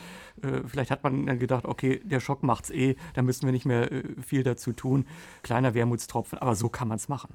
Äh, 0.41 0.61
vielleicht 0.65 0.91
hat 0.91 1.03
man 1.03 1.25
dann 1.25 1.39
gedacht, 1.39 1.65
okay, 1.65 1.78
der 1.81 2.19
Schock 2.19 2.43
macht's 2.43 2.69
eh, 2.69 2.95
da 3.13 3.21
müssen 3.21 3.45
wir 3.45 3.51
nicht 3.51 3.65
mehr 3.65 3.91
äh, 3.91 4.03
viel 4.25 4.43
dazu 4.43 4.73
tun. 4.73 5.05
Kleiner 5.43 5.73
Wermutstropfen, 5.73 6.39
aber 6.39 6.55
so 6.55 6.69
kann 6.69 6.87
man 6.87 6.97
es 6.97 7.09
machen. 7.09 7.33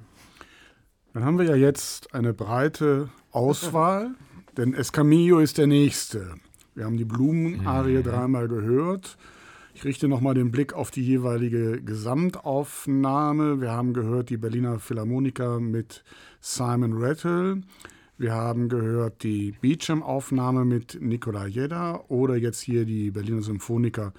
Dann 1.13 1.23
haben 1.23 1.37
wir 1.37 1.45
ja 1.45 1.55
jetzt 1.55 2.13
eine 2.13 2.33
breite 2.33 3.09
Auswahl, 3.31 4.11
denn 4.57 4.73
Escamillo 4.73 5.39
ist 5.39 5.57
der 5.57 5.67
nächste. 5.67 6.35
Wir 6.73 6.85
haben 6.85 6.97
die 6.97 7.05
Blumenarie 7.05 7.99
mhm. 7.99 8.03
dreimal 8.03 8.47
gehört. 8.47 9.17
Ich 9.73 9.83
richte 9.83 10.07
nochmal 10.07 10.33
den 10.33 10.51
Blick 10.51 10.73
auf 10.73 10.89
die 10.89 11.05
jeweilige 11.05 11.81
Gesamtaufnahme. 11.81 13.59
Wir 13.59 13.71
haben 13.71 13.93
gehört 13.93 14.29
die 14.29 14.37
Berliner 14.37 14.79
Philharmoniker 14.79 15.59
mit 15.59 16.03
Simon 16.39 16.93
Rattle. 16.93 17.61
Wir 18.17 18.33
haben 18.33 18.69
gehört 18.69 19.23
die 19.23 19.53
Beecham-Aufnahme 19.61 20.65
mit 20.65 20.97
Nikolai 21.01 21.47
Jedda 21.47 22.03
oder 22.07 22.35
jetzt 22.35 22.61
hier 22.61 22.85
die 22.85 23.11
Berliner 23.11 23.41
Symphoniker 23.41 24.13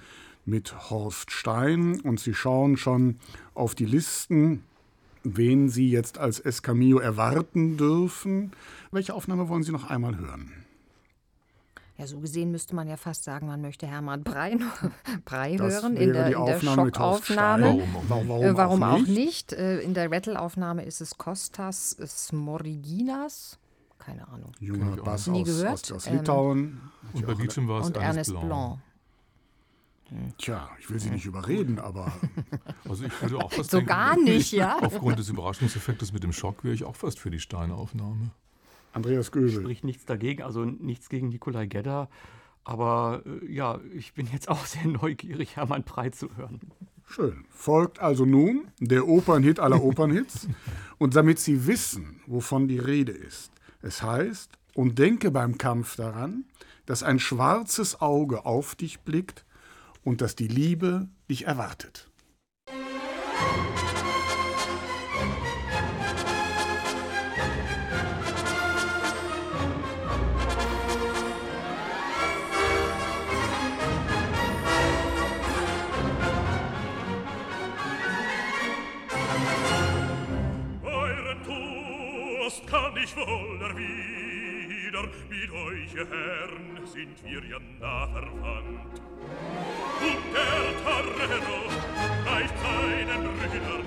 mit 0.45 0.89
Horst 0.89 1.31
Stein. 1.31 1.99
Und 2.01 2.19
Sie 2.19 2.33
schauen 2.33 2.77
schon 2.77 3.17
auf 3.53 3.75
die 3.75 3.85
Listen 3.85 4.63
wen 5.35 5.69
Sie 5.69 5.89
jetzt 5.89 6.17
als 6.17 6.39
Escamillo 6.39 6.99
erwarten 6.99 7.77
dürfen. 7.77 8.51
Welche 8.91 9.13
Aufnahme 9.13 9.49
wollen 9.49 9.63
Sie 9.63 9.71
noch 9.71 9.89
einmal 9.89 10.17
hören? 10.17 10.51
Ja, 11.97 12.05
so 12.05 12.19
gesehen 12.19 12.51
müsste 12.51 12.75
man 12.75 12.87
ja 12.87 12.95
fast 12.95 13.23
sagen, 13.23 13.47
man 13.47 13.61
möchte 13.61 13.87
Hermann 13.87 14.23
Brei, 14.23 14.57
Brei 15.25 15.57
hören 15.57 15.97
in 15.97 16.13
der, 16.13 16.27
in 16.27 16.45
der 16.45 16.59
Schockaufnahme. 16.59 17.83
Warum, 18.07 18.27
warum, 18.27 18.43
äh, 18.43 18.55
warum, 18.55 18.83
auch 18.83 19.07
nicht? 19.07 19.51
Äh, 19.53 19.79
in 19.79 19.95
der 19.95 20.11
Rattle-Aufnahme 20.11 20.85
ist 20.85 21.01
es 21.01 21.17
Kostas 21.17 21.97
Smoriginas. 22.05 23.57
Keine 24.07 24.25
Ahnung. 24.29 24.53
Junger 24.61 24.95
Bass 24.95 25.27
aus, 25.27 25.63
aus, 25.65 25.91
aus, 25.91 26.09
Litauen. 26.09 26.59
Ähm, 26.59 26.81
und 27.11 27.25
bei 27.27 27.35
Beecham 27.35 27.67
war 27.67 27.81
es 27.81 27.89
Ernest, 27.89 28.31
Ernest 28.31 28.31
Blanc. 28.31 28.79
Blanc. 30.09 30.37
Tja, 30.37 30.69
ich 30.79 30.89
will 30.89 30.97
Sie 30.97 31.09
nicht 31.09 31.25
überreden, 31.25 31.77
aber. 31.77 32.13
Also 32.89 33.03
ich 33.03 33.21
würde 33.21 33.39
auch 33.39 33.51
fast 33.51 33.71
so 33.71 33.79
denken, 33.79 33.89
gar 33.89 34.17
nicht, 34.17 34.51
ja. 34.53 34.79
Aufgrund 34.81 35.19
des 35.19 35.27
Überraschungseffektes 35.27 36.13
mit 36.13 36.23
dem 36.23 36.31
Schock 36.31 36.63
wäre 36.63 36.73
ich 36.73 36.85
auch 36.85 36.95
fast 36.95 37.19
für 37.19 37.29
die 37.29 37.41
Steinaufnahme. 37.41 38.31
Andreas 38.93 39.33
Göbel. 39.33 39.51
Spricht 39.51 39.83
nichts 39.83 40.05
dagegen, 40.05 40.41
also 40.41 40.63
nichts 40.63 41.09
gegen 41.09 41.27
Nikolai 41.27 41.65
Gedda. 41.65 42.07
Aber 42.63 43.23
äh, 43.25 43.51
ja, 43.51 43.81
ich 43.93 44.13
bin 44.13 44.29
jetzt 44.31 44.47
auch 44.47 44.65
sehr 44.65 44.87
neugierig, 44.87 45.57
Hermann 45.57 45.83
Prey 45.83 46.11
zu 46.11 46.33
hören. 46.37 46.61
Schön. 47.05 47.43
Folgt 47.49 47.99
also 47.99 48.25
nun 48.25 48.69
der 48.79 49.05
Opernhit 49.05 49.59
aller 49.59 49.83
Opernhits. 49.83 50.47
und 50.97 51.17
damit 51.17 51.39
Sie 51.39 51.67
wissen, 51.67 52.21
wovon 52.25 52.69
die 52.69 52.79
Rede 52.79 53.11
ist. 53.11 53.51
Es 53.87 54.03
heißt, 54.03 54.51
und 54.75 54.99
denke 54.99 55.31
beim 55.31 55.57
Kampf 55.57 55.95
daran, 55.95 56.43
dass 56.85 57.03
ein 57.03 57.19
schwarzes 57.19 58.01
Auge 58.01 58.45
auf 58.45 58.75
dich 58.75 58.99
blickt 58.99 59.45
und 60.03 60.19
dass 60.19 60.35
die 60.35 60.49
Liebe 60.49 61.07
dich 61.29 61.47
erwartet. 61.47 62.09
Euren 80.83 81.43
Toast 81.45 82.67
kann 82.67 82.97
ich 83.01 83.15
wohl 83.15 83.56
ihr 85.97 86.07
Herrn, 86.07 86.85
sind 86.85 87.23
wir 87.23 87.43
ja 87.49 87.57
nah 87.79 88.07
verwandt. 88.07 89.01
Und 89.99 90.23
der 90.31 90.65
Tarrero 90.83 91.59
reicht 92.25 92.55
seinen 92.59 93.23
Rittern, 93.39 93.85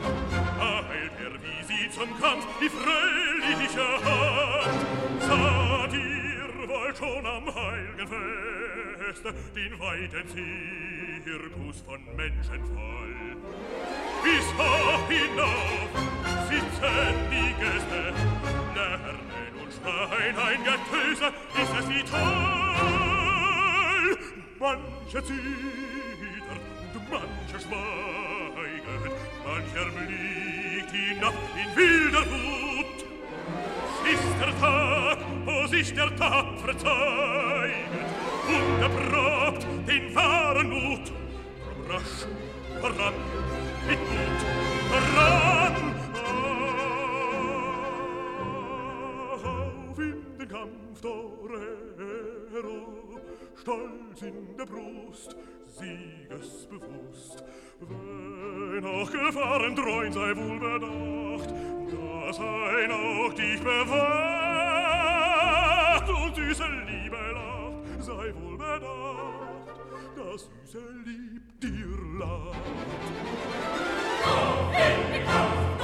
eilt 0.59 1.17
er 1.25 1.35
wie 1.41 1.63
sie 1.69 1.91
zum 1.91 2.11
Kampf 2.21 2.47
die 2.61 2.69
fröhliche 2.69 3.89
Hand. 4.05 5.23
Saht 5.23 5.93
ihr 5.93 6.69
wohl 6.69 6.95
schon 6.97 7.27
am 7.27 7.47
heiligen 7.55 8.09
Feste 8.99 9.33
den 9.55 9.79
weiten 9.79 10.29
Zirkus 11.23 11.81
von 11.83 12.01
Menschen 12.17 12.65
voll. 12.75 13.37
Bis 14.25 14.47
hoch 14.59 15.09
hinauf 15.09 15.91
sitzen 16.49 17.15
die 17.31 17.55
Gäste, 17.61 18.15
lernen 18.75 19.30
Nein, 19.83 20.37
ein 20.37 20.62
Getöse 20.64 21.33
ist 21.61 21.72
es 21.78 21.89
wie 21.89 22.03
toll. 22.03 22.20
Manche 24.59 25.24
zittert 25.24 26.64
und 26.95 27.11
manche 27.11 27.59
schweiget, 27.64 29.14
mancher 29.45 29.91
blickt 29.97 30.91
hinab 30.93 31.35
in 31.57 31.68
wilder 31.76 32.24
Wut. 32.31 32.99
Ist 34.12 34.35
der 34.41 34.53
Tag, 34.61 35.18
wo 35.45 35.66
sich 35.66 35.95
der 35.95 36.14
Tapfer 36.16 36.76
zeiget, 36.76 38.09
und 38.49 38.83
erprobt 38.83 39.66
den 39.87 40.14
wahren 40.14 40.68
Mut. 40.68 41.07
Drum 41.64 41.81
rasch, 41.91 42.26
voran, 42.81 43.14
mit 43.87 43.99
Mut, 43.99 44.41
voran, 44.91 45.89
Kampf 50.51 51.01
Torero, 51.01 51.61
stolz 53.55 54.22
in 54.22 54.57
der 54.57 54.66
Brust, 54.66 55.36
siegesbewusst. 55.68 57.44
Wenn 57.78 58.84
auch 58.84 59.12
Gefahren 59.12 59.76
dreun, 59.76 60.12
sei 60.12 60.34
wohl 60.34 60.59
bedacht, 60.59 61.55
dass 61.86 62.38
er 62.40 62.66
ein 62.66 62.90
auch 62.90 63.32
dich 63.32 63.61
bewacht 63.61 64.09
und 66.09 66.34
süße 66.34 66.64
Liebe 66.88 67.16
lacht, 67.32 68.03
sei 68.03 68.34
wohl 68.34 68.59
bedacht, 68.59 69.78
dass 70.16 70.51
süße 70.64 70.82
Lieb 71.07 71.61
dir 71.61 71.96
lacht. 72.18 72.59
Auf 74.24 74.74
in 74.74 75.12
den 75.12 75.24
Kampf! 75.24 75.80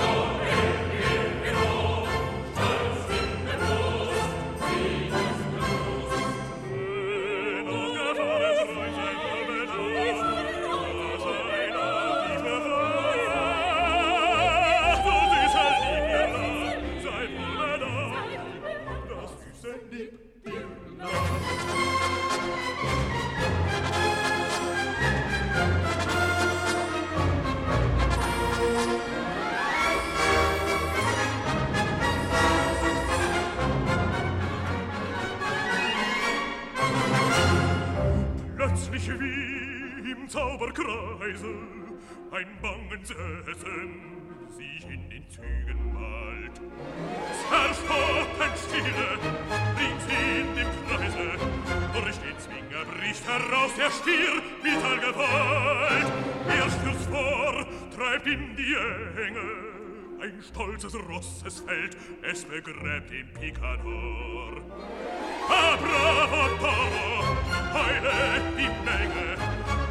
Zügen 45.30 45.92
malt. 45.92 46.60
Zerstotenstille 47.48 49.18
bringt 49.76 50.00
sie 50.06 50.40
in 50.40 50.48
dem 50.56 50.70
Kreise, 50.86 51.26
durch 51.94 52.18
den 52.18 52.38
Zwinger 52.38 52.84
bricht 52.84 53.24
heraus 53.26 53.72
der 53.76 53.90
Stier 53.90 54.42
mit 54.62 54.84
Allgewalt. 54.84 56.12
Er 56.48 56.70
stürzt 56.70 57.08
vor, 57.10 57.66
treibt 57.96 58.26
in 58.26 58.56
die 58.56 58.74
Enge, 58.74 59.50
ein 60.22 60.42
stolzes 60.42 60.94
Ross 61.08 61.44
es 61.46 61.60
fällt, 61.60 61.96
es 62.22 62.44
begräbt 62.44 63.10
den 63.10 63.32
Picador. 63.34 64.60
Ah, 65.48 65.76
bravo 65.76 66.48
Toro, 66.58 67.36
heile 67.72 68.42
die 68.56 68.70
Menge. 68.84 69.36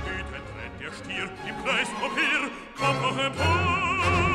Wütend 0.04 0.48
rennt 0.58 0.82
der 0.82 0.92
Stier 0.92 1.30
im 1.48 1.64
Kreis 1.64 1.90
umher, 2.04 2.50
kommt 2.78 3.02
noch 3.02 3.18
empor. 3.18 4.35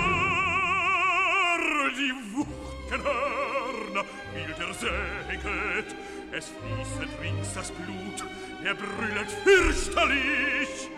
die 2.00 2.14
Wuchtenhörner 2.34 4.04
wilder 4.32 4.72
säget. 4.74 5.94
Es 6.32 6.48
fließet 6.48 7.10
rings 7.20 7.52
das 7.54 7.70
Blut, 7.72 8.24
er 8.64 8.74
brüllet 8.74 9.30
fürchterlich. 9.44 10.88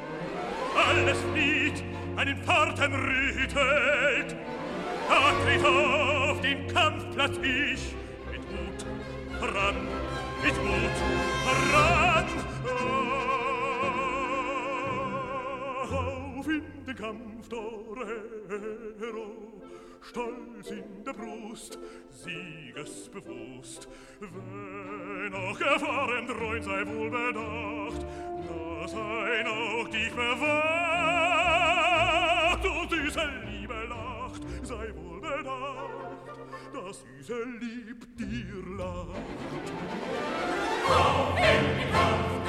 Alles 0.86 1.18
flieht, 1.32 1.82
einen 2.16 2.36
Fahrten 2.44 2.94
rüttelt. 2.94 4.36
Da 5.08 5.32
tritt 5.42 5.64
auf 5.64 6.40
den 6.40 6.68
Kampfplatz 6.68 7.36
ich, 7.38 7.96
mit 8.30 8.42
Mut 8.52 8.86
voran, 9.40 9.88
mit 10.44 10.56
Mut 10.64 10.96
voran. 11.44 12.26
Oh, 12.64 12.68
auf 16.38 16.48
in 16.48 16.62
den 16.86 16.96
Kampf, 16.96 17.48
der 17.48 17.62
stolz 20.02 20.70
in 20.70 21.04
der 21.04 21.12
Brust, 21.12 21.78
siegesbewusst. 22.10 23.88
Wenn 24.20 25.34
auch 25.34 25.60
erfahren 25.60 26.26
dreun 26.26 26.62
sei 26.62 26.86
wohl 26.86 27.10
bedacht, 27.10 28.06
dass 28.48 28.94
ein 28.94 29.46
auch 29.46 29.88
dich 29.88 30.12
bewacht 30.12 30.24
und 32.64 32.92
diese 32.92 33.28
Liebe 33.46 33.74
lacht, 33.88 34.42
sei 34.62 34.92
wohl 34.94 35.20
bedacht, 35.20 36.26
dass 36.72 37.04
diese 37.18 37.44
Lieb 37.44 38.06
dir 38.16 38.62
lacht. 38.76 39.22
Komm 40.86 41.36
in 41.36 41.78
die 41.78 41.86
Kraft! 41.90 42.41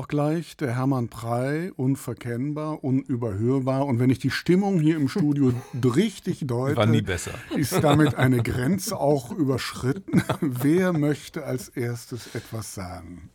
Auch 0.00 0.08
gleich, 0.08 0.56
der 0.56 0.74
Hermann 0.74 1.08
Prey, 1.08 1.70
unverkennbar, 1.76 2.82
unüberhörbar. 2.82 3.84
Und 3.84 3.98
wenn 3.98 4.08
ich 4.08 4.18
die 4.18 4.30
Stimmung 4.30 4.80
hier 4.80 4.96
im 4.96 5.08
Studio 5.08 5.52
richtig 5.84 6.46
deute, 6.46 6.76
War 6.76 6.86
nie 6.86 7.02
besser. 7.02 7.32
ist 7.54 7.84
damit 7.84 8.14
eine 8.14 8.42
Grenze 8.42 8.98
auch 8.98 9.30
überschritten. 9.30 10.22
Wer 10.40 10.94
möchte 10.94 11.44
als 11.44 11.68
erstes 11.68 12.34
etwas 12.34 12.74
sagen? 12.74 13.28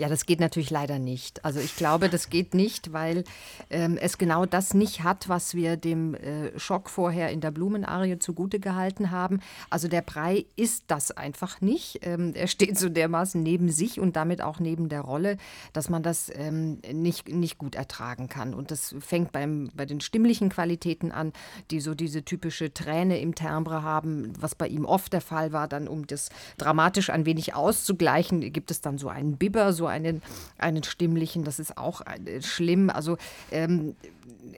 Ja, 0.00 0.08
das 0.08 0.24
geht 0.24 0.40
natürlich 0.40 0.70
leider 0.70 0.98
nicht. 0.98 1.44
Also 1.44 1.60
ich 1.60 1.76
glaube, 1.76 2.08
das 2.08 2.30
geht 2.30 2.54
nicht, 2.54 2.94
weil 2.94 3.22
ähm, 3.68 3.98
es 4.00 4.16
genau 4.16 4.46
das 4.46 4.72
nicht 4.72 5.02
hat, 5.02 5.28
was 5.28 5.54
wir 5.54 5.76
dem 5.76 6.14
äh, 6.14 6.58
Schock 6.58 6.88
vorher 6.88 7.28
in 7.28 7.42
der 7.42 7.50
Blumenarie 7.50 8.18
zugute 8.18 8.60
gehalten 8.60 9.10
haben. 9.10 9.40
Also 9.68 9.88
der 9.88 10.00
Brei 10.00 10.46
ist 10.56 10.84
das 10.86 11.10
einfach 11.10 11.60
nicht. 11.60 11.98
Ähm, 12.00 12.32
er 12.34 12.46
steht 12.46 12.78
so 12.78 12.88
dermaßen 12.88 13.42
neben 13.42 13.70
sich 13.70 14.00
und 14.00 14.16
damit 14.16 14.40
auch 14.40 14.58
neben 14.58 14.88
der 14.88 15.02
Rolle, 15.02 15.36
dass 15.74 15.90
man 15.90 16.02
das 16.02 16.32
ähm, 16.34 16.78
nicht, 16.90 17.28
nicht 17.28 17.58
gut 17.58 17.74
ertragen 17.74 18.30
kann. 18.30 18.54
Und 18.54 18.70
das 18.70 18.94
fängt 19.00 19.32
beim, 19.32 19.68
bei 19.74 19.84
den 19.84 20.00
stimmlichen 20.00 20.48
Qualitäten 20.48 21.12
an, 21.12 21.34
die 21.70 21.80
so 21.80 21.94
diese 21.94 22.24
typische 22.24 22.72
Träne 22.72 23.20
im 23.20 23.34
Timbre 23.34 23.82
haben, 23.82 24.32
was 24.40 24.54
bei 24.54 24.66
ihm 24.66 24.86
oft 24.86 25.12
der 25.12 25.20
Fall 25.20 25.52
war. 25.52 25.68
Dann, 25.68 25.88
um 25.88 26.06
das 26.06 26.30
dramatisch 26.56 27.10
ein 27.10 27.26
wenig 27.26 27.54
auszugleichen, 27.54 28.50
gibt 28.50 28.70
es 28.70 28.80
dann 28.80 28.96
so 28.96 29.10
einen 29.10 29.36
Bibber, 29.36 29.74
so 29.74 29.89
einen, 29.90 30.22
einen 30.58 30.82
stimmlichen, 30.82 31.44
das 31.44 31.58
ist 31.58 31.76
auch 31.76 32.00
äh, 32.02 32.40
schlimm. 32.42 32.90
Also 32.90 33.16
ähm, 33.50 33.94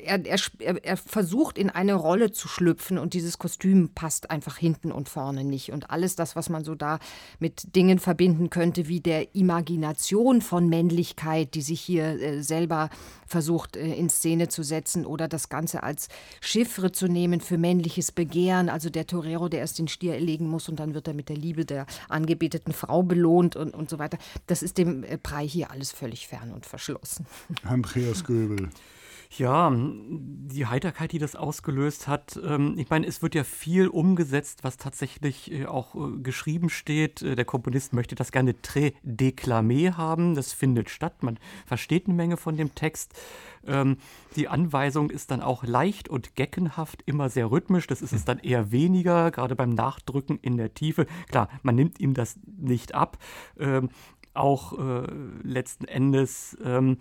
er, 0.05 0.25
er, 0.25 0.39
er 0.59 0.93
er 0.93 0.97
versucht 0.99 1.57
in 1.57 1.71
eine 1.71 1.95
Rolle 1.95 2.33
zu 2.33 2.49
schlüpfen 2.49 2.99
und 2.99 3.15
dieses 3.15 3.39
Kostüm 3.39 3.91
passt 3.95 4.31
einfach 4.31 4.59
hinten 4.59 4.93
und 4.93 5.09
vorne 5.09 5.43
nicht. 5.43 5.73
Und 5.73 5.91
alles 5.91 6.17
das, 6.17 6.37
was 6.37 6.51
man 6.51 6.65
so 6.65 6.75
da 6.75 6.99
mit 7.39 7.75
Dingen 7.75 7.99
verbinden 7.99 8.51
könnte, 8.51 8.89
wie 8.89 9.01
der 9.01 9.35
Imagination 9.35 10.43
von 10.43 10.69
Männlichkeit, 10.69 11.55
die 11.55 11.63
sich 11.63 11.81
hier 11.81 12.21
äh, 12.21 12.43
selber 12.43 12.91
versucht 13.27 13.77
äh, 13.77 13.95
in 13.95 14.11
Szene 14.11 14.49
zu 14.49 14.63
setzen 14.63 15.07
oder 15.07 15.29
das 15.29 15.49
Ganze 15.49 15.83
als 15.83 16.09
Chiffre 16.43 16.93
zu 16.93 17.07
nehmen 17.09 17.41
für 17.41 17.57
männliches 17.57 18.13
Begehren. 18.13 18.69
Also 18.69 18.91
der 18.91 19.07
Torero, 19.07 19.49
der 19.49 19.61
erst 19.61 19.79
den 19.79 19.89
Stier 19.89 20.13
erlegen 20.13 20.47
muss 20.49 20.69
und 20.69 20.79
dann 20.79 20.93
wird 20.93 21.09
er 21.09 21.15
mit 21.15 21.31
der 21.31 21.37
Liebe 21.37 21.65
der 21.65 21.87
angebeteten 22.11 22.75
Frau 22.75 23.03
belohnt 23.03 23.57
und, 23.57 23.75
und 23.75 23.89
so 23.89 23.99
weiter. 23.99 24.19
Das 24.47 24.63
ist 24.63 24.77
dem 24.77 25.05
äh, 25.05 25.17
Brei 25.23 25.47
hier 25.47 25.71
alles 25.71 25.93
völlig 25.93 26.29
fern 26.29 26.53
und 26.53 26.67
verschlossen. 26.67 27.27
Andreas 27.65 28.25
Göbel. 28.25 28.71
Ja, 29.39 29.73
die 29.75 30.67
Heiterkeit, 30.67 31.13
die 31.13 31.19
das 31.19 31.37
ausgelöst 31.37 32.07
hat, 32.07 32.39
ähm, 32.45 32.75
ich 32.77 32.91
meine, 32.91 33.07
es 33.07 33.23
wird 33.23 33.35
ja 33.35 33.45
viel 33.45 33.89
umgesetzt, 33.89 34.63
was 34.63 34.77
tatsächlich 34.77 35.51
äh, 35.51 35.65
auch 35.65 35.95
äh, 35.95 36.19
geschrieben 36.23 36.69
steht. 36.69 37.23
Äh, 37.23 37.35
der 37.35 37.47
Komponist 37.47 37.95
möchte 37.95 38.15
das 38.15 38.31
gerne 38.31 38.53
très 38.53 38.93
déclamé 39.07 39.97
haben. 39.97 40.35
Das 40.35 40.53
findet 40.53 40.91
statt. 40.91 41.23
Man 41.23 41.39
versteht 41.65 42.07
eine 42.07 42.15
Menge 42.15 42.37
von 42.37 42.59
dem 42.59 42.75
Text. 42.75 43.15
Ähm, 43.67 43.97
die 44.37 44.49
Anweisung 44.49 45.09
ist 45.09 45.31
dann 45.31 45.41
auch 45.41 45.65
leicht 45.65 46.11
und 46.11 46.37
geckenhaft, 46.37 47.03
immer 47.07 47.31
sehr 47.31 47.51
rhythmisch. 47.51 47.87
Das 47.87 48.03
ist 48.03 48.13
es 48.13 48.27
dann 48.27 48.39
eher 48.39 48.71
weniger, 48.71 49.31
gerade 49.31 49.57
beim 49.57 49.71
Nachdrücken 49.71 50.41
in 50.43 50.59
der 50.59 50.75
Tiefe. 50.75 51.07
Klar, 51.31 51.49
man 51.63 51.75
nimmt 51.75 52.01
ihm 52.01 52.13
das 52.13 52.39
nicht 52.45 52.95
ab. 52.95 53.17
Auch 54.35 54.79
äh, 54.79 55.07
letzten 55.43 55.85
Endes 55.87 56.57
ähm, 56.65 56.99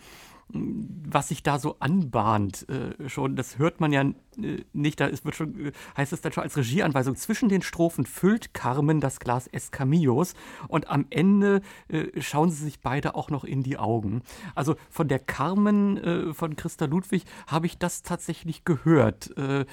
was 0.53 1.29
sich 1.29 1.43
da 1.43 1.59
so 1.59 1.77
anbahnt, 1.79 2.67
äh, 2.69 3.09
schon, 3.09 3.35
das 3.35 3.57
hört 3.57 3.79
man 3.79 3.93
ja 3.93 4.03
nicht, 4.37 4.99
da 4.99 5.05
ist, 5.05 5.25
wird 5.25 5.35
schon, 5.35 5.67
äh, 5.67 5.71
heißt 5.97 6.13
es 6.13 6.21
dann 6.21 6.31
schon 6.31 6.43
als 6.43 6.57
Regieanweisung, 6.57 7.15
zwischen 7.15 7.49
den 7.49 7.61
Strophen 7.61 8.05
füllt 8.05 8.53
Carmen 8.53 9.01
das 9.01 9.19
Glas 9.19 9.47
Escamillos 9.47 10.33
und 10.67 10.89
am 10.89 11.05
Ende 11.09 11.61
äh, 11.87 12.21
schauen 12.21 12.49
sie 12.49 12.63
sich 12.63 12.79
beide 12.79 13.15
auch 13.15 13.29
noch 13.29 13.43
in 13.43 13.63
die 13.63 13.77
Augen. 13.77 14.21
Also 14.55 14.75
von 14.89 15.07
der 15.07 15.19
Carmen 15.19 15.97
äh, 15.97 16.33
von 16.33 16.55
Christa 16.55 16.85
Ludwig 16.85 17.25
habe 17.47 17.65
ich 17.65 17.77
das 17.77 18.03
tatsächlich 18.03 18.65
gehört. 18.65 19.35
Äh, 19.37 19.65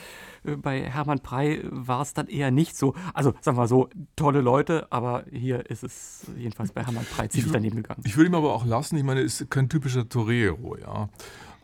bei 0.45 0.83
Hermann 0.83 1.21
Prey 1.21 1.63
war 1.71 2.03
es 2.03 2.15
dann 2.15 2.27
eher 2.27 2.51
nicht 2.51 2.77
so. 2.77 2.95
Also 3.15 3.33
sagen 3.41 3.57
wir 3.57 3.63
mal 3.63 3.69
so, 3.69 3.89
tolle 4.17 4.41
Leute, 4.41 4.87
aber 4.91 5.25
hier 5.31 5.69
ist 5.71 5.85
es 5.85 6.27
jedenfalls 6.37 6.73
bei 6.73 6.85
Hermann 6.85 7.05
Prey 7.05 7.29
ziemlich 7.29 7.53
daneben 7.53 7.77
gegangen. 7.77 8.03
Ich 8.05 8.17
würde 8.17 8.31
ihm 8.31 8.35
aber 8.35 8.55
auch 8.55 8.65
lassen, 8.65 8.97
ich 8.97 9.05
meine, 9.05 9.21
ist 9.21 9.51
kein 9.51 9.69
typischer 9.69 10.09
Torero, 10.09 10.77
ja. 10.77 11.09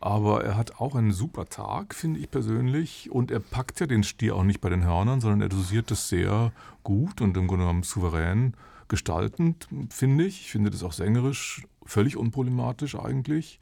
Aber 0.05 0.45
er 0.45 0.59
hat 0.59 0.81
auch 0.81 0.97
einen 0.97 1.13
super 1.13 1.47
Tag, 1.47 1.95
finde 1.95 2.21
ich 2.21 2.31
persönlich. 2.31 3.11
Und 3.11 3.31
er 3.31 3.41
packt 3.41 3.81
ja 3.81 3.87
den 3.87 4.05
Stier 4.05 4.37
auch 4.37 4.45
nicht 4.45 4.61
bei 4.61 4.69
den 4.69 4.85
Hörnern, 4.85 5.23
sondern 5.23 5.41
er 5.41 5.49
dosiert 5.49 5.91
das 5.91 6.11
sehr 6.11 6.53
gut 6.83 7.23
und 7.23 7.35
im 7.39 7.47
Grunde 7.47 7.65
genommen 7.65 7.85
souverän 7.85 8.53
gestaltend, 8.89 9.67
finde 9.89 10.27
ich. 10.27 10.43
Ich 10.43 10.51
finde 10.51 10.69
das 10.69 10.83
auch 10.83 10.93
sängerisch 10.93 11.67
völlig 11.87 12.19
unproblematisch 12.19 12.97
eigentlich. 12.97 13.61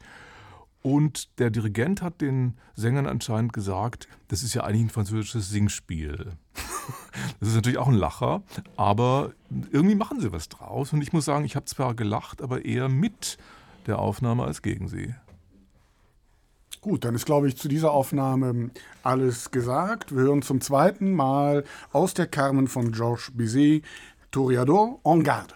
Und 0.81 1.39
der 1.39 1.49
Dirigent 1.49 2.01
hat 2.01 2.19
den 2.19 2.57
Sängern 2.75 3.07
anscheinend 3.07 3.53
gesagt, 3.53 4.09
das 4.27 4.43
ist 4.43 4.53
ja 4.53 4.65
eigentlich 4.65 4.87
ein 4.87 4.89
französisches 4.89 5.49
Singspiel. 5.49 6.33
Das 7.39 7.47
ist 7.47 7.55
natürlich 7.55 7.77
auch 7.77 7.87
ein 7.87 7.93
Lacher, 7.93 8.43
aber 8.75 9.31
irgendwie 9.71 9.95
machen 9.95 10.19
sie 10.19 10.33
was 10.33 10.49
draus. 10.49 10.91
Und 10.91 11.01
ich 11.01 11.13
muss 11.13 11.23
sagen, 11.23 11.45
ich 11.45 11.55
habe 11.55 11.65
zwar 11.65 11.93
gelacht, 11.93 12.41
aber 12.41 12.65
eher 12.65 12.89
mit 12.89 13.37
der 13.87 13.99
Aufnahme 13.99 14.43
als 14.43 14.61
gegen 14.61 14.89
sie. 14.89 15.15
Gut, 16.83 17.05
dann 17.05 17.15
ist, 17.15 17.25
glaube 17.25 17.47
ich, 17.47 17.55
zu 17.55 17.69
dieser 17.69 17.91
Aufnahme 17.91 18.69
alles 19.03 19.51
gesagt. 19.51 20.13
Wir 20.13 20.23
hören 20.23 20.41
zum 20.41 20.59
zweiten 20.59 21.13
Mal 21.13 21.63
aus 21.93 22.13
der 22.13 22.27
Carmen 22.27 22.67
von 22.67 22.91
Georges 22.91 23.31
Bizet, 23.33 23.85
Toreador 24.31 24.99
en 25.05 25.23
garde. 25.23 25.55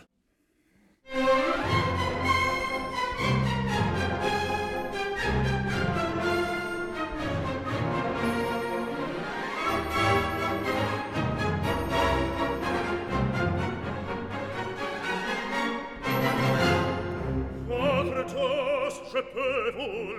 je 19.14 19.22
peux 19.22 19.72
vous 19.76 20.17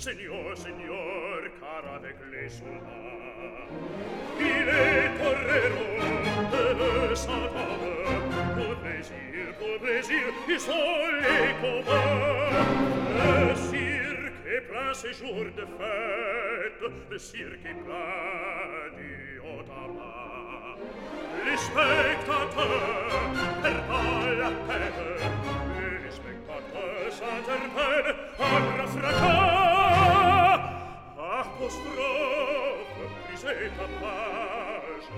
Signor, 0.00 0.56
signor, 0.56 1.42
car 1.60 1.84
avec 1.94 2.16
les 2.32 2.48
soldats. 2.48 3.68
Il 4.40 4.66
est 4.66 5.10
torero, 5.18 5.90
de 7.10 7.14
Saint-Homme, 7.14 8.30
pour 8.54 8.76
plaisir, 8.80 9.44
pour 9.58 9.76
plaisir, 9.82 10.22
ils 10.48 10.58
sont 10.58 10.72
les 11.20 11.52
combats. 11.60 12.64
Le 13.12 13.54
cirque 13.54 14.46
est 14.46 14.62
plein 14.70 14.94
ces 14.94 15.12
jours 15.12 15.44
de 15.54 15.66
fête, 15.76 16.92
le 17.10 17.18
cirque 17.18 17.66
est 17.66 17.84
plein 17.84 18.96
du 18.96 19.38
haut 19.40 19.62
tabac. 19.64 20.78
Les 21.44 21.58
spectateurs 21.58 22.56
perdent 23.60 24.38
la 24.38 24.50
peine, 24.66 25.28
les 26.02 26.10
spectateurs 26.10 27.10
s'interpellent 27.10 28.16
à 28.38 28.86
fracas 28.86 29.49
apostrophe 31.60 33.04
prise 33.26 33.44
ta 33.76 33.86
page 34.00 35.08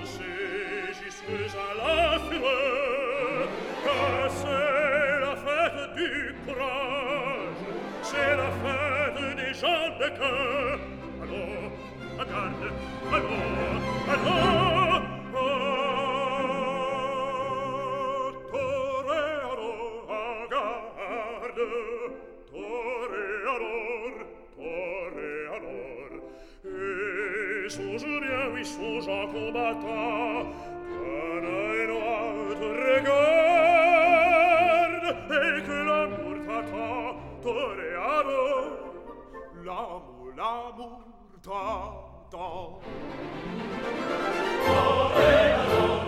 tu 0.00 0.06
sais 0.06 0.90
jusque 0.98 1.56
à 1.56 1.70
la 1.78 2.18
fureur 2.18 3.46
car 3.84 4.30
c'est 4.30 5.14
la 5.20 5.34
fête 5.44 5.94
du 5.94 6.12
courage 6.44 7.62
c'est 8.02 8.34
la 8.36 8.50
fête 8.62 9.20
des 9.36 9.52
gens 9.54 9.88
de 10.00 10.08
cœur 10.18 10.78
Allons, 11.22 11.70
regarde 12.18 12.64
alors 13.12 13.74
allons 14.12 14.42
oh, 15.34 15.36
ah, 15.36 15.54
Toreador, 18.50 19.82
regarde, 20.08 21.60
toreador, 22.50 23.64
et 24.64 25.46
alors 25.56 26.12
et 26.64 27.68
songe 27.68 28.04
bien 28.04 28.42
oui 28.54 28.64
songe 28.64 29.08
à 29.08 29.26
combattant 29.26 30.46
qu'un 30.90 31.90
autre 31.90 32.68
regarde 32.88 33.96
et 35.30 35.62
que 35.66 35.76
l'amour 35.88 36.36
t'attend 36.46 37.04
t'aurait 37.42 37.96
alors 38.18 38.72
l'amour 39.64 40.28
l'amour 40.36 41.00
t'attend 41.42 42.80
t'aurait 44.66 45.52
alors 45.52 46.03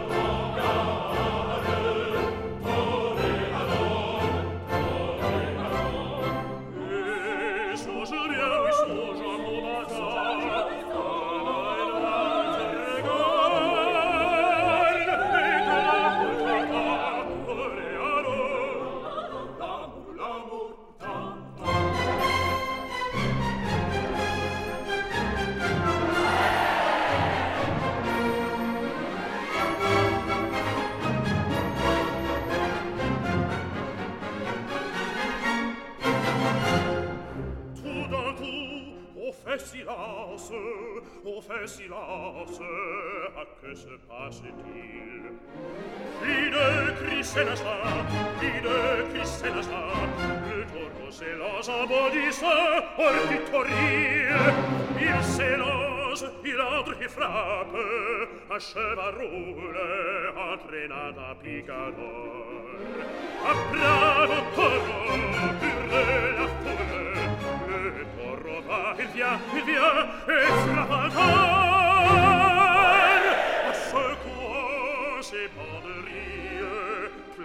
sénose, 55.36 56.26
il 56.44 56.60
entre 56.60 56.94
qui 56.98 57.08
frappe, 57.08 57.76
à 58.50 58.58
cheval 58.58 59.14
roule, 59.20 59.80
entraînant 60.52 61.16
à 61.28 61.34
picador. 61.42 62.64
À 63.50 63.52
bravo 63.72 64.38
toro, 64.56 65.00
hurle 65.62 65.98
la 66.38 66.46
foule, 66.60 67.84
le 67.96 68.04
toro 68.16 68.56
va, 68.68 68.82
il 68.98 69.08
vient, 69.14 69.38
il 69.58 69.64
vient, 69.70 70.00
et 70.34 70.50
frappe 70.64 70.94
encore. 71.04 71.46
À 73.68 73.72
secours, 73.90 75.20
c'est 75.20 75.48
bon 75.54 75.75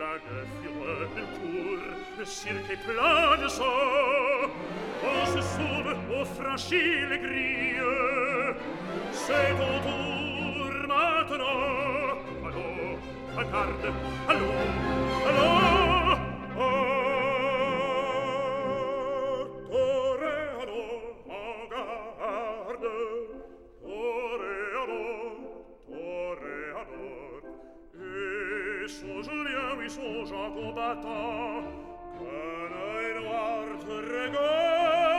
plage 0.02 0.22
sur 0.64 0.78
le 1.16 1.24
tour, 1.38 2.26
cirque 2.26 2.78
plage 2.86 3.52
chaud. 3.56 4.50
On 5.04 5.26
se 5.28 5.42
sauve, 5.42 5.96
on 6.12 6.26
franchit 6.26 7.06
les 7.10 7.20
grilles. 7.20 8.56
C'est 9.12 9.52
ton 9.60 9.76
tour 9.86 10.72
maintenant. 10.88 12.18
Allô, 12.46 12.68
regarde, 13.36 13.86
allons 14.28 14.62
allons 15.28 15.71
suo 28.92 29.22
Giulia, 29.22 29.88
suo 29.88 30.24
Giacobata, 30.24 31.64
che 32.18 32.68
nei 32.74 33.14
noart 33.24 33.86
regard, 33.88 35.12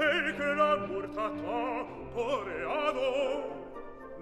e 0.00 0.34
che 0.34 0.54
la 0.54 0.76
murtata 0.86 1.86
coreado, 2.14 3.10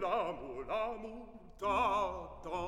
la 0.00 0.32
mu, 0.38 0.62
la 0.66 0.86
murtata. 1.00 2.58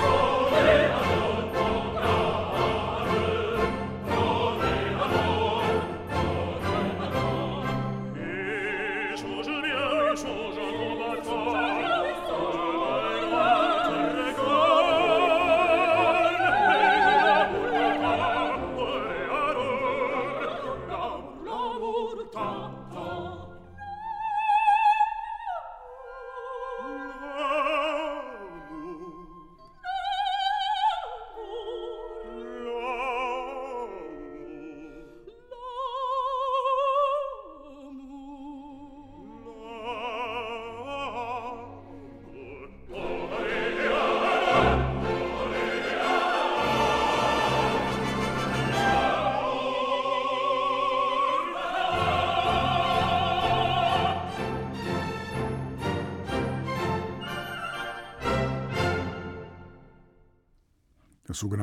Coreado! 0.00 1.45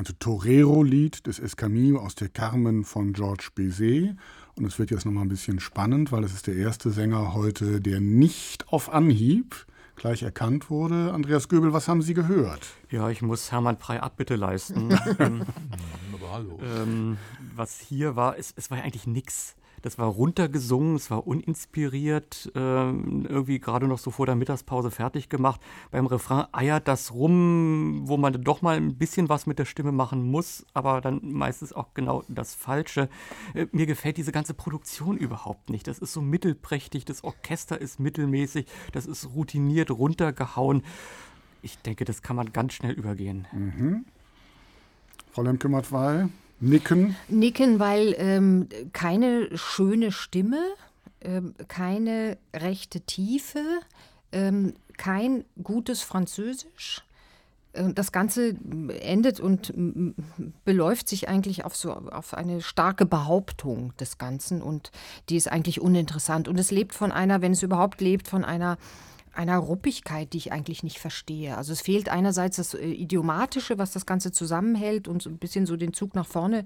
Sogenannte 0.04 0.20
Torero-Lied 0.20 1.28
des 1.28 1.39
Escamillo 1.39 1.99
aus 1.99 2.16
der 2.16 2.28
Carmen 2.28 2.84
von 2.84 3.14
Georges 3.14 3.51
Bizet. 3.51 4.16
Und 4.56 4.66
es 4.66 4.78
wird 4.78 4.91
jetzt 4.91 5.06
nochmal 5.06 5.24
ein 5.24 5.30
bisschen 5.30 5.62
spannend, 5.62 6.12
weil 6.12 6.26
es 6.26 6.34
ist 6.34 6.47
der 6.47 6.56
erste 6.56 6.91
Sänger 6.91 7.34
heute, 7.34 7.80
der 7.80 8.01
nicht 8.01 8.68
auf 8.68 8.93
Anhieb 8.93 9.66
gleich 9.95 10.24
erkannt 10.24 10.70
wurde. 10.70 11.14
Andreas 11.14 11.47
Göbel, 11.47 11.72
was 11.72 11.88
haben 11.88 12.01
Sie 12.01 12.14
gehört? 12.14 12.68
Ja, 12.89 13.10
ich 13.10 13.22
muss 13.22 13.51
Hermann 13.51 13.78
Prey 13.80 13.99
Abbitte 13.99 14.36
leisten. 14.36 14.89
ähm, 15.20 15.43
Aber 16.14 16.32
hallo. 16.34 16.60
ähm, 16.62 17.18
was 17.56 17.80
hier 17.80 18.18
war, 18.18 18.38
es, 18.38 18.54
es 18.58 18.70
war 18.72 18.80
ja 18.80 18.84
eigentlich 18.84 19.08
nichts. 19.08 19.56
Das 19.84 19.97
war 19.97 20.07
runtergesungen, 20.07 20.95
es 20.95 21.11
war 21.11 21.27
uninspiriert, 21.27 22.49
ähm, 22.55 23.27
irgendwie 23.29 23.59
gerade 23.59 23.86
noch 23.86 23.99
so 23.99 24.11
vor 24.11 24.25
der 24.25 24.36
Mittagspause 24.36 24.91
fertig 24.91 25.27
gemacht. 25.27 25.59
Beim 25.91 26.05
Refrain 26.05 26.45
eiert 26.53 26.88
das 26.88 27.13
rum, 27.13 28.03
wo 28.05 28.15
man 28.15 28.41
doch 28.41 28.61
mal 28.61 28.77
ein 28.77 28.95
bisschen 28.95 29.27
was 29.27 29.45
mit 29.45 29.59
der 29.59 29.65
Stimme 29.65 29.91
machen 29.91 30.31
muss, 30.31 30.65
aber 30.73 31.01
dann 31.01 31.19
meistens 31.21 31.73
auch 31.73 31.93
genau 31.93 32.23
das 32.29 32.55
Falsche. 32.55 33.09
Äh, 33.53 33.67
mir 33.73 33.86
gefällt 33.86 34.15
diese 34.15 34.31
ganze 34.31 34.53
Produktion 34.53 35.17
überhaupt 35.17 35.69
nicht. 35.69 35.86
Das 35.86 35.99
ist 35.99 36.13
so 36.13 36.21
mittelprächtig, 36.21 37.03
das 37.03 37.25
Orchester 37.25 37.79
ist 37.79 37.99
mittelmäßig, 37.99 38.67
das 38.93 39.05
ist 39.05 39.36
routiniert 39.36 39.91
runtergehauen. 39.91 40.84
Ich 41.61 41.77
denke, 41.79 42.05
das 42.05 42.21
kann 42.21 42.38
man 42.38 42.53
ganz 42.53 42.71
schnell 42.71 42.93
übergehen. 42.93 43.47
Mhm. 43.51 44.05
Frau 45.34 45.41
Lemke-Matwei, 45.41 46.29
nicken. 46.64 47.16
Nicken, 47.28 47.80
weil 47.80 48.16
ähm, 48.18 48.68
keine 48.93 49.55
schöne 49.57 50.11
Stimme, 50.11 50.61
ähm, 51.22 51.53
keine 51.68 52.38
rechte 52.53 53.01
Tiefe, 53.01 53.64
ähm, 54.32 54.74
kein 54.97 55.45
gutes 55.61 56.01
Französisch. 56.01 57.03
Äh, 57.74 57.93
Das 57.93 58.11
Ganze 58.11 58.55
endet 59.01 59.39
und 59.39 59.74
beläuft 60.66 61.09
sich 61.09 61.28
eigentlich 61.28 61.66
auf 61.66 61.76
so 61.76 61.91
auf 61.91 62.34
eine 62.34 62.61
starke 62.61 63.05
Behauptung 63.05 63.93
des 63.97 64.18
Ganzen 64.18 64.61
und 64.61 64.91
die 65.30 65.36
ist 65.36 65.51
eigentlich 65.51 65.82
uninteressant 65.82 66.47
und 66.47 66.59
es 66.59 66.72
lebt 66.72 66.93
von 66.93 67.11
einer, 67.11 67.41
wenn 67.41 67.51
es 67.51 67.64
überhaupt 67.64 68.01
lebt, 68.01 68.28
von 68.28 68.45
einer 68.45 68.78
einer 69.34 69.57
Ruppigkeit, 69.57 70.31
die 70.34 70.38
ich 70.38 70.51
eigentlich 70.51 70.84
nicht 70.84 70.99
verstehe. 70.99 71.57
Also 71.57 71.73
es 71.73 71.81
fehlt 71.81 72.07
einerseits 72.09 72.57
das 72.57 72.73
äh, 72.75 72.86
Idiomatische, 72.86 73.77
was 73.77 73.91
das 73.91 74.05
Ganze 74.05 74.31
zusammenhält 74.31 75.07
und 75.07 75.21
so 75.23 75.29
ein 75.29 75.38
bisschen 75.39 75.65
so 75.65 75.75
den 75.75 75.93
Zug 75.93 76.13
nach 76.13 76.27
vorne 76.27 76.63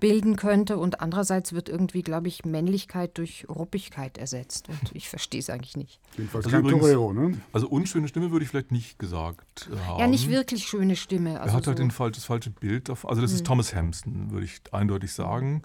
bilden 0.00 0.36
könnte. 0.36 0.76
Und 0.78 1.00
andererseits 1.00 1.52
wird 1.52 1.68
irgendwie, 1.68 2.02
glaube 2.02 2.28
ich, 2.28 2.44
Männlichkeit 2.44 3.16
durch 3.18 3.46
Ruppigkeit 3.48 4.18
ersetzt. 4.18 4.68
Und 4.68 4.94
ich 4.94 5.08
verstehe 5.08 5.40
es 5.40 5.48
eigentlich 5.50 5.76
nicht. 5.76 5.98
Jedenfalls 6.16 6.44
Also 6.44 6.56
kein 6.56 6.64
übrigens- 6.66 6.82
Torero, 6.82 7.12
ne? 7.12 7.38
Also 7.52 7.68
unschöne 7.68 8.06
Stimme 8.08 8.30
würde 8.30 8.44
ich 8.44 8.50
vielleicht 8.50 8.70
nicht 8.72 8.98
gesagt 8.98 9.70
haben. 9.86 10.00
Ja, 10.00 10.06
nicht 10.06 10.28
wirklich 10.28 10.66
schöne 10.66 10.96
Stimme. 10.96 11.40
Also 11.40 11.54
er 11.54 11.56
hat 11.56 11.66
halt 11.66 11.78
so, 11.78 11.82
den 11.82 11.90
falsch, 11.90 12.16
das 12.16 12.24
falsche 12.24 12.50
Bild. 12.50 12.88
Davon. 12.90 13.08
Also 13.10 13.22
das 13.22 13.32
ist 13.32 13.46
Thomas 13.46 13.74
Hampson, 13.74 14.30
würde 14.30 14.44
ich 14.44 14.60
eindeutig 14.72 15.12
sagen. 15.12 15.62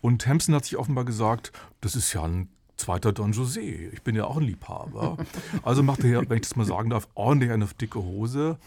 Und 0.00 0.26
Hampson 0.26 0.54
hat 0.54 0.64
sich 0.64 0.76
offenbar 0.76 1.04
gesagt, 1.04 1.52
das 1.80 1.94
ist 1.94 2.12
ja 2.12 2.24
ein 2.24 2.48
zweiter 2.82 3.12
Don 3.12 3.32
José. 3.32 3.90
Ich 3.92 4.02
bin 4.02 4.16
ja 4.16 4.24
auch 4.24 4.36
ein 4.36 4.42
Liebhaber. 4.42 5.16
Also 5.62 5.82
macht 5.82 6.04
er, 6.04 6.10
ja, 6.10 6.28
wenn 6.28 6.36
ich 6.36 6.42
das 6.42 6.56
mal 6.56 6.66
sagen 6.66 6.90
darf, 6.90 7.08
ordentlich 7.14 7.50
eine 7.52 7.66
dicke 7.80 8.02
Hose. 8.02 8.58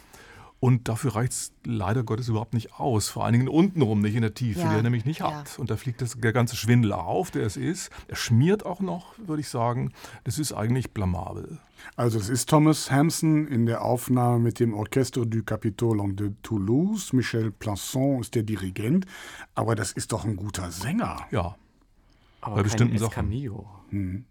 Und 0.62 0.88
dafür 0.88 1.16
reicht 1.16 1.34
es 1.34 1.54
leider 1.66 2.04
Gottes 2.04 2.30
überhaupt 2.30 2.54
nicht 2.54 2.80
aus. 2.80 3.10
Vor 3.10 3.26
allen 3.26 3.34
Dingen 3.34 3.50
untenrum, 3.50 4.00
nicht 4.02 4.16
in 4.16 4.22
der 4.22 4.34
Tiefe, 4.34 4.62
Ja, 4.62 4.70
die 4.70 4.76
er 4.78 4.84
nämlich 4.84 5.06
nicht 5.06 5.20
ja. 5.20 5.32
hat. 5.32 5.60
Und 5.60 5.70
da 5.70 5.76
fliegt 5.76 6.02
das, 6.02 6.18
der 6.18 6.32
ganze 6.34 6.56
Schwindel 6.56 6.94
auf, 6.94 7.30
der 7.30 7.46
es 7.46 7.58
ist. 7.58 7.92
Er 8.08 8.16
schmiert 8.16 8.66
auch 8.66 8.80
noch, 8.80 9.14
würde 9.20 9.42
ich 9.42 9.50
sagen. 9.50 9.92
Das 10.24 10.40
ist 10.40 10.54
eigentlich 10.54 10.92
blamabel. 10.92 11.60
Also 11.98 12.18
es 12.18 12.30
ist 12.30 12.50
Thomas 12.50 12.90
Hampson 12.90 13.48
in 13.48 13.66
der 13.66 13.84
Aufnahme 13.84 14.40
mit 14.40 14.60
dem 14.62 14.74
Orchestre 14.74 15.28
du 15.28 15.44
Capitole 15.44 16.14
de 16.14 16.32
Toulouse. 16.42 17.12
Michel 17.14 17.52
Plançon 17.52 18.22
ist 18.22 18.34
der 18.34 18.44
Dirigent. 18.44 19.06
Aber 19.56 19.76
das 19.76 19.92
ist 19.92 20.14
doch 20.14 20.24
ein 20.24 20.38
guter 20.38 20.72
Sänger. 20.72 21.28
Ja, 21.32 21.58
Aber 22.46 22.56
Bei 22.58 22.64
bestimmten 22.64 22.98
Sachen. 22.98 23.32
Escamillo. 23.32 23.68
mhm, 23.90 24.26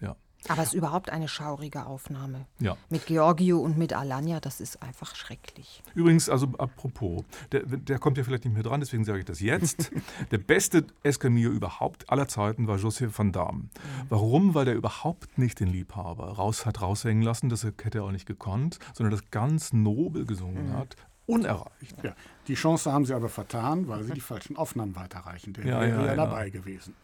ja, 0.00 0.16
aber 0.48 0.62
es 0.62 0.68
ist 0.68 0.74
überhaupt 0.74 1.10
eine 1.10 1.28
schaurige 1.28 1.86
Aufnahme. 1.86 2.46
ja. 2.58 2.76
Mit 2.90 3.06
Giorgio 3.06 3.60
und 3.60 3.78
mit 3.78 3.92
Alanya, 3.92 4.40
das 4.40 4.60
ist 4.60 4.82
einfach 4.82 5.14
schrecklich. 5.14 5.82
Übrigens, 5.94 6.28
also 6.28 6.48
apropos, 6.58 7.24
der, 7.52 7.62
der 7.64 7.98
kommt 7.98 8.18
ja 8.18 8.24
vielleicht 8.24 8.44
nicht 8.44 8.54
mehr 8.54 8.62
dran, 8.62 8.80
deswegen 8.80 9.04
sage 9.04 9.20
ich 9.20 9.24
das 9.24 9.40
jetzt. 9.40 9.92
der 10.30 10.38
beste 10.38 10.86
Escamillo 11.02 11.50
überhaupt 11.50 12.10
aller 12.10 12.28
Zeiten 12.28 12.66
war 12.66 12.76
Joseph 12.76 13.16
van 13.16 13.32
Damme. 13.32 13.68
Warum? 14.08 14.54
Weil 14.54 14.64
der 14.64 14.74
überhaupt 14.74 15.38
nicht 15.38 15.60
den 15.60 15.68
Liebhaber 15.68 16.32
raus 16.32 16.66
hat 16.66 16.82
raushängen 16.82 17.22
lassen, 17.22 17.48
das 17.48 17.62
hätte 17.64 17.98
er 17.98 18.04
auch 18.04 18.12
nicht 18.12 18.26
gekonnt, 18.26 18.78
sondern 18.94 19.12
das 19.12 19.30
ganz 19.30 19.72
nobel 19.72 20.26
gesungen 20.26 20.72
hat, 20.76 20.96
unerreicht. 21.26 22.02
Ja, 22.02 22.14
die 22.48 22.54
Chance 22.54 22.92
haben 22.92 23.06
sie 23.06 23.14
aber 23.14 23.28
vertan, 23.28 23.86
weil 23.86 24.02
sie 24.02 24.12
die 24.12 24.20
falschen 24.20 24.56
Aufnahmen 24.56 24.96
weiterreichen. 24.96 25.52
Der 25.52 25.64
Ja, 25.64 25.80
wäre 25.80 25.90
ja, 25.90 26.00
ja, 26.00 26.06
ja. 26.06 26.16
dabei 26.16 26.50
gewesen. 26.50 26.94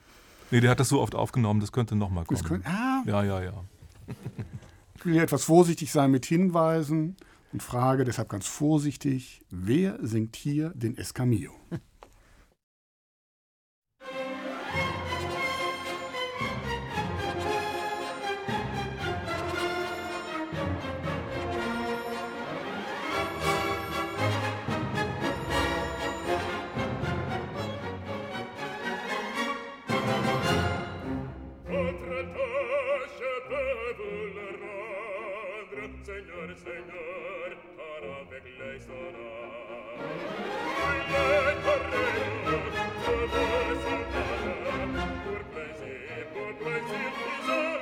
Nee, 0.50 0.60
der 0.60 0.70
hat 0.70 0.80
das 0.80 0.88
so 0.88 1.00
oft 1.00 1.14
aufgenommen, 1.14 1.60
das 1.60 1.72
könnte 1.72 1.94
nochmal 1.94 2.24
kommen. 2.24 2.40
Das 2.40 2.48
können, 2.48 2.64
ah, 2.66 3.02
ja, 3.06 3.22
ja, 3.22 3.42
ja. 3.42 3.64
ich 4.96 5.04
will 5.04 5.12
hier 5.12 5.22
etwas 5.22 5.44
vorsichtig 5.44 5.92
sein 5.92 6.10
mit 6.10 6.24
Hinweisen 6.26 7.16
und 7.52 7.62
frage 7.62 8.04
deshalb 8.04 8.28
ganz 8.28 8.46
vorsichtig, 8.46 9.42
wer 9.50 9.98
singt 10.00 10.36
hier 10.36 10.70
den 10.70 10.96
Escamillo? 10.96 11.52
Seigneur, 36.38 36.56
Seigneur, 36.56 37.50
car 37.76 38.02
avec 38.20 38.44
les 38.44 38.78
sonars. 38.78 39.98
Il 41.08 41.14
est 41.14 41.58
je 43.02 43.16
veux 43.32 43.74
son 43.82 44.00
malheur, 44.12 44.86
pour 45.24 45.42
plaisir, 45.50 46.22
pour 46.32 46.52
plaisir, 46.58 47.10
ils 47.26 47.50
ont. 47.50 47.78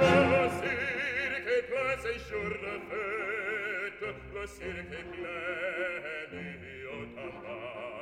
Le 0.00 0.42
cirque 0.60 1.48
est 1.48 1.64
plein 1.70 1.96
ces 2.02 2.18
jours 2.28 2.56
de 2.64 2.74
fête, 2.88 4.02
le 4.34 4.44
cirque 4.46 4.92
est 4.92 5.08
plein 5.16 6.28
et 6.32 6.84
au 6.86 7.00
tabac. 7.14 7.93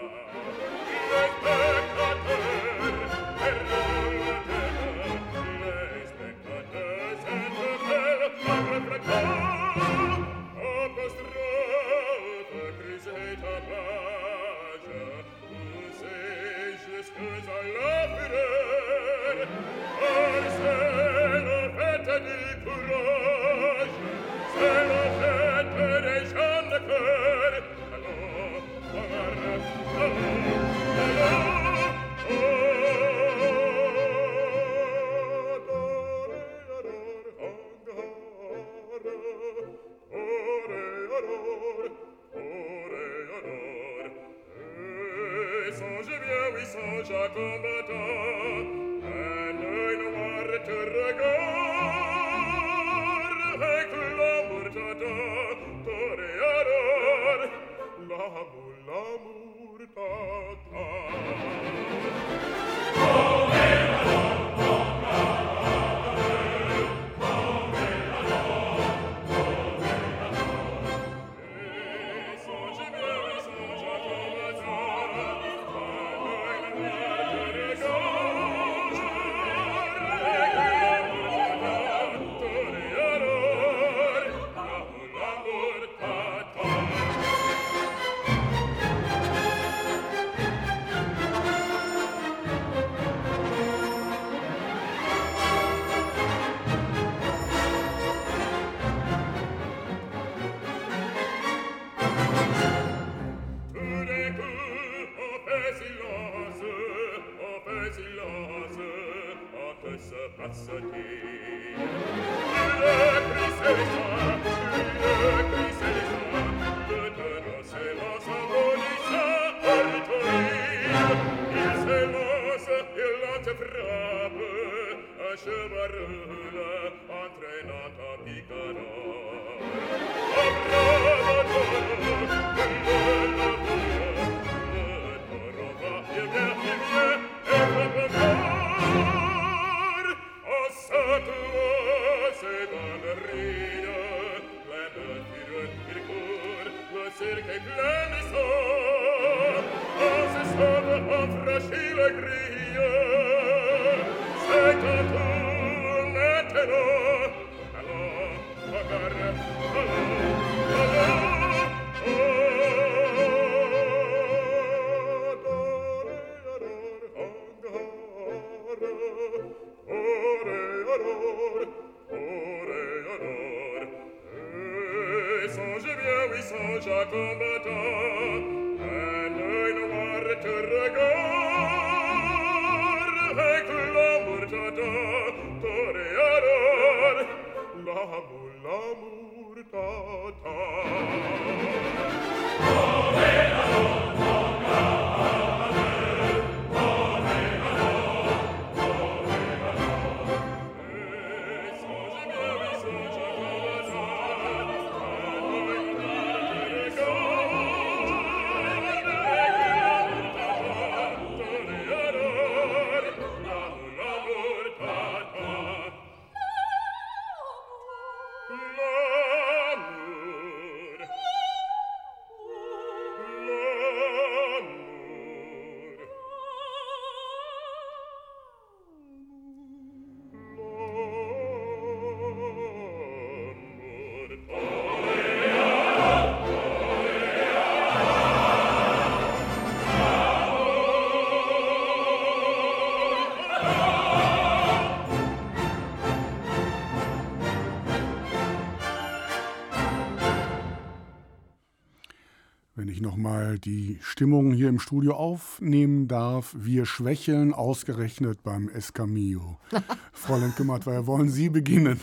Die 253.64 253.98
Stimmung 254.02 254.52
hier 254.52 254.68
im 254.68 254.80
Studio 254.80 255.14
aufnehmen 255.14 256.08
darf. 256.08 256.54
Wir 256.58 256.86
schwächeln 256.86 257.54
ausgerechnet 257.54 258.42
beim 258.42 258.68
Escamillo. 258.68 259.58
Frau 260.12 260.36
Lemke-Mattweier, 260.36 261.06
wollen 261.06 261.28
Sie 261.28 261.48
beginnen? 261.48 262.00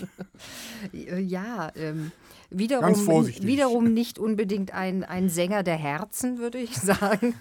Ja, 0.94 1.72
ähm, 1.76 2.12
wiederum, 2.50 2.96
wiederum 2.96 3.94
nicht 3.94 4.20
unbedingt 4.20 4.74
ein, 4.74 5.04
ein 5.04 5.30
Sänger 5.30 5.64
der 5.64 5.78
Herzen, 5.78 6.40
würde 6.40 6.60
ich 6.60 6.76
sagen. 6.78 7.36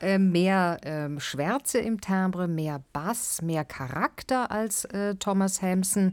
äh, 0.00 0.18
mehr 0.18 0.78
ähm, 0.82 1.20
Schwärze 1.20 1.78
im 1.78 2.00
Timbre, 2.00 2.46
mehr 2.48 2.82
Bass, 2.92 3.40
mehr 3.42 3.64
Charakter 3.64 4.50
als 4.50 4.84
äh, 4.86 5.14
Thomas 5.14 5.62
Hampson. 5.62 6.12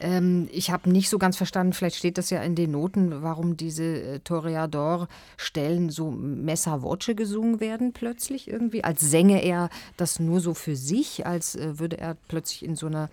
Ähm, 0.00 0.48
ich 0.52 0.70
habe 0.70 0.90
nicht 0.90 1.08
so 1.08 1.18
ganz 1.18 1.36
verstanden, 1.36 1.72
vielleicht 1.72 1.96
steht 1.96 2.18
das 2.18 2.30
ja 2.30 2.42
in 2.42 2.54
den 2.54 2.72
Noten, 2.72 3.22
warum 3.22 3.56
diese 3.56 3.84
äh, 3.84 4.18
Toreador-Stellen 4.20 5.90
so 5.90 6.10
Messa 6.10 6.82
Voce 6.82 7.12
gesungen 7.16 7.60
werden 7.60 7.92
plötzlich 7.92 8.48
irgendwie, 8.48 8.84
als 8.84 9.00
sänge 9.00 9.42
er 9.42 9.70
das 9.96 10.20
nur 10.20 10.40
so 10.40 10.54
für 10.54 10.76
sich, 10.76 11.26
als 11.26 11.54
äh, 11.56 11.78
würde 11.78 11.98
er 11.98 12.16
plötzlich 12.28 12.64
in 12.64 12.76
so 12.76 12.86
einer 12.86 13.08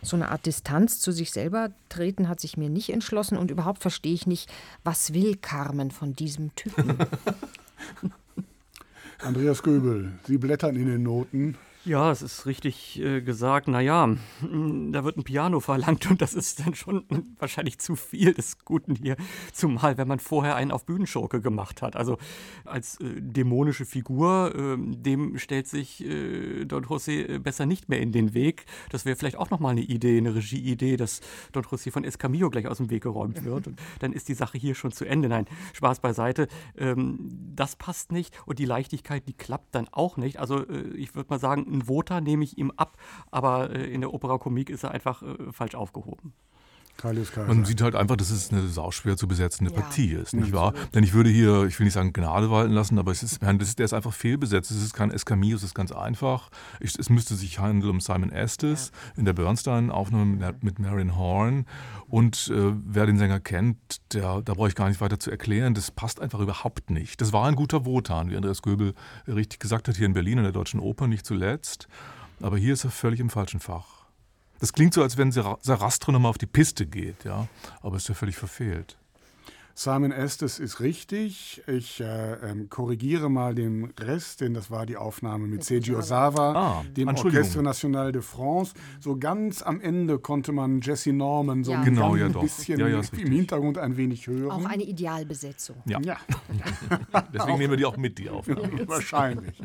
so 0.00 0.14
eine 0.14 0.28
Art 0.30 0.46
Distanz 0.46 1.00
zu 1.00 1.10
sich 1.10 1.32
selber 1.32 1.70
treten, 1.88 2.28
hat 2.28 2.38
sich 2.38 2.56
mir 2.56 2.70
nicht 2.70 2.90
entschlossen 2.90 3.36
und 3.36 3.50
überhaupt 3.50 3.82
verstehe 3.82 4.14
ich 4.14 4.28
nicht, 4.28 4.48
was 4.84 5.12
will 5.12 5.36
Carmen 5.36 5.90
von 5.90 6.14
diesem 6.14 6.54
Typen? 6.54 6.98
Andreas 9.18 9.64
Göbel, 9.64 10.12
Sie 10.24 10.38
blättern 10.38 10.76
in 10.76 10.86
den 10.86 11.02
Noten. 11.02 11.56
Ja, 11.88 12.10
es 12.10 12.20
ist 12.20 12.44
richtig 12.44 13.00
äh, 13.00 13.22
gesagt. 13.22 13.66
Naja, 13.66 14.14
da 14.42 15.04
wird 15.04 15.16
ein 15.16 15.24
Piano 15.24 15.58
verlangt 15.58 16.10
und 16.10 16.20
das 16.20 16.34
ist 16.34 16.60
dann 16.60 16.74
schon 16.74 17.06
wahrscheinlich 17.38 17.78
zu 17.78 17.96
viel 17.96 18.34
des 18.34 18.62
Guten 18.66 18.94
hier. 18.94 19.16
Zumal, 19.54 19.96
wenn 19.96 20.06
man 20.06 20.18
vorher 20.18 20.54
einen 20.54 20.70
auf 20.70 20.84
Bühnenschurke 20.84 21.40
gemacht 21.40 21.80
hat. 21.80 21.96
Also 21.96 22.18
als 22.66 23.00
äh, 23.00 23.22
dämonische 23.22 23.86
Figur, 23.86 24.54
äh, 24.54 24.76
dem 24.78 25.38
stellt 25.38 25.66
sich 25.66 26.04
äh, 26.04 26.66
Don 26.66 26.84
José 26.84 27.26
äh, 27.26 27.38
besser 27.38 27.64
nicht 27.64 27.88
mehr 27.88 28.02
in 28.02 28.12
den 28.12 28.34
Weg. 28.34 28.66
Das 28.90 29.06
wäre 29.06 29.16
vielleicht 29.16 29.38
auch 29.38 29.48
nochmal 29.48 29.72
eine 29.72 29.80
Idee, 29.80 30.18
eine 30.18 30.34
Regieidee, 30.34 30.98
dass 30.98 31.22
Don 31.52 31.64
José 31.64 31.90
von 31.90 32.04
Escamillo 32.04 32.50
gleich 32.50 32.68
aus 32.68 32.76
dem 32.76 32.90
Weg 32.90 33.04
geräumt 33.04 33.44
wird. 33.44 33.66
Und 33.66 33.80
dann 34.00 34.12
ist 34.12 34.28
die 34.28 34.34
Sache 34.34 34.58
hier 34.58 34.74
schon 34.74 34.92
zu 34.92 35.06
Ende. 35.06 35.30
Nein, 35.30 35.46
Spaß 35.72 36.00
beiseite. 36.00 36.48
Ähm, 36.76 37.30
das 37.56 37.76
passt 37.76 38.12
nicht 38.12 38.38
und 38.44 38.58
die 38.58 38.66
Leichtigkeit, 38.66 39.26
die 39.26 39.32
klappt 39.32 39.74
dann 39.74 39.88
auch 39.90 40.18
nicht. 40.18 40.38
Also 40.38 40.68
äh, 40.68 40.94
ich 40.94 41.14
würde 41.14 41.30
mal 41.30 41.38
sagen, 41.38 41.77
Vota 41.86 42.20
nehme 42.20 42.44
ich 42.44 42.58
ihm 42.58 42.72
ab, 42.76 42.96
aber 43.30 43.70
äh, 43.70 43.84
in 43.92 44.00
der 44.00 44.12
Opera 44.12 44.38
Comique 44.38 44.70
ist 44.70 44.82
er 44.82 44.92
einfach 44.92 45.22
äh, 45.22 45.52
falsch 45.52 45.74
aufgehoben. 45.74 46.32
Man 47.46 47.64
sieht 47.64 47.80
halt 47.80 47.94
einfach, 47.94 48.16
dass 48.16 48.30
es 48.30 48.50
eine 48.50 48.66
sauschwer 48.66 49.16
zu 49.16 49.28
besetzende 49.28 49.72
ja. 49.72 49.80
Partie 49.80 50.12
ist, 50.12 50.34
nicht 50.34 50.52
wahr? 50.52 50.74
Denn 50.94 51.04
ich 51.04 51.14
würde 51.14 51.30
hier, 51.30 51.64
ich 51.64 51.78
will 51.78 51.84
nicht 51.84 51.94
sagen 51.94 52.12
Gnade 52.12 52.50
walten 52.50 52.72
lassen, 52.72 52.98
aber 52.98 53.12
es 53.12 53.22
ist, 53.22 53.40
der 53.40 53.84
ist 53.84 53.92
einfach 53.92 54.12
fehlbesetzt. 54.12 54.70
Es 54.70 54.82
ist 54.82 54.94
kein 54.94 55.10
Escamillo, 55.10 55.56
es 55.56 55.62
ist 55.62 55.74
ganz 55.74 55.92
einfach. 55.92 56.50
Ich, 56.80 56.98
es 56.98 57.08
müsste 57.08 57.36
sich 57.36 57.60
handeln 57.60 57.90
um 57.90 58.00
Simon 58.00 58.32
Estes 58.32 58.90
ja. 58.92 59.18
in 59.20 59.24
der 59.24 59.32
Bernstein-Aufnahme 59.32 60.54
mit 60.60 60.78
Marion 60.78 61.16
Horn. 61.16 61.66
Und 62.08 62.50
äh, 62.52 62.72
wer 62.84 63.06
den 63.06 63.18
Sänger 63.18 63.38
kennt, 63.38 63.78
der, 64.12 64.42
da 64.42 64.54
brauche 64.54 64.68
ich 64.68 64.74
gar 64.74 64.88
nicht 64.88 65.00
weiter 65.00 65.20
zu 65.20 65.30
erklären, 65.30 65.74
das 65.74 65.90
passt 65.90 66.20
einfach 66.20 66.40
überhaupt 66.40 66.90
nicht. 66.90 67.20
Das 67.20 67.32
war 67.32 67.46
ein 67.46 67.54
guter 67.54 67.86
Wotan, 67.86 68.30
wie 68.30 68.36
Andreas 68.36 68.62
Göbel 68.62 68.94
richtig 69.26 69.60
gesagt 69.60 69.88
hat, 69.88 69.96
hier 69.96 70.06
in 70.06 70.14
Berlin 70.14 70.38
in 70.38 70.44
der 70.44 70.52
Deutschen 70.52 70.80
Oper 70.80 71.06
nicht 71.06 71.24
zuletzt. 71.24 71.86
Aber 72.40 72.56
hier 72.56 72.72
ist 72.72 72.84
er 72.84 72.90
völlig 72.90 73.20
im 73.20 73.30
falschen 73.30 73.60
Fach. 73.60 73.97
Das 74.60 74.72
klingt 74.72 74.94
so, 74.94 75.02
als 75.02 75.16
wenn 75.16 75.32
Sarastro 75.32 76.12
nochmal 76.12 76.30
auf 76.30 76.38
die 76.38 76.46
Piste 76.46 76.86
geht, 76.86 77.24
ja, 77.24 77.46
aber 77.80 77.96
ist 77.96 78.08
ja 78.08 78.14
völlig 78.14 78.36
verfehlt. 78.36 78.98
Simon 79.80 80.10
Estes 80.10 80.58
ist 80.58 80.80
richtig. 80.80 81.62
Ich 81.68 82.00
äh, 82.00 82.32
ähm, 82.50 82.68
korrigiere 82.68 83.30
mal 83.30 83.54
den 83.54 83.92
Rest, 83.96 84.40
denn 84.40 84.52
das 84.52 84.72
war 84.72 84.86
die 84.86 84.96
Aufnahme 84.96 85.46
mit 85.46 85.62
Seiji 85.62 85.94
Osawa, 85.94 86.52
ah, 86.52 86.84
dem 86.96 87.06
Orchestre 87.06 87.62
National 87.62 88.10
de 88.10 88.20
France. 88.20 88.74
So 88.98 89.16
ganz 89.16 89.62
am 89.62 89.80
Ende 89.80 90.18
konnte 90.18 90.50
man 90.50 90.80
Jesse 90.80 91.12
Norman 91.12 91.62
so 91.62 91.70
ja. 91.70 91.84
genau, 91.84 92.14
ein 92.14 92.32
ja, 92.32 92.40
bisschen 92.40 92.80
ja, 92.80 92.88
im 92.88 93.30
Hintergrund 93.30 93.78
ein 93.78 93.96
wenig 93.96 94.26
hören. 94.26 94.50
Auch 94.50 94.68
eine 94.68 94.82
Idealbesetzung. 94.82 95.76
Ja. 95.86 96.00
Deswegen 97.32 97.58
nehmen 97.58 97.70
wir 97.70 97.76
die 97.76 97.86
auch 97.86 97.96
mit, 97.96 98.18
die 98.18 98.30
Aufnahme. 98.30 98.88
Wahrscheinlich. 98.88 99.62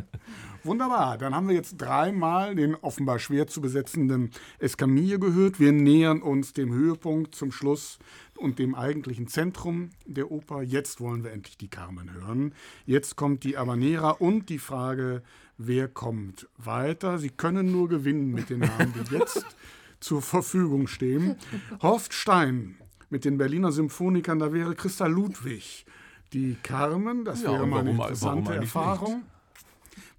Wunderbar, 0.64 1.18
dann 1.18 1.36
haben 1.36 1.50
wir 1.50 1.56
jetzt 1.56 1.76
dreimal 1.78 2.56
den 2.56 2.76
offenbar 2.76 3.20
schwer 3.20 3.48
zu 3.48 3.60
besetzenden 3.60 4.30
Escamille 4.60 5.20
gehört. 5.20 5.60
Wir 5.60 5.74
nähern 5.74 6.22
uns 6.22 6.54
dem 6.54 6.72
Höhepunkt 6.72 7.36
zum 7.36 7.52
Schluss 7.52 7.98
und 8.44 8.60
dem 8.60 8.76
eigentlichen 8.76 9.28
Zentrum 9.28 9.92
der 10.06 10.30
Oper. 10.30 10.62
Jetzt 10.62 11.00
wollen 11.00 11.24
wir 11.24 11.32
endlich 11.32 11.58
die 11.58 11.70
Carmen 11.70 12.14
hören. 12.14 12.54
Jetzt 12.86 13.16
kommt 13.16 13.46
die 13.46 13.58
Habanera 13.58 14.12
und 14.12 14.50
die 14.50 14.60
Frage, 14.60 15.24
wer 15.58 15.88
kommt 15.88 16.48
weiter. 16.58 17.18
Sie 17.18 17.30
können 17.30 17.72
nur 17.72 17.88
gewinnen 17.88 18.32
mit 18.32 18.50
den 18.50 18.60
Namen, 18.60 18.94
die 18.94 19.16
jetzt 19.16 19.46
zur 20.02 20.22
Verfügung 20.22 20.88
stehen. 20.88 21.38
Horst 21.82 22.14
Stein 22.14 22.76
mit 23.10 23.24
den 23.24 23.38
Berliner 23.38 23.72
Symphonikern, 23.72 24.40
da 24.40 24.52
wäre 24.52 24.76
Christa 24.76 25.08
Ludwig. 25.08 25.86
Die 26.34 26.58
Carmen, 26.62 27.24
das 27.24 27.44
ja, 27.44 27.52
wäre 27.54 27.66
mal 27.66 27.80
eine 27.80 27.92
interessante 27.92 28.54
Erfahrung. 28.56 29.20
Nicht? 29.20 29.28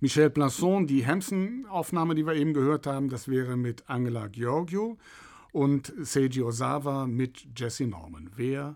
Michel 0.01 0.31
Plançon, 0.31 0.87
die 0.87 1.07
Hampson-Aufnahme, 1.07 2.15
die 2.15 2.27
wir 2.27 2.35
eben 2.35 2.55
gehört 2.55 2.87
haben, 2.87 3.11
das 3.11 3.29
wäre 3.29 3.57
mit 3.57 3.85
Angela 3.87 4.29
Giorgio 4.29 4.97
und 5.55 5.93
Seiji 6.01 6.43
Osawa 6.43 7.06
mit 7.06 7.47
Jesse 7.56 7.86
Norman. 7.86 8.31
Wer 8.35 8.74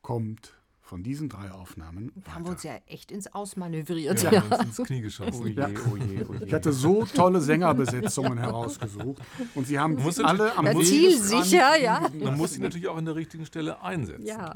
kommt 0.00 0.54
von 0.80 1.02
diesen 1.02 1.28
drei 1.28 1.50
Aufnahmen. 1.50 2.12
Da 2.24 2.34
haben 2.34 2.44
wir 2.46 2.52
uns 2.52 2.62
ja 2.62 2.78
echt 2.86 3.10
ins 3.10 3.26
Ausmanövriert. 3.34 4.22
Ja, 4.22 4.32
ja. 4.32 4.42
uns 4.42 4.78
ins 4.78 4.86
Knie 4.86 5.02
geschossen. 5.02 5.42
Oh 5.42 5.46
je, 5.46 5.60
oh 5.60 5.96
je, 5.96 6.24
oh 6.26 6.34
je. 6.34 6.46
Ich 6.46 6.54
hatte 6.54 6.72
so 6.72 7.04
tolle 7.14 7.42
Sängerbesetzungen 7.42 8.38
herausgesucht 8.38 9.20
und 9.54 9.66
sie 9.66 9.78
haben 9.78 9.98
alle 10.22 10.56
am 10.56 10.66
ja, 10.66 10.80
Zielsicher, 10.80 11.76
ja. 11.78 12.08
Man 12.14 12.38
muss 12.38 12.52
sie 12.54 12.60
natürlich 12.60 12.88
auch 12.88 12.96
an 12.96 13.04
der 13.04 13.16
richtigen 13.16 13.44
Stelle 13.44 13.82
einsetzen. 13.82 14.24
Ja. 14.24 14.54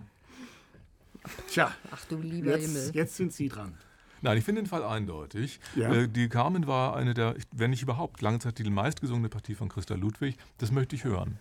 Tja, 1.48 1.72
ach 1.90 2.04
du 2.06 2.16
lieber 2.16 2.52
jetzt, 2.52 2.66
Himmel. 2.66 2.90
Jetzt 2.94 3.16
sind 3.16 3.32
Sie 3.32 3.48
dran. 3.48 3.74
Nein, 4.22 4.38
ich 4.38 4.44
finde 4.44 4.62
den 4.62 4.68
Fall 4.68 4.84
eindeutig. 4.84 5.58
Ja. 5.74 5.92
Äh, 5.92 6.08
die 6.08 6.28
Carmen 6.28 6.68
war 6.68 6.96
eine 6.96 7.12
der, 7.12 7.34
wenn 7.50 7.70
nicht 7.70 7.82
überhaupt, 7.82 8.22
lange 8.22 8.38
Zeit 8.38 8.58
die 8.58 8.70
meistgesungene 8.70 9.28
Partie 9.28 9.56
von 9.56 9.68
Christa 9.68 9.94
Ludwig. 9.94 10.36
Das 10.58 10.70
möchte 10.70 10.94
ich 10.94 11.04
hören. 11.04 11.38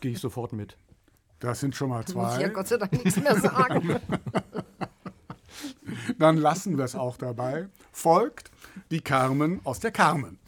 Gehe 0.00 0.10
ich 0.10 0.18
sofort 0.18 0.52
mit. 0.52 0.76
Das 1.38 1.60
sind 1.60 1.76
schon 1.76 1.90
mal 1.90 2.04
zwei. 2.04 2.22
Muss 2.22 2.36
ich 2.36 2.42
ja 2.42 2.48
Gott 2.48 2.68
sei 2.68 2.76
Dank 2.76 2.92
nichts 2.92 3.20
mehr 3.20 3.40
sagen. 3.40 4.00
Dann 6.18 6.36
lassen 6.36 6.76
wir 6.76 6.84
es 6.84 6.94
auch 6.94 7.16
dabei. 7.16 7.68
Folgt 7.92 8.50
die 8.90 9.00
Carmen 9.00 9.60
aus 9.64 9.78
der 9.78 9.92
Carmen. 9.92 10.38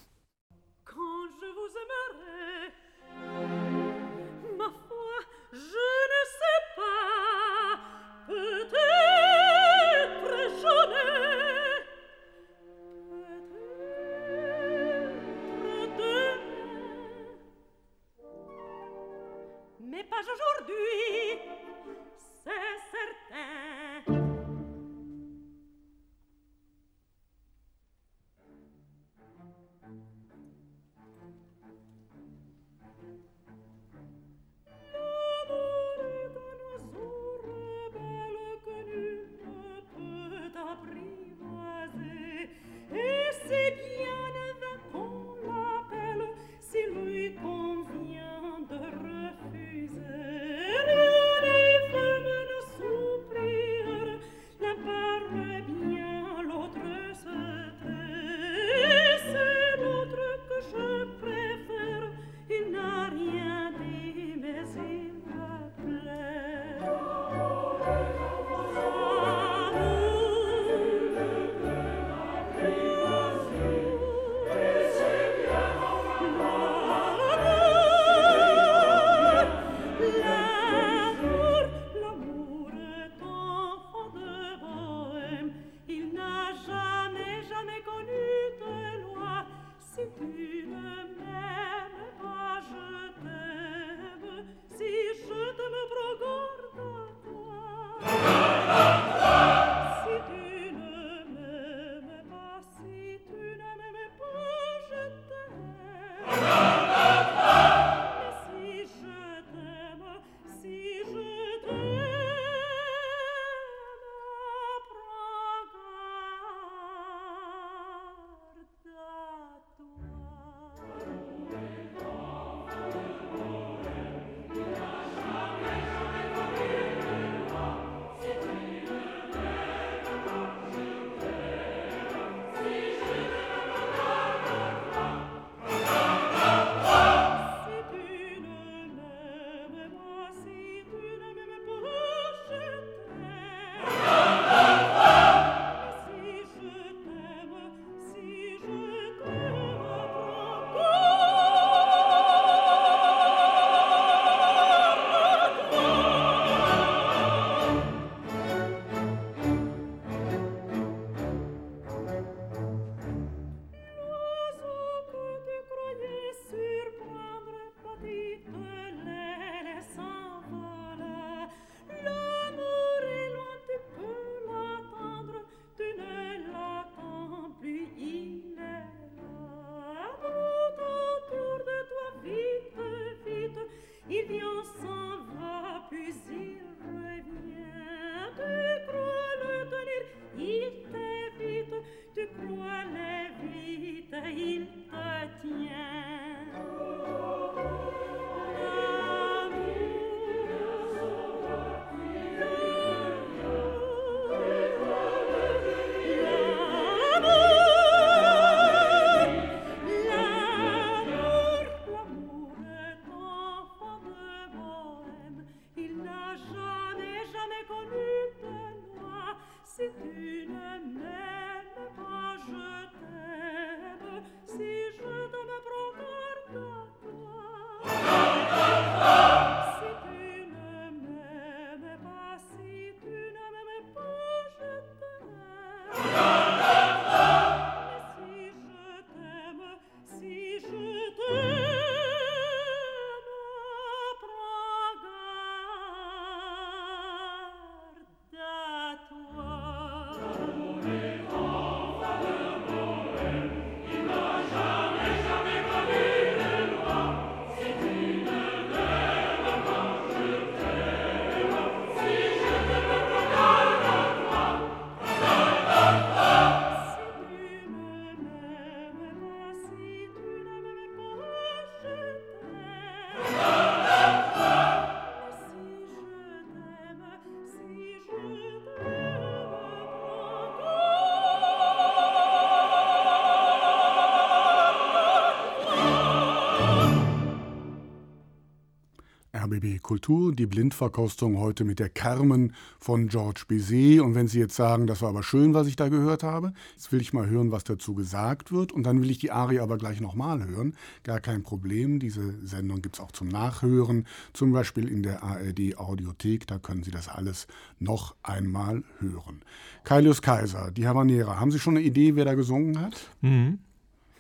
RBB 289.65 289.82
Kultur, 289.82 290.35
die 290.35 290.47
Blindverkostung 290.47 291.39
heute 291.39 291.65
mit 291.65 291.78
der 291.78 291.89
Carmen 291.89 292.53
von 292.78 293.09
George 293.09 293.45
Bizet. 293.49 294.01
Und 294.01 294.15
wenn 294.15 294.28
Sie 294.28 294.39
jetzt 294.39 294.57
sagen, 294.57 294.86
das 294.86 295.03
war 295.03 295.09
aber 295.09 295.23
schön, 295.23 295.55
was 295.55 295.66
ich 295.66 295.77
da 295.77 295.89
gehört 295.89 296.23
habe, 296.23 296.53
jetzt 296.74 296.93
will 296.93 297.01
ich 297.01 297.12
mal 297.12 297.28
hören, 297.28 297.51
was 297.51 297.65
dazu 297.65 297.95
gesagt 297.95 298.53
wird. 298.53 298.73
Und 298.73 298.85
dann 298.85 299.01
will 299.01 299.11
ich 299.11 299.19
die 299.19 299.31
Arie 299.31 299.61
aber 299.61 299.78
gleich 299.78 300.01
nochmal 300.01 300.47
hören. 300.47 300.74
Gar 301.03 301.20
kein 301.20 301.43
Problem. 301.43 301.99
Diese 301.99 302.47
Sendung 302.47 302.82
gibt 302.82 302.97
es 302.97 303.01
auch 303.01 303.12
zum 303.12 303.28
Nachhören, 303.28 304.07
zum 304.32 304.53
Beispiel 304.53 304.89
in 304.89 305.03
der 305.03 305.23
ARD 305.23 305.78
Audiothek. 305.78 306.47
Da 306.47 306.59
können 306.59 306.82
Sie 306.82 306.91
das 306.91 307.09
alles 307.09 307.47
noch 307.78 308.15
einmal 308.23 308.82
hören. 308.99 309.43
Kailius 309.85 310.23
Kaiser, 310.23 310.70
die 310.70 310.86
Habanera. 310.86 311.41
Haben 311.41 311.51
Sie 311.51 311.59
schon 311.59 311.77
eine 311.77 311.86
Idee, 311.86 312.16
wer 312.16 312.24
da 312.24 312.35
gesungen 312.35 312.81
hat? 312.81 313.09
Mhm. 313.20 313.59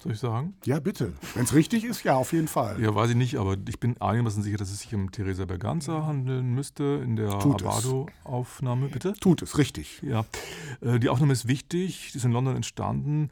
Soll 0.04 0.12
ich 0.12 0.18
sagen? 0.18 0.52
Ja, 0.66 0.80
bitte. 0.80 1.14
Wenn 1.34 1.44
es 1.44 1.54
richtig 1.54 1.82
ist, 1.82 2.04
ja, 2.04 2.14
auf 2.14 2.34
jeden 2.34 2.46
Fall. 2.46 2.78
Ja, 2.78 2.94
weiß 2.94 3.08
ich 3.08 3.16
nicht, 3.16 3.36
aber 3.38 3.56
ich 3.66 3.80
bin 3.80 3.98
einigermaßen 4.02 4.42
sicher, 4.42 4.58
dass 4.58 4.70
es 4.70 4.80
sich 4.80 4.94
um 4.94 5.10
Theresa 5.10 5.46
Berganza 5.46 6.04
handeln 6.04 6.54
müsste 6.54 7.00
in 7.02 7.16
der 7.16 7.30
Abado-Aufnahme. 7.30 8.88
Bitte? 8.88 9.14
Tut 9.14 9.40
es, 9.40 9.56
richtig. 9.56 10.02
Ja. 10.02 10.26
Äh, 10.82 10.98
die 10.98 11.08
Aufnahme 11.08 11.32
ist 11.32 11.48
wichtig, 11.48 12.10
die 12.12 12.18
ist 12.18 12.24
in 12.26 12.32
London 12.32 12.54
entstanden. 12.54 13.30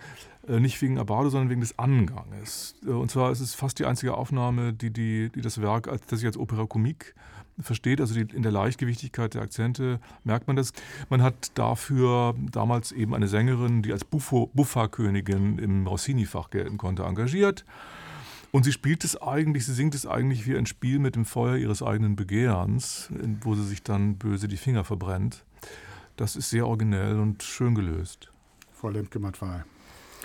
Äh, 0.48 0.60
nicht 0.60 0.80
wegen 0.80 0.98
Abado, 0.98 1.28
sondern 1.28 1.50
wegen 1.50 1.60
des 1.60 1.78
Anganges. 1.78 2.74
Äh, 2.86 2.92
und 2.92 3.10
zwar 3.10 3.30
ist 3.32 3.40
es 3.40 3.52
fast 3.52 3.78
die 3.78 3.84
einzige 3.84 4.14
Aufnahme, 4.14 4.72
die, 4.72 4.90
die, 4.90 5.28
die 5.28 5.42
das 5.42 5.60
Werk 5.60 5.88
als, 5.88 6.00
das 6.06 6.20
sich 6.20 6.26
als 6.26 6.38
Opera 6.38 6.64
Comique 6.64 7.14
versteht, 7.58 8.00
also 8.00 8.14
die, 8.14 8.34
in 8.34 8.42
der 8.42 8.52
Leichtgewichtigkeit 8.52 9.34
der 9.34 9.42
Akzente 9.42 10.00
merkt 10.24 10.46
man 10.46 10.56
das. 10.56 10.72
Man 11.10 11.22
hat 11.22 11.52
dafür 11.54 12.34
damals 12.50 12.92
eben 12.92 13.14
eine 13.14 13.28
Sängerin, 13.28 13.82
die 13.82 13.92
als 13.92 14.04
Buffa-Königin 14.04 15.58
im 15.58 15.86
Rossini-Fach 15.86 16.50
gelten 16.50 16.78
konnte, 16.78 17.04
engagiert. 17.04 17.64
Und 18.50 18.64
sie 18.64 18.72
spielt 18.72 19.02
es 19.04 19.20
eigentlich, 19.20 19.64
sie 19.64 19.72
singt 19.72 19.94
es 19.94 20.06
eigentlich 20.06 20.46
wie 20.46 20.56
ein 20.56 20.66
Spiel 20.66 20.98
mit 20.98 21.16
dem 21.16 21.24
Feuer 21.24 21.56
ihres 21.56 21.82
eigenen 21.82 22.16
Begehrens, 22.16 23.08
wo 23.40 23.54
sie 23.54 23.64
sich 23.64 23.82
dann 23.82 24.16
böse 24.16 24.46
die 24.46 24.58
Finger 24.58 24.84
verbrennt. 24.84 25.44
Das 26.16 26.36
ist 26.36 26.50
sehr 26.50 26.66
originell 26.66 27.18
und 27.18 27.42
schön 27.42 27.74
gelöst. 27.74 28.30
Frau 28.72 28.90
Lemke-Matwei. 28.90 29.64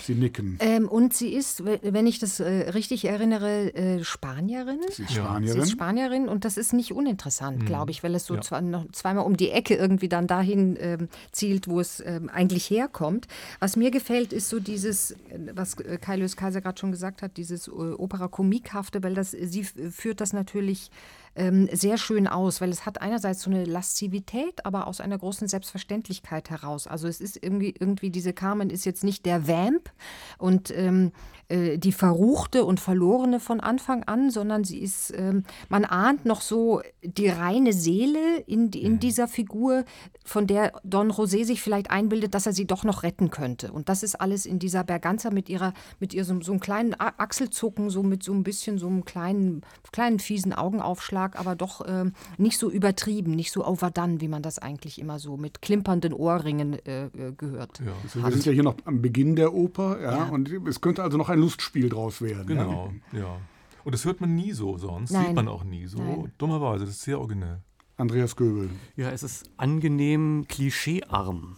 Sie 0.07 0.15
nicken. 0.15 0.57
Ähm, 0.61 0.87
und 0.87 1.13
sie 1.13 1.33
ist, 1.33 1.65
wenn 1.65 2.07
ich 2.07 2.19
das 2.19 2.39
äh, 2.39 2.69
richtig 2.69 3.03
erinnere, 3.03 3.75
äh, 3.75 4.03
Spanierin. 4.05 4.79
Sie 4.89 5.03
ist 5.03 5.13
Spanierin. 5.13 5.53
Sie 5.53 5.59
ist 5.59 5.71
Spanierin 5.71 6.29
und 6.29 6.45
das 6.45 6.55
ist 6.55 6.71
nicht 6.71 6.93
uninteressant, 6.93 7.59
mhm. 7.59 7.65
glaube 7.65 7.91
ich, 7.91 8.03
weil 8.03 8.15
es 8.15 8.25
so 8.25 8.35
ja. 8.35 8.41
zwar 8.41 8.61
noch 8.61 8.89
zweimal 8.93 9.25
um 9.25 9.35
die 9.35 9.51
Ecke 9.51 9.75
irgendwie 9.75 10.07
dann 10.07 10.25
dahin 10.25 10.77
äh, 10.77 10.97
zielt, 11.33 11.67
wo 11.67 11.81
es 11.81 12.01
ähm, 12.05 12.29
eigentlich 12.29 12.69
herkommt. 12.69 13.27
Was 13.59 13.75
mir 13.75 13.91
gefällt, 13.91 14.31
ist 14.31 14.47
so 14.47 14.61
dieses, 14.61 15.13
was 15.53 15.73
äh, 15.81 15.97
Kai 15.97 16.15
Lös 16.15 16.37
Kaiser 16.37 16.61
gerade 16.61 16.79
schon 16.79 16.91
gesagt 16.93 17.21
hat, 17.21 17.35
dieses 17.35 17.67
äh, 17.67 17.71
Opera-Komikhafte, 17.71 19.03
weil 19.03 19.13
das, 19.13 19.31
sie 19.31 19.65
führt 19.65 20.21
das 20.21 20.31
natürlich 20.31 20.89
ähm, 21.37 21.69
sehr 21.71 21.97
schön 21.97 22.27
aus, 22.27 22.59
weil 22.61 22.69
es 22.69 22.85
hat 22.85 23.01
einerseits 23.01 23.43
so 23.43 23.51
eine 23.51 23.63
Laszivität, 23.63 24.65
aber 24.65 24.87
aus 24.87 24.99
einer 24.99 25.17
großen 25.17 25.47
Selbstverständlichkeit 25.47 26.49
heraus. 26.49 26.87
Also 26.87 27.07
es 27.07 27.21
ist 27.21 27.41
irgendwie, 27.41 27.73
irgendwie 27.79 28.09
diese 28.09 28.33
Carmen 28.33 28.69
ist 28.69 28.85
jetzt 28.85 29.03
nicht 29.03 29.25
der 29.25 29.47
Vamp 29.47 29.91
und 30.37 30.71
ähm, 30.71 31.11
äh, 31.49 31.77
die 31.77 31.91
Verruchte 31.91 32.65
und 32.65 32.79
Verlorene 32.79 33.39
von 33.39 33.59
Anfang 33.59 34.03
an, 34.03 34.29
sondern 34.29 34.63
sie 34.63 34.79
ist, 34.79 35.13
ähm, 35.15 35.43
man 35.69 35.85
ahnt 35.85 36.25
noch 36.25 36.41
so 36.41 36.81
die 37.03 37.29
reine 37.29 37.71
Seele 37.71 38.39
in, 38.45 38.69
in 38.73 38.93
mhm. 38.93 38.99
dieser 38.99 39.27
Figur, 39.27 39.85
von 40.25 40.45
der 40.45 40.73
Don 40.83 41.09
José 41.09 41.45
sich 41.45 41.61
vielleicht 41.61 41.89
einbildet, 41.89 42.33
dass 42.33 42.45
er 42.45 42.53
sie 42.53 42.65
doch 42.65 42.83
noch 42.83 43.03
retten 43.03 43.29
könnte. 43.29 43.71
Und 43.71 43.87
das 43.87 44.03
ist 44.03 44.15
alles 44.15 44.45
in 44.45 44.59
dieser 44.59 44.83
Berganza 44.83 45.29
mit 45.29 45.47
ihrer, 45.47 45.73
mit 46.01 46.13
ihr 46.13 46.25
so, 46.25 46.41
so 46.41 46.51
einem 46.51 46.59
kleinen 46.59 46.95
Achselzucken, 46.99 47.89
so 47.89 48.03
mit 48.03 48.23
so 48.23 48.33
ein 48.33 48.43
bisschen 48.43 48.77
so 48.77 48.87
einem 48.87 49.05
kleinen, 49.05 49.61
kleinen 49.93 50.19
fiesen 50.19 50.51
Augenaufschlag, 50.51 51.39
aber 51.39 51.55
doch 51.55 51.81
ähm, 51.87 52.11
nicht 52.37 52.57
so 52.57 52.69
übertrieben, 52.69 53.31
nicht 53.31 53.53
so 53.53 53.65
overdone, 53.65 54.19
wie 54.19 54.27
man 54.27 54.41
das 54.41 54.59
eigentlich 54.59 54.99
immer 54.99 55.17
so 55.17 55.37
mit 55.37 55.61
klimpernden 55.61 56.11
Ohrringen 56.11 56.73
äh, 56.85 57.05
äh 57.05 57.31
gehört. 57.37 57.79
Ja. 57.85 57.93
Also 58.03 58.21
wir 58.21 58.31
sind 58.31 58.45
ja 58.45 58.51
hier 58.51 58.63
noch 58.63 58.75
am 58.83 59.01
Beginn 59.01 59.37
der 59.37 59.53
Oper, 59.53 60.01
ja, 60.01 60.17
ja. 60.17 60.23
und 60.25 60.51
es 60.67 60.81
könnte 60.81 61.03
also 61.03 61.17
noch 61.17 61.29
ein 61.29 61.36
Lustspiel 61.37 61.89
draus 61.89 62.21
werden. 62.21 62.47
Genau, 62.47 62.91
ja. 63.13 63.19
ja. 63.19 63.37
Und 63.83 63.93
das 63.93 64.03
hört 64.05 64.19
man 64.19 64.35
nie 64.35 64.51
so 64.51 64.77
sonst, 64.77 65.11
Nein. 65.11 65.27
sieht 65.27 65.35
man 65.35 65.47
auch 65.47 65.63
nie 65.63 65.87
so. 65.87 65.99
Nein. 65.99 66.31
Dummerweise, 66.37 66.85
das 66.85 66.95
ist 66.95 67.03
sehr 67.03 67.19
originell. 67.19 67.61
Andreas 67.95 68.35
Göbel. 68.35 68.69
Ja, 68.95 69.09
es 69.11 69.23
ist 69.23 69.49
angenehm 69.57 70.45
klischeearm 70.47 71.55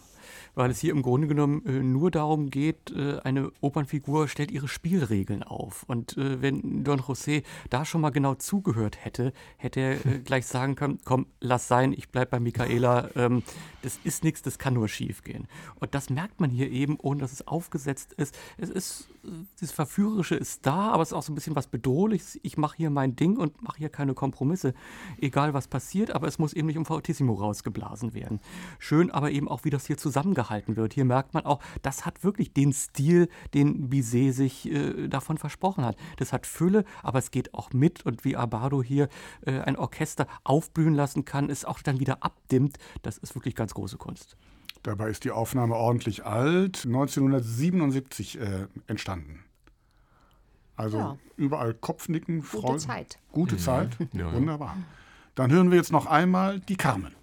weil 0.54 0.70
es 0.70 0.80
hier 0.80 0.92
im 0.92 1.02
Grunde 1.02 1.26
genommen 1.26 1.64
äh, 1.66 1.82
nur 1.82 2.10
darum 2.10 2.50
geht, 2.50 2.90
äh, 2.90 3.18
eine 3.20 3.50
Opernfigur 3.60 4.28
stellt 4.28 4.50
ihre 4.50 4.68
Spielregeln 4.68 5.42
auf. 5.42 5.84
Und 5.86 6.16
äh, 6.16 6.42
wenn 6.42 6.84
Don 6.84 7.00
José 7.00 7.44
da 7.70 7.84
schon 7.84 8.00
mal 8.00 8.10
genau 8.10 8.34
zugehört 8.34 9.04
hätte, 9.04 9.32
hätte 9.56 9.80
er 9.80 9.96
gleich 10.24 10.46
sagen 10.46 10.74
können, 10.74 10.98
komm, 11.04 11.26
lass 11.40 11.68
sein, 11.68 11.92
ich 11.92 12.08
bleib 12.10 12.30
bei 12.30 12.40
Michaela, 12.40 13.10
ähm, 13.16 13.42
das 13.82 13.98
ist 14.04 14.24
nichts, 14.24 14.42
das 14.42 14.58
kann 14.58 14.74
nur 14.74 14.88
schief 14.88 15.22
gehen. 15.22 15.46
Und 15.76 15.94
das 15.94 16.10
merkt 16.10 16.40
man 16.40 16.50
hier 16.50 16.70
eben, 16.70 16.98
ohne 17.00 17.20
dass 17.20 17.32
es 17.32 17.46
aufgesetzt 17.46 18.12
ist. 18.12 18.36
Es 18.58 18.70
ist, 18.70 19.08
das 19.60 19.72
Verführerische 19.72 20.34
ist 20.34 20.66
da, 20.66 20.90
aber 20.90 21.02
es 21.02 21.10
ist 21.10 21.14
auch 21.14 21.22
so 21.22 21.32
ein 21.32 21.34
bisschen 21.34 21.56
was 21.56 21.66
Bedrohliches. 21.66 22.38
Ich 22.42 22.56
mache 22.56 22.76
hier 22.76 22.90
mein 22.90 23.16
Ding 23.16 23.36
und 23.36 23.62
mache 23.62 23.78
hier 23.78 23.88
keine 23.88 24.14
Kompromisse, 24.14 24.74
egal 25.20 25.54
was 25.54 25.68
passiert, 25.68 26.10
aber 26.12 26.28
es 26.28 26.38
muss 26.38 26.52
eben 26.52 26.66
nicht 26.66 26.78
um 26.78 26.86
Fortissimo 26.86 27.34
rausgeblasen 27.34 28.14
werden. 28.14 28.40
Schön 28.78 29.10
aber 29.10 29.30
eben 29.30 29.48
auch, 29.48 29.64
wie 29.64 29.70
das 29.70 29.86
hier 29.86 29.96
zusammengehalten 29.96 30.50
gehalten 30.50 30.76
wird. 30.76 30.94
Hier 30.94 31.04
merkt 31.04 31.34
man 31.34 31.44
auch, 31.44 31.60
das 31.82 32.06
hat 32.06 32.24
wirklich 32.24 32.52
den 32.52 32.72
Stil, 32.72 33.28
den 33.54 33.88
Bizet 33.88 34.34
sich 34.34 34.70
äh, 34.70 35.08
davon 35.08 35.38
versprochen 35.38 35.84
hat. 35.84 35.96
Das 36.16 36.32
hat 36.32 36.46
Fülle, 36.46 36.84
aber 37.02 37.18
es 37.18 37.30
geht 37.30 37.54
auch 37.54 37.72
mit 37.72 38.04
und 38.06 38.24
wie 38.24 38.36
Abado 38.36 38.82
hier 38.82 39.08
äh, 39.42 39.60
ein 39.60 39.76
Orchester 39.76 40.26
aufblühen 40.44 40.94
lassen 40.94 41.24
kann, 41.24 41.50
es 41.50 41.64
auch 41.64 41.80
dann 41.80 42.00
wieder 42.00 42.22
abdimmt, 42.22 42.78
das 43.02 43.18
ist 43.18 43.34
wirklich 43.34 43.54
ganz 43.54 43.74
große 43.74 43.96
Kunst. 43.96 44.36
Dabei 44.82 45.10
ist 45.10 45.24
die 45.24 45.30
Aufnahme 45.30 45.74
ordentlich 45.74 46.24
alt, 46.24 46.84
1977 46.86 48.40
äh, 48.40 48.66
entstanden. 48.86 49.44
Also 50.74 50.98
ja. 50.98 51.18
überall 51.36 51.74
Kopfnicken, 51.74 52.42
Freude. 52.42 52.66
Gute 52.66 52.78
Zeit. 52.78 53.18
Gute 53.32 53.56
ja. 53.56 53.60
Zeit, 53.60 53.96
ja, 54.14 54.32
wunderbar. 54.32 54.76
Dann 55.34 55.52
hören 55.52 55.70
wir 55.70 55.76
jetzt 55.76 55.92
noch 55.92 56.06
einmal 56.06 56.60
die 56.60 56.76
Carmen. 56.76 57.14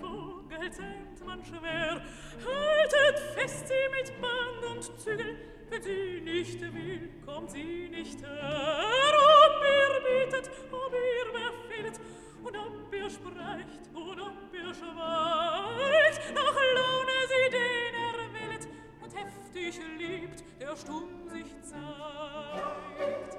Vogel 0.00 0.70
zähmt 0.70 1.26
man 1.26 1.44
schwer, 1.44 2.00
haltet 2.44 3.18
fest 3.34 3.68
sie 3.68 3.74
mit 3.90 4.20
Band 4.20 4.76
und 4.76 5.00
Zügel, 5.00 5.36
sie 5.82 6.20
nicht 6.20 6.60
will, 6.60 7.10
kommt 7.24 7.50
sie 7.50 7.88
nicht 7.90 8.20
her. 8.20 9.14
Ob 9.44 9.62
er 9.62 10.00
bietet, 10.00 10.50
ob 10.70 10.92
er 10.92 11.26
befehlt, 11.32 12.00
und 12.42 12.56
ob 12.56 12.92
er 12.92 13.10
spricht, 13.10 13.82
und 13.94 14.20
ob 14.20 14.54
er 14.54 14.74
schweigt, 14.74 16.34
nach 16.34 16.58
Laune 16.76 17.18
sie 17.28 17.48
den 17.50 17.94
er 18.06 18.18
wählt, 18.34 18.68
und 19.02 19.12
heftig 19.14 19.80
liebt, 19.98 20.44
der 20.60 20.76
stumm 20.76 21.28
sich 21.28 21.50
zeigt. 21.62 23.34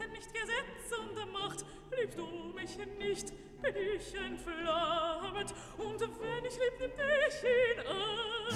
Rechten 0.00 0.12
nicht 0.12 0.32
Gesetz 0.32 0.98
und 0.98 1.32
Macht, 1.32 1.64
liebst 1.96 2.18
du 2.18 2.26
mich 2.54 2.76
nicht, 2.98 3.32
bin 3.60 3.74
ich 3.76 4.14
entflammet, 4.14 5.54
und 5.76 6.00
wenn 6.00 6.44
ich 6.44 6.54
lieb, 6.54 6.72
nimm 6.80 6.90
dich 6.96 7.42
in 7.44 7.80
an. 7.86 8.48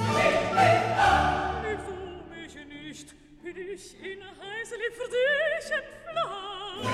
Liebst 1.62 1.86
du 1.88 1.94
mich 2.34 2.54
nicht, 2.66 3.08
bin 3.42 3.56
ich 3.56 4.02
in 4.02 4.22
heiße 4.24 4.76
Lieb 4.76 4.94
für 4.94 5.10
dich 5.10 5.70
entflammet. 5.70 6.86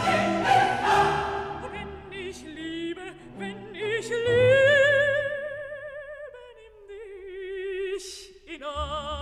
Wenn 1.72 2.12
ich 2.18 2.42
liebe, 2.42 3.02
wenn 3.38 3.74
ich 3.74 4.08
liebe, 4.08 4.24
nimm 6.56 6.76
dich 6.88 8.06
in 8.46 8.62
an. 8.64 9.19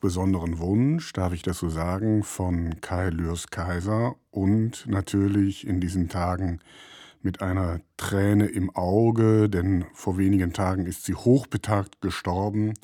Besonderen 0.00 0.58
Wunsch, 0.58 1.12
darf 1.12 1.32
ich 1.32 1.42
das 1.42 1.58
so 1.58 1.68
sagen, 1.68 2.22
von 2.22 2.80
Kai 2.80 3.10
Lürs 3.10 3.48
Kaiser 3.48 4.16
und 4.30 4.86
natürlich 4.86 5.66
in 5.66 5.80
diesen 5.80 6.08
Tagen 6.08 6.60
mit 7.22 7.42
einer 7.42 7.80
Träne 7.96 8.46
im 8.46 8.74
Auge, 8.74 9.48
denn 9.48 9.84
vor 9.92 10.18
wenigen 10.18 10.52
Tagen 10.52 10.86
ist 10.86 11.04
sie 11.04 11.14
hochbetagt 11.14 12.00
gestorben, 12.00 12.74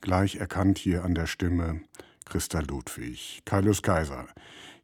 gleich 0.00 0.36
erkannt 0.36 0.78
hier 0.78 1.04
an 1.04 1.14
der 1.14 1.26
Stimme 1.26 1.80
Christa 2.24 2.60
Ludwig. 2.60 3.42
Kai 3.44 3.60
Lürs 3.60 3.82
Kaiser, 3.82 4.26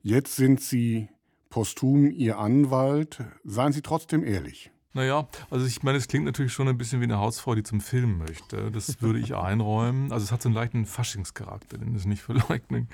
jetzt 0.02 0.36
sind 0.36 0.60
Sie 0.60 1.08
posthum 1.50 2.10
Ihr 2.10 2.38
Anwalt, 2.38 3.20
seien 3.44 3.72
Sie 3.72 3.82
trotzdem 3.82 4.24
ehrlich. 4.24 4.70
Naja, 4.98 5.28
also 5.48 5.64
ich 5.64 5.84
meine, 5.84 5.96
es 5.96 6.08
klingt 6.08 6.24
natürlich 6.24 6.52
schon 6.52 6.66
ein 6.66 6.76
bisschen 6.76 6.98
wie 6.98 7.04
eine 7.04 7.18
Hausfrau, 7.18 7.54
die 7.54 7.62
zum 7.62 7.80
Film 7.80 8.18
möchte. 8.18 8.72
Das 8.72 9.00
würde 9.00 9.20
ich 9.20 9.32
einräumen. 9.36 10.10
Also 10.10 10.24
es 10.24 10.32
hat 10.32 10.42
so 10.42 10.48
einen 10.48 10.56
leichten 10.56 10.86
Faschingscharakter, 10.86 11.78
den 11.78 11.94
es 11.94 12.04
nicht 12.04 12.20
verleugnen 12.20 12.88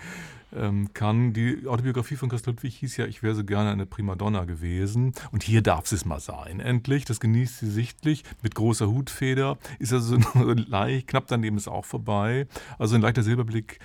ähm, 0.55 0.93
kann. 0.93 1.33
Die 1.33 1.67
Autobiografie 1.67 2.17
von 2.17 2.29
Christ 2.29 2.45
Ludwig 2.45 2.77
hieß 2.77 2.99
ja, 2.99 3.07
ich 3.07 3.23
wäre 3.23 3.35
so 3.35 3.43
gerne 3.43 3.71
eine 3.71 3.87
Primadonna 3.87 4.45
gewesen. 4.45 5.15
Und 5.33 5.45
hier 5.45 5.63
darf 5.63 5.91
es 5.91 6.05
mal 6.05 6.21
sein, 6.21 6.61
endlich. 6.61 7.07
Das 7.07 7.21
genießt 7.21 7.61
sie 7.61 7.71
sichtlich 7.71 8.23
mit 8.43 8.55
großer 8.55 8.87
Hutfeder. 8.87 9.57
Ist 9.79 9.95
also 9.95 10.19
so 10.21 10.43
leicht, 10.53 11.07
knapp 11.07 11.27
daneben 11.29 11.57
ist 11.57 11.69
auch 11.69 11.87
vorbei. 11.87 12.47
Also 12.79 12.97
ein 12.97 13.01
leichter 13.01 13.23
Silberblick 13.23 13.79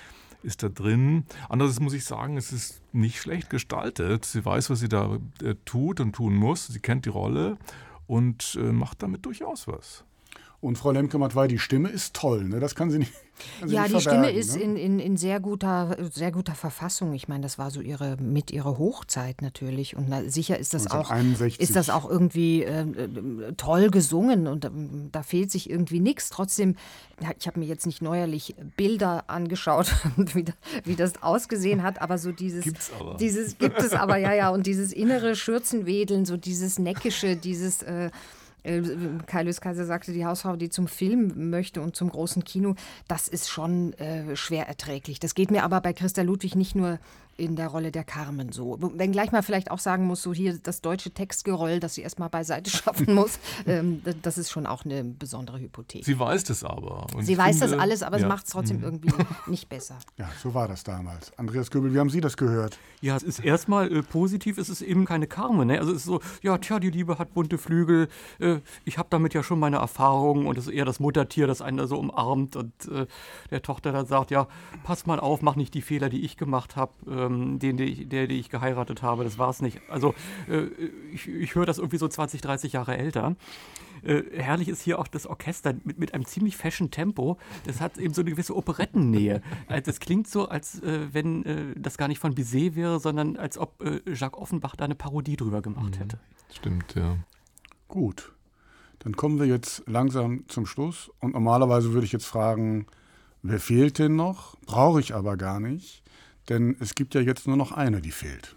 ist 0.43 0.61
da 0.61 0.67
drin. 0.67 1.23
Andererseits 1.47 1.79
muss 1.79 1.93
ich 1.93 2.03
sagen, 2.03 2.35
es 2.35 2.51
ist 2.51 2.81
nicht 2.91 3.21
schlecht 3.21 3.49
gestaltet. 3.49 4.25
Sie 4.25 4.43
weiß, 4.43 4.69
was 4.69 4.81
sie 4.81 4.89
da 4.89 5.19
äh, 5.41 5.55
tut 5.63 6.01
und 6.01 6.11
tun 6.11 6.35
muss. 6.35 6.67
Sie 6.67 6.79
kennt 6.79 7.05
die 7.05 7.09
Rolle 7.09 7.57
und 8.09 8.57
äh, 8.59 8.71
macht 8.71 9.03
damit 9.03 9.23
durchaus 9.23 9.67
was. 9.67 10.03
Und 10.61 10.77
Frau 10.77 10.91
Lemke-Matwei, 10.91 11.47
die 11.47 11.57
Stimme 11.57 11.87
ist 11.87 12.13
toll, 12.13 12.43
ne? 12.43 12.59
das 12.59 12.75
kann 12.75 12.91
sie 12.91 12.99
nicht. 12.99 13.13
Kann 13.59 13.69
sie 13.69 13.75
ja, 13.75 13.83
nicht 13.83 13.95
die 13.95 14.01
Stimme 14.01 14.21
ne? 14.23 14.31
ist 14.31 14.57
in, 14.57 14.75
in, 14.75 14.99
in 14.99 15.15
sehr, 15.15 15.39
guter, 15.39 15.95
sehr 16.11 16.29
guter 16.29 16.55
Verfassung. 16.55 17.13
Ich 17.13 17.29
meine, 17.29 17.41
das 17.41 17.57
war 17.57 17.71
so 17.71 17.79
ihre, 17.79 18.17
mit 18.17 18.51
ihrer 18.51 18.77
Hochzeit 18.77 19.41
natürlich. 19.41 19.95
Und 19.95 20.09
na, 20.09 20.23
sicher 20.29 20.59
ist 20.59 20.73
das, 20.73 20.91
auch, 20.91 21.09
ist 21.57 21.73
das 21.77 21.89
auch 21.89 22.09
irgendwie 22.09 22.63
äh, 22.63 23.53
toll 23.55 23.91
gesungen 23.91 24.45
und 24.47 24.65
äh, 24.65 24.69
da 25.13 25.23
fehlt 25.23 25.51
sich 25.51 25.69
irgendwie 25.69 26.01
nichts. 26.01 26.29
Trotzdem, 26.29 26.75
ich 27.39 27.47
habe 27.47 27.61
mir 27.61 27.65
jetzt 27.65 27.85
nicht 27.85 28.01
neuerlich 28.01 28.55
Bilder 28.75 29.29
angeschaut, 29.29 29.95
wie, 30.17 30.43
wie 30.83 30.95
das 30.97 31.23
ausgesehen 31.23 31.81
hat, 31.81 32.01
aber 32.01 32.17
so 32.17 32.33
dieses. 32.33 32.65
Gibt's 32.65 32.91
aber. 32.99 33.15
Dieses 33.15 33.57
gibt 33.57 33.79
es 33.79 33.93
aber, 33.93 34.17
ja, 34.17 34.33
ja. 34.33 34.49
Und 34.49 34.67
dieses 34.67 34.91
innere 34.91 35.37
Schürzenwedeln, 35.37 36.25
so 36.25 36.35
dieses 36.35 36.77
Neckische, 36.77 37.37
dieses. 37.37 37.83
Äh, 37.83 38.11
Kai 38.63 39.43
Lüß 39.43 39.61
Kaiser 39.61 39.85
sagte, 39.85 40.11
die 40.11 40.25
Hausfrau, 40.25 40.55
die 40.55 40.69
zum 40.69 40.87
Film 40.87 41.49
möchte 41.49 41.81
und 41.81 41.95
zum 41.95 42.09
großen 42.09 42.43
Kino, 42.43 42.75
das 43.07 43.27
ist 43.27 43.49
schon 43.49 43.93
äh, 43.93 44.35
schwer 44.35 44.67
erträglich. 44.67 45.19
Das 45.19 45.35
geht 45.35 45.51
mir 45.51 45.63
aber 45.63 45.81
bei 45.81 45.93
Christa 45.93 46.21
Ludwig 46.21 46.55
nicht 46.55 46.75
nur 46.75 46.99
in 47.39 47.55
der 47.55 47.67
Rolle 47.67 47.91
der 47.91 48.03
Carmen 48.03 48.51
so. 48.51 48.77
Wenngleich 48.79 49.31
man 49.31 49.43
vielleicht 49.43 49.71
auch 49.71 49.79
sagen 49.79 50.05
muss, 50.05 50.21
so 50.21 50.33
hier 50.33 50.57
das 50.57 50.81
deutsche 50.81 51.11
Textgeroll, 51.11 51.79
das 51.79 51.95
sie 51.95 52.01
erstmal 52.01 52.29
beiseite 52.29 52.69
schaffen 52.75 53.13
muss, 53.13 53.39
ähm, 53.65 54.01
das 54.21 54.37
ist 54.37 54.51
schon 54.51 54.65
auch 54.65 54.85
eine 54.85 55.03
besondere 55.03 55.59
Hypothek. 55.59 56.05
Sie 56.05 56.19
weiß 56.19 56.43
das 56.43 56.63
aber. 56.63 57.07
sie 57.21 57.37
weiß 57.37 57.59
finde, 57.59 57.75
das 57.75 57.79
alles, 57.79 58.03
aber 58.03 58.17
ja. 58.17 58.23
es 58.23 58.29
macht 58.29 58.45
es 58.45 58.51
trotzdem 58.51 58.77
mhm. 58.77 58.83
irgendwie 58.83 59.11
nicht 59.47 59.69
besser. 59.69 59.97
Ja, 60.17 60.29
so 60.41 60.53
war 60.53 60.67
das 60.67 60.83
damals. 60.83 61.31
Andreas 61.37 61.71
Göbel, 61.71 61.93
wie 61.93 61.99
haben 61.99 62.09
Sie 62.09 62.21
das 62.21 62.37
gehört? 62.37 62.77
Ja, 63.01 63.15
es 63.15 63.23
ist 63.23 63.39
erstmal 63.39 63.91
äh, 63.91 64.03
positiv, 64.03 64.57
es 64.57 64.69
ist 64.69 64.81
eben 64.81 65.05
keine 65.05 65.27
Carmen. 65.27 65.67
Ne? 65.67 65.79
Also 65.79 65.91
es 65.91 65.99
ist 65.99 66.05
so, 66.05 66.19
ja, 66.41 66.57
tja, 66.57 66.79
die 66.79 66.89
Liebe 66.89 67.17
hat 67.17 67.33
bunte 67.33 67.57
Flügel. 67.57 68.09
Äh, 68.39 68.57
ich 68.85 68.97
habe 68.97 69.07
damit 69.09 69.33
ja 69.33 69.43
schon 69.43 69.59
meine 69.59 69.77
Erfahrungen 69.77 70.45
und 70.45 70.57
es 70.57 70.67
ist 70.67 70.73
eher 70.73 70.85
das 70.85 70.99
Muttertier, 70.99 71.47
das 71.47 71.61
einen 71.61 71.77
da 71.77 71.87
so 71.87 71.97
umarmt 71.97 72.55
und 72.55 72.73
äh, 72.89 73.07
der 73.51 73.61
Tochter 73.61 73.91
dann 73.91 74.05
sagt, 74.05 74.31
ja, 74.31 74.47
pass 74.83 75.05
mal 75.05 75.19
auf, 75.19 75.41
mach 75.41 75.55
nicht 75.55 75.73
die 75.73 75.81
Fehler, 75.81 76.09
die 76.09 76.23
ich 76.23 76.37
gemacht 76.37 76.75
habe, 76.75 76.91
ähm, 77.29 77.59
den, 77.59 77.77
der, 77.77 77.87
der, 77.87 78.27
die 78.27 78.39
ich 78.39 78.49
geheiratet 78.49 79.01
habe, 79.01 79.23
das 79.23 79.37
war 79.37 79.49
es 79.49 79.61
nicht. 79.61 79.79
Also 79.89 80.13
äh, 80.49 80.63
ich, 81.13 81.27
ich 81.27 81.55
höre 81.55 81.65
das 81.65 81.77
irgendwie 81.77 81.97
so 81.97 82.07
20, 82.07 82.41
30 82.41 82.73
Jahre 82.73 82.97
älter. 82.97 83.35
Äh, 84.03 84.23
herrlich 84.37 84.67
ist 84.69 84.81
hier 84.81 84.99
auch 84.99 85.07
das 85.07 85.27
Orchester 85.27 85.73
mit, 85.83 85.99
mit 85.99 86.13
einem 86.13 86.25
ziemlich 86.25 86.57
fashion 86.57 86.91
Tempo. 86.91 87.37
Das 87.65 87.81
hat 87.81 87.97
eben 87.97 88.13
so 88.13 88.21
eine 88.21 88.31
gewisse 88.31 88.55
Operettennähe. 88.55 89.41
Also 89.67 89.83
das 89.85 89.99
klingt 89.99 90.27
so, 90.27 90.47
als 90.47 90.81
äh, 90.81 91.07
wenn 91.11 91.45
äh, 91.45 91.75
das 91.75 91.97
gar 91.97 92.07
nicht 92.07 92.19
von 92.19 92.35
Bizet 92.35 92.75
wäre, 92.75 92.99
sondern 92.99 93.37
als 93.37 93.57
ob 93.57 93.81
äh, 93.83 94.01
Jacques 94.13 94.39
Offenbach 94.39 94.75
da 94.75 94.85
eine 94.85 94.95
Parodie 94.95 95.35
drüber 95.35 95.61
gemacht 95.61 95.95
mhm. 95.95 95.99
hätte. 95.99 96.19
Stimmt, 96.51 96.95
ja. 96.95 97.17
Gut. 97.87 98.33
Dann 98.99 99.15
kommen 99.15 99.39
wir 99.39 99.45
jetzt 99.45 99.83
langsam 99.87 100.43
zum 100.47 100.65
Schluss. 100.65 101.09
Und 101.19 101.33
normalerweise 101.33 101.93
würde 101.93 102.05
ich 102.05 102.11
jetzt 102.11 102.25
fragen, 102.25 102.85
wer 103.41 103.59
fehlt 103.59 103.99
denn 103.99 104.15
noch? 104.15 104.57
Brauche 104.65 104.99
ich 104.99 105.15
aber 105.15 105.37
gar 105.37 105.59
nicht, 105.59 106.03
denn 106.49 106.75
es 106.79 106.95
gibt 106.95 107.15
ja 107.15 107.21
jetzt 107.21 107.47
nur 107.47 107.57
noch 107.57 107.71
eine, 107.71 108.01
die 108.01 108.11
fehlt. 108.11 108.55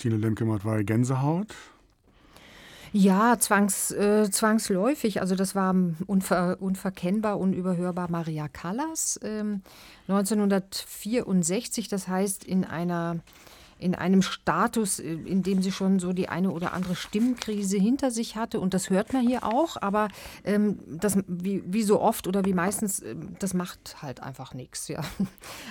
Christine 0.00 0.16
Lemke-Matt 0.16 0.64
war 0.64 0.82
Gänsehaut. 0.82 1.48
Ja, 2.90 3.38
zwangs, 3.38 3.90
äh, 3.90 4.30
zwangsläufig. 4.30 5.20
Also 5.20 5.34
das 5.34 5.54
war 5.54 5.74
unver, 6.06 6.56
unverkennbar, 6.58 7.38
unüberhörbar 7.38 8.10
Maria 8.10 8.48
Callas 8.48 9.20
ähm, 9.22 9.60
1964. 10.08 11.88
Das 11.88 12.08
heißt 12.08 12.44
in 12.44 12.64
einer 12.64 13.18
in 13.80 13.94
einem 13.94 14.22
Status, 14.22 14.98
äh, 14.98 15.12
in 15.12 15.42
dem 15.42 15.62
sie 15.62 15.72
schon 15.72 15.98
so 15.98 16.12
die 16.12 16.28
eine 16.28 16.50
oder 16.50 16.72
andere 16.72 16.94
Stimmkrise 16.94 17.78
hinter 17.78 18.10
sich 18.10 18.36
hatte. 18.36 18.60
Und 18.60 18.74
das 18.74 18.90
hört 18.90 19.12
man 19.12 19.26
hier 19.26 19.44
auch, 19.44 19.76
aber 19.80 20.08
ähm, 20.44 20.78
das, 20.86 21.18
wie, 21.26 21.62
wie 21.66 21.82
so 21.82 22.00
oft 22.00 22.26
oder 22.26 22.44
wie 22.44 22.52
meistens, 22.52 23.00
äh, 23.00 23.16
das 23.38 23.54
macht 23.54 24.02
halt 24.02 24.22
einfach 24.22 24.54
nichts. 24.54 24.88
Ja. 24.88 25.00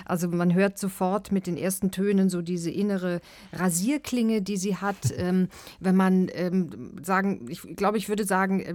Also 0.04 0.28
man 0.28 0.54
hört 0.54 0.78
sofort 0.78 1.30
mit 1.30 1.46
den 1.46 1.56
ersten 1.56 1.90
Tönen 1.90 2.30
so 2.30 2.42
diese 2.42 2.70
innere 2.70 3.20
Rasierklinge, 3.52 4.42
die 4.42 4.56
sie 4.56 4.76
hat. 4.76 4.96
Ähm, 5.20 5.48
wenn 5.80 5.96
man 5.96 6.30
ähm, 6.32 6.96
sagen, 7.02 7.44
ich 7.50 7.60
glaube, 7.76 7.98
ich 7.98 8.08
würde 8.08 8.24
sagen, 8.24 8.60
äh, 8.60 8.74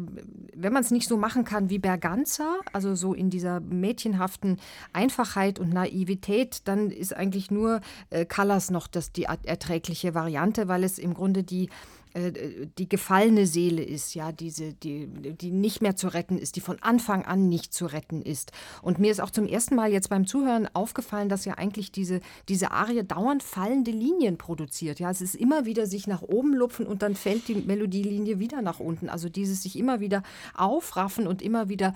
wenn 0.53 0.72
man 0.72 0.84
es 0.84 0.91
nicht 0.91 1.07
so 1.07 1.18
machen 1.18 1.44
kann 1.44 1.72
wie 1.72 1.80
Berganza, 1.80 2.60
also 2.72 2.94
so 2.94 3.16
in 3.16 3.32
dieser 3.32 3.62
mädchenhaften 3.62 4.57
Einfachheit 4.94 5.57
und 5.57 5.74
Naivität, 5.74 6.68
dann 6.68 6.91
ist 6.91 7.16
eigentlich 7.16 7.49
nur 7.49 7.82
äh, 8.12 8.26
Callas 8.26 8.70
noch 8.70 8.88
das, 8.88 9.12
die 9.12 9.24
erträgliche 9.26 10.14
Variante, 10.14 10.68
weil 10.68 10.84
es 10.84 10.97
im 10.97 11.14
Grunde 11.14 11.43
die 11.43 11.69
äh, 12.15 12.68
die 12.77 12.88
gefallene 12.88 13.45
Seele 13.45 13.84
ist, 13.84 14.15
ja, 14.15 14.31
diese, 14.31 14.73
die, 14.73 15.07
die 15.07 15.52
nicht 15.52 15.81
mehr 15.81 15.97
zu 15.97 16.07
retten 16.07 16.38
ist, 16.38 16.56
die 16.56 16.61
von 16.61 16.81
Anfang 16.81 17.26
an 17.26 17.49
nicht 17.49 17.73
zu 17.73 17.85
retten 17.85 18.22
ist. 18.22 18.53
Und 18.81 18.99
mir 18.99 19.11
ist 19.11 19.19
auch 19.19 19.31
zum 19.31 19.45
ersten 19.45 19.76
Mal 19.76 19.91
jetzt 19.91 20.10
beim 20.10 20.26
Zuhören 20.26 20.68
aufgefallen, 20.73 21.27
dass 21.27 21.43
ja 21.43 21.56
eigentlich 21.56 21.91
diese, 21.91 22.22
diese 22.47 22.72
Arie 22.72 23.03
dauernd 23.03 23.43
fallende 23.43 23.91
Linien 23.91 24.38
produziert. 24.38 24.99
Ja, 24.99 25.11
es 25.11 25.22
ist 25.22 25.35
immer 25.35 25.65
wieder 25.65 25.88
sich 25.88 26.07
nach 26.07 26.22
oben 26.22 26.53
lupfen 26.53 26.88
und 26.88 27.02
dann 27.02 27.15
fällt 27.15 27.49
die 27.49 27.56
Melodielinie 27.56 28.39
wieder 28.39 28.61
nach 28.61 28.80
unten. 28.80 29.10
Also 29.10 29.27
dieses 29.27 29.64
sich 29.64 29.77
immer 29.77 29.99
wieder 29.99 30.23
aufraffen 30.53 31.27
und 31.27 31.41
immer 31.41 31.68
wieder 31.68 31.93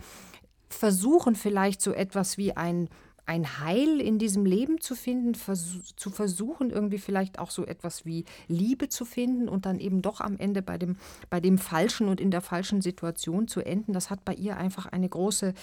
versuchen, 0.67 1.35
vielleicht 1.35 1.81
so 1.81 1.93
etwas 1.93 2.37
wie 2.37 2.55
ein 2.57 2.89
ein 3.29 3.59
Heil 3.59 4.01
in 4.01 4.17
diesem 4.17 4.43
Leben 4.43 4.81
zu 4.81 4.95
finden, 4.95 5.35
vers 5.35 5.75
zu 5.95 6.09
versuchen, 6.09 6.71
irgendwie 6.71 6.97
vielleicht 6.97 7.37
auch 7.37 7.51
so 7.51 7.63
etwas 7.63 8.03
wie 8.03 8.25
Liebe 8.47 8.89
zu 8.89 9.05
finden 9.05 9.47
und 9.47 9.67
dann 9.67 9.79
eben 9.79 10.01
doch 10.01 10.19
am 10.19 10.37
Ende 10.39 10.63
bei 10.63 10.79
dem, 10.79 10.97
bei 11.29 11.39
dem 11.39 11.59
Falschen 11.59 12.07
und 12.07 12.19
in 12.19 12.31
der 12.31 12.41
falschen 12.41 12.81
Situation 12.81 13.47
zu 13.47 13.61
enden, 13.61 13.93
das 13.93 14.09
hat 14.09 14.25
bei 14.25 14.33
ihr 14.33 14.57
einfach 14.57 14.87
eine 14.87 15.07
große, 15.07 15.53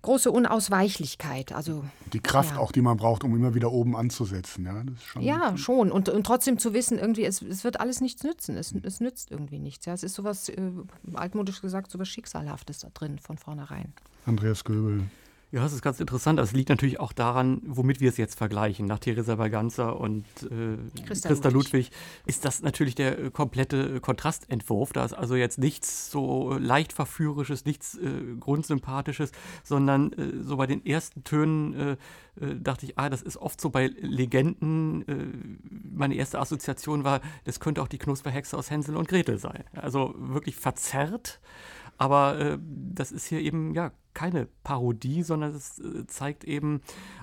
große 0.00 0.30
Unausweichlichkeit. 0.30 1.52
Also, 1.52 1.84
die 2.14 2.20
Kraft 2.20 2.54
ja. 2.54 2.60
auch, 2.60 2.72
die 2.72 2.80
man 2.80 2.96
braucht, 2.96 3.24
um 3.24 3.36
immer 3.36 3.54
wieder 3.54 3.72
oben 3.72 3.94
anzusetzen. 3.94 4.64
Ja, 4.64 4.82
schon 5.04 5.22
ja 5.22 5.56
schon. 5.58 5.92
Und, 5.92 6.08
und 6.08 6.24
trotzdem 6.24 6.58
zu 6.58 6.72
wissen, 6.72 6.98
irgendwie, 6.98 7.26
es, 7.26 7.42
es 7.42 7.62
wird 7.62 7.78
alles 7.78 8.00
nichts 8.00 8.24
nützen. 8.24 8.56
Es, 8.56 8.74
es 8.82 9.00
nützt 9.00 9.30
irgendwie 9.30 9.58
nichts. 9.58 9.84
Ja. 9.84 9.92
Es 9.92 10.02
ist 10.02 10.14
sowas, 10.14 10.48
äh, 10.48 10.70
altmodisch 11.12 11.60
gesagt, 11.60 11.90
sowas 11.90 12.08
Schicksalhaftes 12.08 12.78
da 12.78 12.88
drin 12.94 13.18
von 13.18 13.36
vornherein. 13.36 13.92
Andreas 14.24 14.64
Göbel. 14.64 15.10
Ja, 15.56 15.62
das 15.62 15.72
ist 15.72 15.80
ganz 15.80 16.00
interessant. 16.00 16.38
Das 16.38 16.52
liegt 16.52 16.68
natürlich 16.68 17.00
auch 17.00 17.14
daran, 17.14 17.62
womit 17.64 17.98
wir 17.98 18.10
es 18.10 18.18
jetzt 18.18 18.36
vergleichen. 18.36 18.84
Nach 18.84 18.98
Theresa 18.98 19.36
Berganza 19.36 19.88
und 19.88 20.26
äh, 20.42 20.76
Christa, 21.06 21.30
Christa 21.30 21.48
Ludwig. 21.48 21.86
Ludwig 21.86 21.90
ist 22.26 22.44
das 22.44 22.60
natürlich 22.60 22.94
der 22.94 23.18
äh, 23.18 23.30
komplette 23.30 24.02
Kontrastentwurf. 24.02 24.92
Da 24.92 25.02
ist 25.02 25.14
also 25.14 25.34
jetzt 25.34 25.56
nichts 25.56 26.10
so 26.10 26.58
leicht 26.58 26.92
verführerisches, 26.92 27.64
nichts 27.64 27.94
äh, 27.94 28.36
grundsympathisches, 28.38 29.32
sondern 29.64 30.12
äh, 30.12 30.42
so 30.42 30.58
bei 30.58 30.66
den 30.66 30.84
ersten 30.84 31.24
Tönen 31.24 31.72
äh, 31.72 31.92
äh, 32.38 32.60
dachte 32.60 32.84
ich, 32.84 32.98
ah, 32.98 33.08
das 33.08 33.22
ist 33.22 33.38
oft 33.38 33.58
so 33.58 33.70
bei 33.70 33.86
Legenden. 33.86 35.58
meine 35.90 36.16
erste 36.16 36.38
Assoziation 36.38 37.02
war, 37.02 37.22
das 37.44 37.60
könnte 37.60 37.80
auch 37.80 37.88
die 37.88 37.96
Knusperhexe 37.96 38.58
aus 38.58 38.70
Hänsel 38.70 38.94
und 38.94 39.08
Gretel 39.08 39.38
sein. 39.38 39.64
Also 39.74 40.14
wirklich 40.18 40.56
verzerrt. 40.56 41.40
Aber 41.98 42.38
äh, 42.38 42.58
das 42.60 43.12
ist 43.12 43.26
hier 43.26 43.40
eben 43.40 43.74
ja 43.74 43.92
keine 44.14 44.48
Parodie, 44.64 45.22
sondern 45.22 45.54
es 45.54 45.78
äh, 45.78 46.06
zeigt 46.06 46.44
eben 46.44 46.80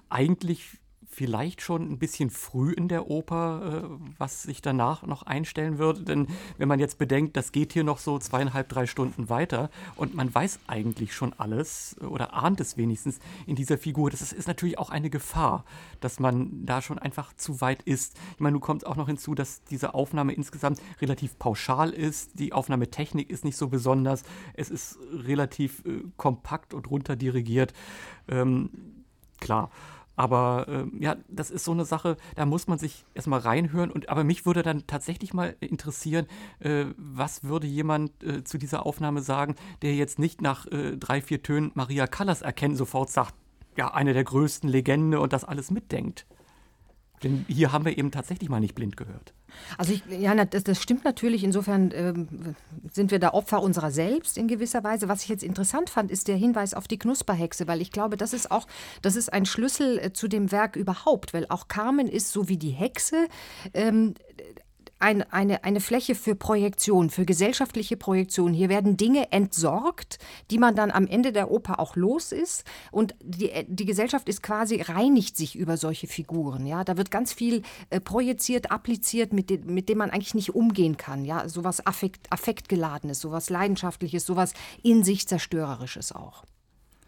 eigentlich 0.10 0.80
vielleicht 1.14 1.62
schon 1.62 1.90
ein 1.90 2.00
bisschen 2.00 2.30
früh 2.30 2.72
in 2.72 2.88
der 2.88 3.10
Oper, 3.10 3.84
äh, 3.84 4.04
was 4.18 4.44
sich 4.44 4.62
danach 4.62 5.04
noch 5.04 5.24
einstellen 5.24 5.78
würde. 5.78 6.02
Denn 6.02 6.28
wenn 6.58 6.68
man 6.68 6.80
jetzt 6.80 6.98
bedenkt, 6.98 7.38
das 7.38 7.52
geht 7.52 7.74
hier 7.74 7.84
noch 7.84 8.00
so 8.00 8.20
zweieinhalb, 8.20 8.68
drei 8.70 8.88
Stunden 8.88 9.30
weiter 9.30 9.70
und 9.96 10.16
man 10.16 10.34
weiß 10.34 10.60
eigentlich 10.68 11.14
schon 11.14 11.34
alles 11.34 11.96
oder 12.02 12.34
ahnt 12.34 12.60
es 12.60 12.78
wenigstens 12.78 13.20
in 13.46 13.56
dieser 13.56 13.78
Figur, 13.78 14.10
das 14.10 14.22
ist, 14.22 14.34
ist 14.34 14.48
natürlich 14.48 14.78
auch 14.78 14.90
eine 14.90 15.10
Gefahr, 15.10 15.66
dass 16.00 16.20
man 16.20 16.66
da 16.66 16.82
schon 16.82 17.00
einfach 17.00 17.34
zu 17.36 17.62
weit 17.62 17.84
ist. 17.84 18.18
Ich 18.34 18.40
meine, 18.40 18.54
nun 18.54 18.62
kommt 18.62 18.86
auch 18.86 18.96
noch 18.96 19.08
hinzu, 19.08 19.36
dass 19.36 19.64
diese 19.64 19.94
Aufnahme 19.94 20.34
insgesamt 20.34 20.82
relativ 21.02 21.38
pauschal 21.38 21.92
ist. 21.92 22.40
Die 22.40 22.54
Aufnahmetechnik 22.54 23.30
ist 23.30 23.46
nicht 23.46 23.58
so 23.58 23.68
besonders. 23.68 24.24
Es 24.54 24.70
ist 24.70 24.98
relativ 25.12 25.86
äh, 25.86 26.04
kompakt 26.18 26.74
und 26.74 26.90
runterdirigiert. 26.90 27.74
Ähm, 28.28 28.70
klar. 29.40 29.70
Aber 30.16 30.68
äh, 30.68 31.04
ja, 31.04 31.16
das 31.28 31.50
ist 31.50 31.66
so 31.66 31.72
eine 31.72 31.86
Sache, 31.86 32.18
da 32.36 32.46
muss 32.46 32.68
man 32.68 32.78
sich 32.78 33.06
erstmal 33.14 33.40
reinhören. 33.40 33.92
Und, 33.92 34.10
aber 34.10 34.24
mich 34.24 34.46
würde 34.46 34.62
dann 34.62 34.86
tatsächlich 34.86 35.34
mal 35.34 35.56
interessieren, 35.60 36.28
äh, 36.60 36.86
was 36.98 37.44
würde 37.44 37.68
jemand 37.68 38.24
äh, 38.24 38.44
zu 38.44 38.58
dieser 38.58 38.86
Aufnahme 38.86 39.22
sagen, 39.22 39.56
der 39.82 39.96
jetzt 39.96 40.20
nicht 40.20 40.42
nach 40.42 40.68
äh, 40.68 40.98
drei, 40.98 41.22
vier 41.22 41.42
Tönen 41.42 41.72
Maria 41.74 42.08
Callas 42.08 42.42
erkennen, 42.42 42.76
sofort 42.76 43.10
sagt, 43.10 43.34
ja, 43.76 43.94
eine 43.94 44.14
der 44.14 44.24
größten 44.24 44.70
Legende 44.70 45.20
und 45.20 45.34
das 45.34 45.44
alles 45.44 45.72
mitdenkt. 45.72 46.28
Denn 47.24 47.46
hier 47.48 47.72
haben 47.72 47.86
wir 47.86 47.98
eben 47.98 48.12
tatsächlich 48.12 48.50
mal 48.50 48.60
nicht 48.60 48.76
blind 48.76 48.98
gehört. 48.98 49.34
Also 49.78 49.94
ich, 49.94 50.04
ja, 50.10 50.34
das, 50.46 50.64
das, 50.64 50.82
stimmt 50.82 51.04
natürlich. 51.04 51.44
Insofern 51.44 51.92
ähm, 51.94 52.56
sind 52.92 53.12
wir 53.12 53.20
da 53.20 53.32
Opfer 53.32 53.62
unserer 53.62 53.92
selbst 53.92 54.38
in 54.38 54.48
gewisser 54.48 54.84
Weise. 54.84 55.08
Was 55.10 55.24
ich 55.24 55.30
jetzt 55.30 55.44
interessant 55.44 55.90
fand, 55.90 56.12
ist 56.12 56.28
der 56.28 56.36
Hinweis 56.36 56.74
auf 56.74 56.88
die 56.88 56.98
Knusperhexe, 56.98 57.68
weil 57.68 57.82
ich 57.82 57.92
glaube, 57.92 58.18
das 58.18 58.34
ist 58.34 58.52
auch, 58.52 58.68
das 59.02 59.16
ist 59.16 59.32
ein 59.32 59.46
Schlüssel 59.46 60.00
äh, 60.00 60.14
zu 60.14 60.28
dem 60.28 60.52
Werk 60.52 60.76
überhaupt, 60.76 61.34
weil 61.34 61.46
auch 61.50 61.68
Carmen 61.68 62.08
ist 62.08 62.32
so 62.32 62.50
wie 62.50 62.58
die 62.58 62.72
Hexe 62.72 63.28
ähm, 63.74 64.16
ein, 65.04 65.22
eine, 65.34 65.66
eine 65.66 65.82
Fläche 65.82 66.16
für 66.16 66.34
Projektion, 66.34 67.10
für 67.10 67.26
gesellschaftliche 67.26 67.98
Projektion. 67.98 68.54
Hier 68.54 68.70
werden 68.70 68.96
Dinge 68.96 69.32
entsorgt, 69.34 70.18
die 70.50 70.58
man 70.58 70.76
dann 70.76 70.92
am 70.92 71.08
Ende 71.08 71.34
der 71.34 71.52
Oper 71.52 71.80
auch 71.80 71.98
los 71.98 72.32
ist. 72.32 72.64
Und 72.90 73.14
die, 73.22 73.52
die 73.68 73.86
Gesellschaft 73.86 74.30
ist 74.30 74.42
quasi, 74.42 74.82
reinigt 74.82 75.36
sich 75.36 75.58
über 75.58 75.76
solche 75.76 76.08
Figuren. 76.08 76.66
Ja? 76.66 76.86
Da 76.86 76.96
wird 76.96 77.12
ganz 77.12 77.34
viel 77.34 77.64
äh, 77.90 78.00
projiziert, 78.00 78.72
appliziert, 78.72 79.34
mit, 79.34 79.50
de, 79.50 79.60
mit 79.66 79.90
dem 79.90 79.98
man 79.98 80.10
eigentlich 80.10 80.36
nicht 80.36 80.56
umgehen 80.56 80.96
kann. 80.96 81.26
Ja? 81.26 81.50
Sowas 81.50 81.86
Affekt, 81.86 82.32
Affektgeladenes, 82.32 83.20
sowas 83.20 83.50
Leidenschaftliches, 83.50 84.26
sowas 84.26 84.54
in 84.84 85.04
sich 85.04 85.28
Zerstörerisches 85.28 86.14
auch. 86.14 86.46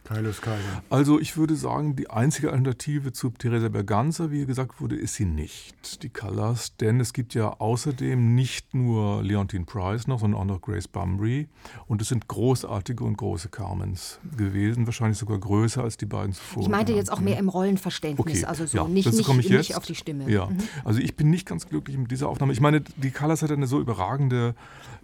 Keiles 0.06 0.40
Keile. 0.40 0.61
Also 0.91 1.19
ich 1.19 1.36
würde 1.36 1.56
sagen, 1.56 1.95
die 1.95 2.11
einzige 2.11 2.52
Alternative 2.52 3.11
zu 3.11 3.32
Theresa 3.32 3.69
Berganza, 3.69 4.30
wie 4.30 4.45
gesagt 4.45 4.80
wurde, 4.80 4.95
ist 4.95 5.15
sie 5.15 5.26
nicht, 5.26 6.03
die 6.03 6.10
Callas. 6.10 6.77
Denn 6.77 6.99
es 6.99 7.11
gibt 7.11 7.34
ja 7.34 7.49
außerdem 7.49 8.36
nicht 8.36 8.76
nur 8.76 9.23
Leontine 9.23 9.65
Price 9.65 10.06
noch, 10.07 10.19
sondern 10.19 10.40
auch 10.40 10.45
noch 10.45 10.61
Grace 10.61 10.88
Bumbry. 10.88 11.48
Und 11.88 12.03
es 12.03 12.10
sind 12.10 12.27
großartige 12.27 13.03
und 13.03 13.18
große 13.18 13.49
Carmens 13.49 14.19
gewesen, 14.38 14.86
wahrscheinlich 14.86 15.18
sogar 15.18 15.40
größer 15.40 15.84
als 15.84 15.98
die 15.98 16.06
beiden 16.06 16.34
zuvor. 16.34 16.61
Ich 16.61 16.69
meinte 16.69 16.94
jetzt 16.94 17.11
auch 17.11 17.19
mehr 17.19 17.40
im 17.40 17.49
Rollenverständnis, 17.49 18.44
okay. 18.44 18.45
also 18.45 18.68
so 18.68 18.77
ja, 18.77 18.88
nicht, 18.88 19.11
nicht, 19.11 19.49
nicht, 19.49 19.76
auf 19.76 19.86
die 19.86 19.95
Stimme. 19.95 20.30
Ja, 20.30 20.45
mhm. 20.45 20.60
also 20.84 20.99
ich 20.99 21.15
bin 21.15 21.32
nicht 21.32 21.48
ganz 21.48 21.68
glücklich 21.68 21.98
mit 21.98 22.11
dieser 22.11 22.30
Aufnahme. 22.30 22.53
Ich 22.53 22.61
meine, 22.61 22.82
die 22.82 23.10
Callas 23.10 23.41
hat 23.41 23.52
eine 23.52 23.65
so 23.65 23.82
überragende 23.82 24.53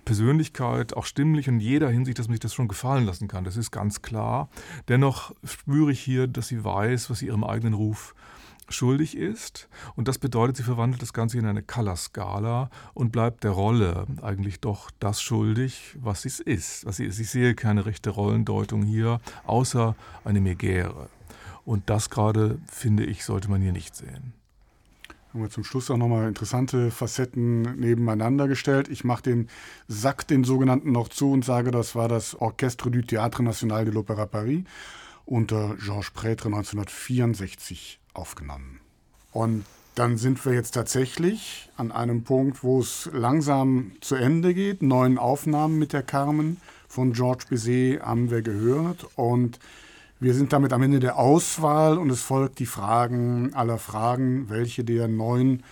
Persönlichkeit, 0.06 0.96
auch 0.96 1.06
stimmlich 1.06 1.48
in 1.48 1.60
jeder 1.60 1.90
Hinsicht, 1.90 2.20
dass 2.20 2.28
man 2.28 2.34
sich 2.34 2.42
das 2.42 2.54
schon 2.54 2.68
gefallen 2.68 3.06
lassen 3.06 3.28
kann. 3.28 3.44
Das 3.44 3.58
ist 3.58 3.72
ganz 3.72 4.02
klar. 4.02 4.50
Dennoch 4.92 5.34
spüre 5.46 5.94
ich 5.94 6.02
hier, 6.02 6.28
dass 6.28 6.50
sie 6.50 6.66
weiß, 6.66 7.10
was 7.10 7.20
sie 7.20 7.28
ihrem 7.28 7.46
eigenen 7.46 7.76
Ruf 7.76 8.14
schuldig 8.68 9.16
ist. 9.16 9.70
Und 9.96 10.10
das 10.10 10.18
bedeutet, 10.18 10.58
sie 10.58 10.64
verwandelt 10.64 11.02
das 11.02 11.14
Ganze 11.14 11.38
in 11.38 11.46
eine 11.46 11.64
Color-Skala 11.64 12.70
und 12.94 13.14
bleibt 13.14 13.46
der 13.46 13.52
Rolle 13.52 14.06
eigentlich 14.22 14.60
doch 14.60 14.92
das 15.00 15.22
schuldig, 15.22 15.96
was 16.02 16.24
sie 16.24 16.44
ist. 16.44 16.86
Was 16.86 16.98
sie 16.98 17.06
ist. 17.06 17.20
Ich 17.22 17.30
sehe 17.30 17.56
keine 17.56 17.86
rechte 17.86 18.10
Rollendeutung 18.10 18.84
hier, 18.84 19.22
außer 19.46 19.96
eine 20.26 20.42
Megäre. 20.42 21.08
Und 21.64 21.90
das 21.90 22.10
gerade, 22.10 22.60
finde 22.68 23.06
ich, 23.06 23.24
sollte 23.24 23.50
man 23.50 23.62
hier 23.62 23.72
nicht 23.72 23.96
sehen 23.96 24.34
haben 25.34 25.44
wir 25.44 25.50
zum 25.50 25.64
Schluss 25.64 25.90
auch 25.90 25.98
nochmal 25.98 26.28
interessante 26.28 26.92
Facetten 26.92 27.62
nebeneinander 27.80 28.48
gestellt. 28.50 28.90
Ich 28.90 29.04
mache 29.04 29.24
den 29.24 29.50
Sack, 29.88 30.28
den 30.28 30.44
sogenannten, 30.44 30.92
noch 30.92 31.08
zu 31.08 31.32
und 31.32 31.46
sage, 31.46 31.72
das 31.72 31.96
war 31.96 32.10
das 32.10 32.36
Orchestre 32.36 32.92
du 32.92 33.00
Théâtre 33.00 33.42
National 33.42 33.86
de 33.86 33.94
l'Opéra 33.94 34.26
Paris 34.26 34.64
unter 35.26 35.76
Georges 35.78 36.12
Prêtre 36.14 36.48
1964 36.48 38.00
aufgenommen. 38.14 38.82
Und 39.32 39.64
dann 39.96 40.18
sind 40.18 40.44
wir 40.46 40.54
jetzt 40.54 40.72
tatsächlich 40.72 41.70
an 41.78 41.92
einem 41.94 42.24
Punkt, 42.24 42.64
wo 42.64 42.82
es 42.82 43.10
langsam 43.14 43.94
zu 44.02 44.16
Ende 44.16 44.54
geht. 44.54 44.82
Neun 44.82 45.18
Aufnahmen 45.18 45.80
mit 45.80 45.94
der 45.94 46.04
Carmen 46.04 46.58
von 46.90 47.14
Georges 47.14 47.46
Bizet 47.46 48.02
haben 48.02 48.32
wir 48.32 48.42
gehört 48.42 49.08
und 49.16 49.60
wir 50.22 50.36
sind 50.36 50.54
damit 50.54 50.72
am 50.72 50.84
Ende 50.84 51.00
der 51.00 51.18
Auswahl 51.18 51.98
und 51.98 52.12
es 52.12 52.22
folgt 52.22 52.60
die 52.60 52.68
Fragen 52.68 53.56
aller 53.56 53.80
Fragen, 53.80 54.52
welche 54.52 54.84
der 54.84 55.08
neun 55.08 55.64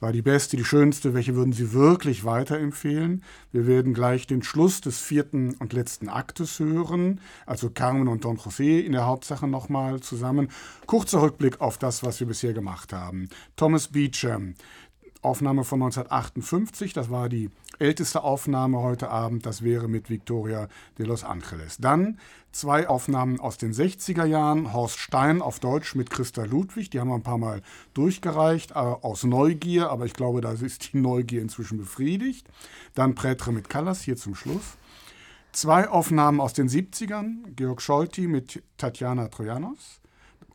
war 0.00 0.12
die 0.12 0.22
beste, 0.22 0.56
die 0.56 0.64
schönste, 0.64 1.12
welche 1.12 1.34
würden 1.34 1.52
Sie 1.52 1.72
wirklich 1.72 2.24
weiterempfehlen? 2.24 3.22
Wir 3.52 3.66
werden 3.66 3.92
gleich 3.94 4.26
den 4.26 4.42
Schluss 4.42 4.80
des 4.80 4.98
vierten 5.00 5.54
und 5.58 5.74
letzten 5.74 6.08
Aktes 6.08 6.58
hören, 6.58 7.20
also 7.46 7.68
Carmen 7.68 8.08
und 8.08 8.24
Don 8.24 8.38
José 8.38 8.80
in 8.80 8.92
der 8.92 9.06
Hauptsache 9.06 9.46
nochmal 9.46 10.00
zusammen. 10.00 10.48
Kurzer 10.86 11.20
Rückblick 11.20 11.60
auf 11.60 11.76
das, 11.76 12.02
was 12.02 12.20
wir 12.20 12.28
bisher 12.28 12.52
gemacht 12.52 12.92
haben. 12.92 13.28
Thomas 13.56 13.88
Beecham, 13.88 14.54
Aufnahme 15.22 15.64
von 15.64 15.82
1958, 15.82 16.92
das 16.92 17.10
war 17.10 17.28
die 17.28 17.50
älteste 17.78 18.22
Aufnahme 18.22 18.78
heute 18.78 19.10
Abend, 19.10 19.46
das 19.46 19.62
wäre 19.62 19.88
mit 19.88 20.10
Victoria 20.10 20.68
de 20.98 21.06
Los 21.06 21.24
Angeles. 21.24 21.78
Dann 21.78 22.18
zwei 22.52 22.88
Aufnahmen 22.88 23.40
aus 23.40 23.58
den 23.58 23.72
60er 23.72 24.24
Jahren, 24.24 24.72
Horst 24.72 24.98
Stein 24.98 25.42
auf 25.42 25.60
Deutsch 25.60 25.94
mit 25.94 26.10
Christa 26.10 26.44
Ludwig, 26.44 26.90
die 26.90 27.00
haben 27.00 27.08
wir 27.08 27.14
ein 27.14 27.22
paar 27.22 27.38
Mal 27.38 27.62
durchgereicht, 27.94 28.72
äh, 28.72 28.74
aus 28.74 29.24
Neugier, 29.24 29.90
aber 29.90 30.06
ich 30.06 30.14
glaube, 30.14 30.40
da 30.40 30.52
ist 30.52 30.92
die 30.92 30.98
Neugier 30.98 31.42
inzwischen 31.42 31.78
befriedigt. 31.78 32.48
Dann 32.94 33.14
Prätre 33.14 33.52
mit 33.52 33.68
Callas, 33.68 34.02
hier 34.02 34.16
zum 34.16 34.34
Schluss. 34.34 34.76
Zwei 35.52 35.88
Aufnahmen 35.88 36.40
aus 36.40 36.52
den 36.52 36.68
70ern, 36.68 37.54
Georg 37.56 37.80
Scholti 37.82 38.28
mit 38.28 38.62
Tatjana 38.76 39.28
Trojanos. 39.28 40.00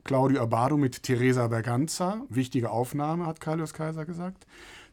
Claudio 0.04 0.42
Abado 0.42 0.76
mit 0.76 1.04
Teresa 1.04 1.48
Berganza. 1.48 2.24
Wichtige 2.28 2.72
Aufnahme, 2.72 3.26
hat 3.26 3.40
Carlos 3.40 3.74
Kaiser 3.74 4.06
gesagt. 4.06 4.46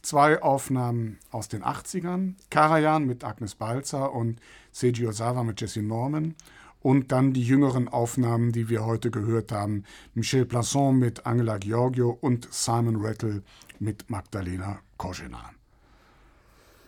Zwei 0.03 0.41
Aufnahmen 0.41 1.19
aus 1.33 1.49
den 1.49 1.65
80ern. 1.65 2.35
Karajan 2.49 3.07
mit 3.07 3.25
Agnes 3.25 3.57
Balzer 3.57 4.13
und 4.13 4.41
Seiji 4.71 5.09
Osawa 5.09 5.43
mit 5.43 5.61
Jesse 5.61 5.83
Norman. 5.83 6.37
Und 6.81 7.11
dann 7.11 7.33
die 7.33 7.43
jüngeren 7.43 7.89
Aufnahmen, 7.89 8.53
die 8.53 8.69
wir 8.69 8.87
heute 8.87 9.11
gehört 9.11 9.51
haben. 9.51 9.83
Michel 10.15 10.47
Plasson 10.47 10.97
mit 10.97 11.27
Angela 11.27 11.59
Giorgio 11.59 12.17
und 12.21 12.47
Simon 12.53 13.05
Rattle 13.05 13.43
mit 13.81 14.09
Magdalena 14.11 14.79
Koschena. 14.97 15.51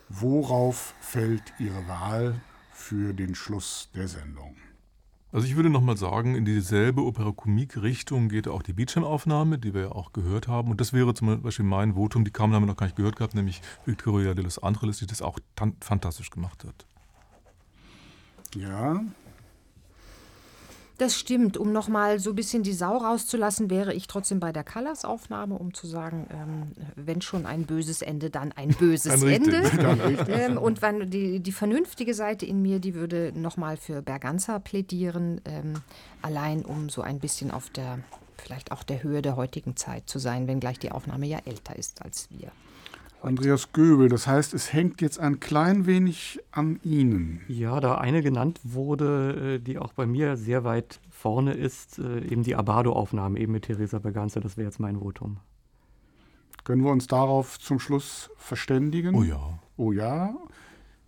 Worauf 0.07 0.95
fällt 1.01 1.43
Ihre 1.59 1.87
Wahl 1.89 2.39
für 2.71 3.13
den 3.13 3.35
Schluss 3.35 3.89
der 3.93 4.07
Sendung? 4.07 4.55
Also 5.33 5.47
ich 5.47 5.55
würde 5.55 5.71
nochmal 5.71 5.97
sagen, 5.97 6.35
in 6.35 6.45
dieselbe 6.45 7.03
Opera-Komik-Richtung 7.03 8.29
geht 8.29 8.47
auch 8.47 8.61
die 8.61 8.71
Beecham-Aufnahme, 8.71 9.57
die 9.57 9.73
wir 9.73 9.81
ja 9.81 9.91
auch 9.91 10.13
gehört 10.13 10.47
haben. 10.47 10.69
Und 10.69 10.79
das 10.79 10.93
wäre 10.93 11.15
zum 11.15 11.41
Beispiel 11.41 11.65
mein 11.65 11.95
Votum, 11.95 12.23
die 12.23 12.29
Carmen 12.29 12.53
haben 12.53 12.61
wir 12.61 12.67
noch 12.67 12.77
gar 12.77 12.85
nicht 12.85 12.95
gehört 12.95 13.15
gehabt, 13.15 13.33
nämlich 13.33 13.59
Victoria 13.83 14.35
de 14.35 14.43
los 14.43 14.59
Angeles, 14.59 14.99
die 14.99 15.07
das 15.07 15.23
auch 15.23 15.39
fantastisch 15.81 16.29
gemacht 16.29 16.63
hat. 16.63 16.85
Ja, 18.55 19.03
das 21.03 21.19
stimmt. 21.19 21.57
Um 21.57 21.71
nochmal 21.71 22.19
so 22.19 22.29
ein 22.31 22.35
bisschen 22.35 22.63
die 22.63 22.73
Sau 22.73 22.97
rauszulassen, 22.97 23.69
wäre 23.69 23.93
ich 23.93 24.07
trotzdem 24.07 24.39
bei 24.39 24.51
der 24.51 24.63
Callas-Aufnahme, 24.63 25.55
um 25.55 25.73
zu 25.73 25.85
sagen, 25.85 26.27
ähm, 26.31 26.71
wenn 26.95 27.21
schon 27.21 27.45
ein 27.45 27.65
böses 27.65 28.01
Ende, 28.01 28.29
dann 28.29 28.53
ein 28.53 28.69
böses 28.79 29.21
richtig. 29.21 29.53
Ende. 29.53 30.31
Ähm, 30.31 30.57
und 30.57 30.81
wenn 30.81 31.09
die, 31.09 31.41
die 31.41 31.51
vernünftige 31.51 32.13
Seite 32.13 32.45
in 32.45 32.61
mir, 32.61 32.79
die 32.79 32.95
würde 32.95 33.33
nochmal 33.35 33.77
für 33.77 34.01
Berganza 34.01 34.59
plädieren, 34.59 35.41
ähm, 35.45 35.73
allein 36.21 36.63
um 36.63 36.89
so 36.89 37.01
ein 37.01 37.19
bisschen 37.19 37.51
auf 37.51 37.69
der, 37.69 37.99
vielleicht 38.37 38.71
auch 38.71 38.83
der 38.83 39.03
Höhe 39.03 39.21
der 39.21 39.35
heutigen 39.35 39.75
Zeit 39.75 40.09
zu 40.09 40.19
sein, 40.19 40.47
wenngleich 40.47 40.79
die 40.79 40.91
Aufnahme 40.91 41.25
ja 41.25 41.39
älter 41.45 41.75
ist 41.75 42.01
als 42.01 42.29
wir. 42.31 42.51
Andreas 43.23 43.71
Göbel, 43.71 44.09
das 44.09 44.27
heißt, 44.27 44.53
es 44.53 44.73
hängt 44.73 45.01
jetzt 45.01 45.17
ein 45.17 45.39
klein 45.39 45.85
wenig 45.85 46.41
an 46.51 46.79
Ihnen. 46.83 47.41
Ja, 47.47 47.79
da 47.79 47.95
eine 47.95 48.21
genannt 48.21 48.59
wurde, 48.63 49.55
äh, 49.55 49.59
die 49.59 49.77
auch 49.77 49.93
bei 49.93 50.05
mir 50.05 50.35
sehr 50.35 50.65
weit 50.65 50.99
vorne 51.09 51.53
ist, 51.53 51.99
äh, 51.99 52.19
eben 52.19 52.43
die 52.43 52.55
Abado-Aufnahme, 52.55 53.39
eben 53.39 53.53
mit 53.53 53.63
Theresa 53.63 53.99
Berganza, 53.99 54.41
das 54.41 54.57
wäre 54.57 54.67
jetzt 54.67 54.81
mein 54.81 54.99
Votum. 54.99 55.37
Können 56.65 56.83
wir 56.83 56.91
uns 56.91 57.07
darauf 57.07 57.59
zum 57.59 57.79
Schluss 57.79 58.29
verständigen? 58.35 59.15
Oh 59.15 59.23
ja. 59.23 59.59
Oh 59.77 59.93
ja. 59.93 60.35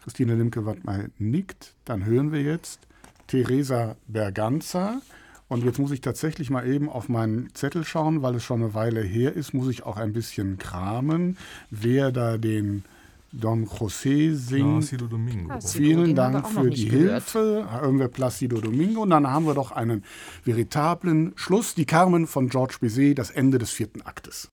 Christine 0.01 0.35
Limke-Wattmeier 0.35 1.07
nickt. 1.17 1.75
Dann 1.83 2.05
hören 2.05 2.31
wir 2.31 2.41
jetzt 2.41 2.87
Theresa 3.27 3.97
Berganza. 4.07 5.01
Und 5.47 5.63
jetzt 5.63 5.79
muss 5.79 5.91
ich 5.91 6.01
tatsächlich 6.01 6.49
mal 6.49 6.67
eben 6.67 6.89
auf 6.89 7.07
meinen 7.07 7.53
Zettel 7.53 7.83
schauen, 7.83 8.21
weil 8.23 8.35
es 8.35 8.43
schon 8.43 8.63
eine 8.63 8.73
Weile 8.73 9.01
her 9.01 9.33
ist, 9.33 9.53
muss 9.53 9.69
ich 9.69 9.83
auch 9.83 9.97
ein 9.97 10.11
bisschen 10.11 10.57
kramen, 10.57 11.37
wer 11.69 12.11
da 12.11 12.37
den 12.37 12.83
Don 13.31 13.65
José 13.65 14.33
singt. 14.33 14.79
Placido 14.79 15.07
Domingo. 15.07 15.49
Placido. 15.49 15.83
Vielen 15.83 16.15
Dank 16.15 16.47
für 16.47 16.69
die 16.69 16.87
gehört. 16.87 17.29
Hilfe. 17.29 17.67
Hören 17.69 17.99
wir 17.99 18.07
Placido 18.07 18.61
Domingo. 18.61 19.01
Und 19.01 19.09
dann 19.09 19.27
haben 19.27 19.45
wir 19.45 19.53
doch 19.53 19.71
einen 19.71 20.03
veritablen 20.43 21.33
Schluss. 21.35 21.75
Die 21.75 21.85
Carmen 21.85 22.27
von 22.27 22.47
Georges 22.49 22.79
Bizet, 22.79 23.19
das 23.19 23.31
Ende 23.31 23.57
des 23.57 23.71
vierten 23.71 24.01
Aktes. 24.03 24.49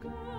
come. 0.00 0.37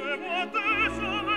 Ego 0.00 0.50
te 0.52 1.29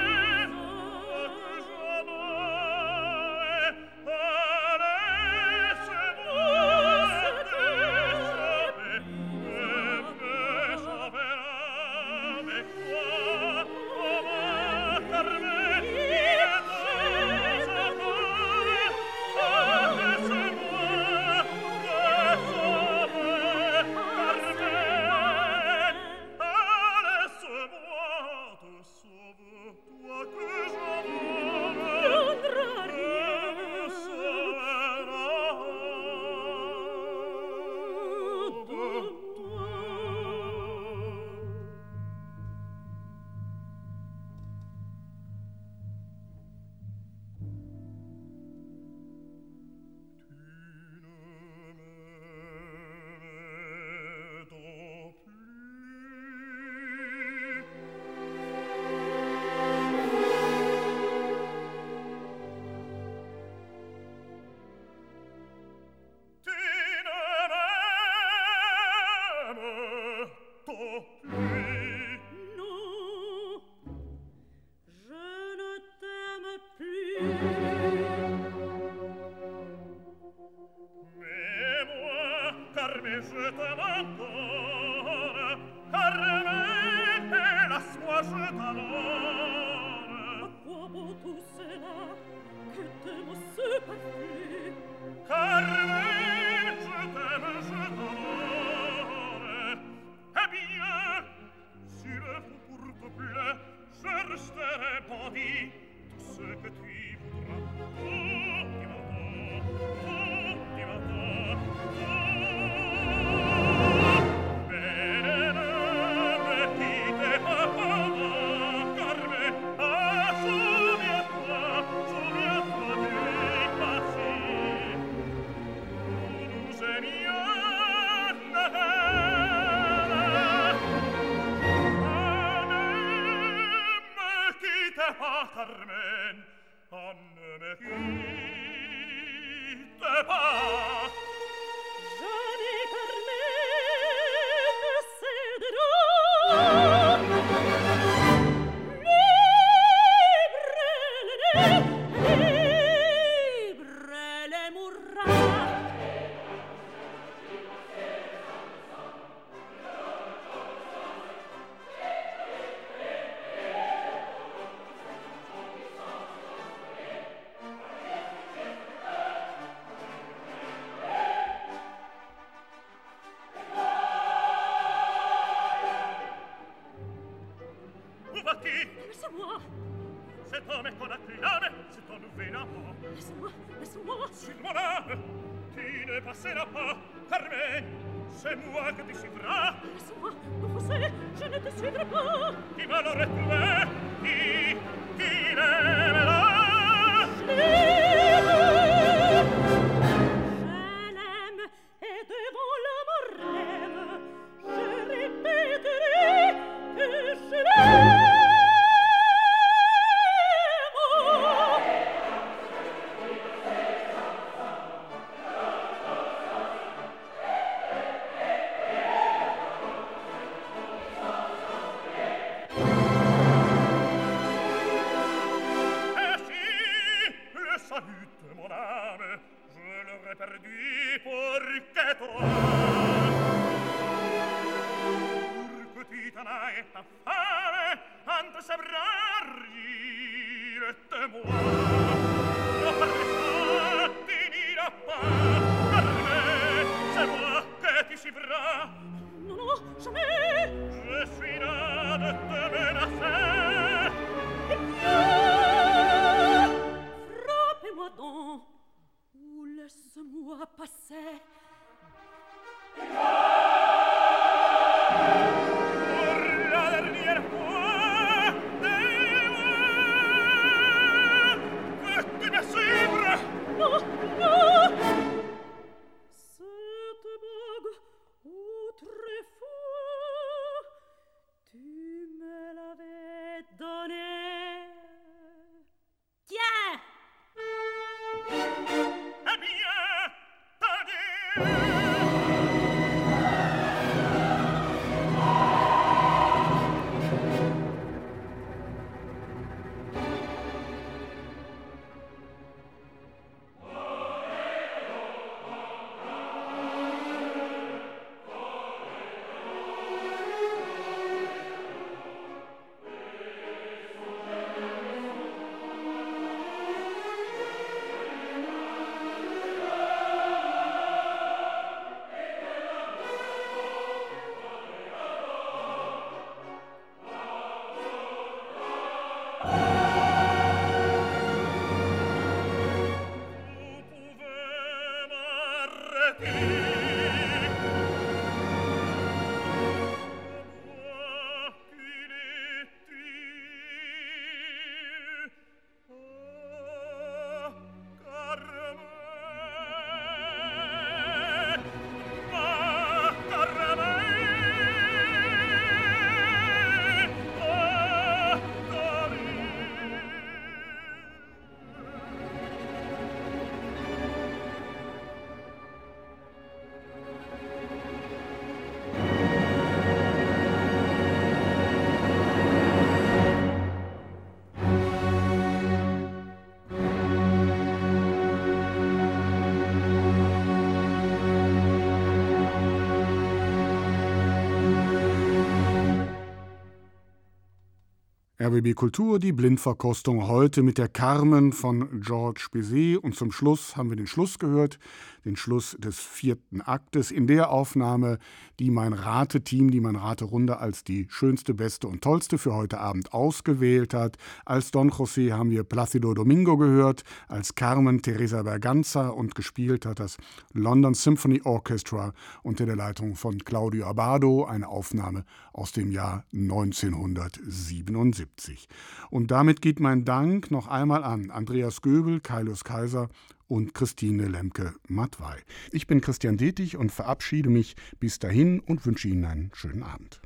RBB 388.64 388.95
Kultur, 388.95 389.40
die 389.40 389.52
Blindverkostung 389.52 390.48
heute 390.48 390.84
mit 390.84 390.98
der 390.98 391.10
Carmen 391.10 391.73
von 391.73 392.22
Georges 392.22 392.69
Bizet. 392.69 393.18
Und 393.18 393.35
zum 393.35 393.52
Schluss 393.52 393.98
haben 393.98 394.10
wir 394.10 394.15
den 394.15 394.26
Schluss 394.26 394.57
gehört, 394.57 394.99
den 395.45 395.56
Schluss 395.56 395.95
des 395.99 396.20
vierten 396.20 396.82
Aktes 396.82 397.32
in 397.32 397.48
der 397.48 397.70
Aufnahme, 397.70 398.40
die 398.80 398.91
mein 398.91 399.14
Rateteam, 399.14 399.91
die 399.91 399.99
mein 399.99 400.15
Raterunde 400.15 400.78
als 400.80 401.03
die 401.03 401.28
schönste, 401.30 401.74
beste 401.74 402.07
und 402.07 402.22
tollste 402.24 402.57
für 402.57 402.74
heute 402.74 402.99
Abend 402.99 403.34
ausgewählt 403.34 404.14
hat. 404.14 404.38
Als 404.65 404.91
Don 404.91 405.11
José 405.11 405.52
haben 405.52 405.72
wir 405.72 405.84
Plácido 405.84 406.34
Domingo 406.34 406.78
gehört, 406.78 407.24
als 407.48 407.76
Carmen 407.76 408.22
Teresa 408.22 408.64
Berganza 408.64 409.30
und 409.30 409.56
gespielt 409.56 410.06
hat 410.06 410.20
das 410.20 410.38
London 410.74 411.14
Symphony 411.14 411.61
Orchestra 411.64 412.34
unter 412.61 412.86
der 412.86 412.95
Leitung 412.95 413.36
von 413.36 413.57
Claudio 413.60 414.07
Abado, 414.07 414.65
eine 414.65 414.88
Aufnahme 414.88 415.45
aus 415.74 415.91
dem 415.91 416.11
Jahr 416.11 416.45
1977. 416.53 418.03
1970. 418.07 418.88
Und 419.30 419.52
damit 419.52 419.82
geht 419.82 419.99
mein 419.99 420.26
Dank 420.26 420.72
noch 420.72 420.88
einmal 420.88 421.24
an 421.24 421.52
Andreas 421.52 422.02
Göbel, 422.02 422.40
Kaius 422.40 422.84
Kaiser 422.84 423.30
und 423.74 423.95
Christine 423.95 424.48
Lemke-Matwei. 424.50 425.58
Ich 425.91 426.06
bin 426.06 426.22
Christian 426.22 426.58
Detig 426.58 426.95
und 426.95 427.12
verabschiede 427.12 427.72
mich 427.72 427.95
bis 428.20 428.38
dahin 428.38 428.80
und 428.80 429.04
wünsche 429.08 429.28
Ihnen 429.28 429.45
einen 429.45 429.72
schönen 429.74 430.04
Abend. 430.04 430.43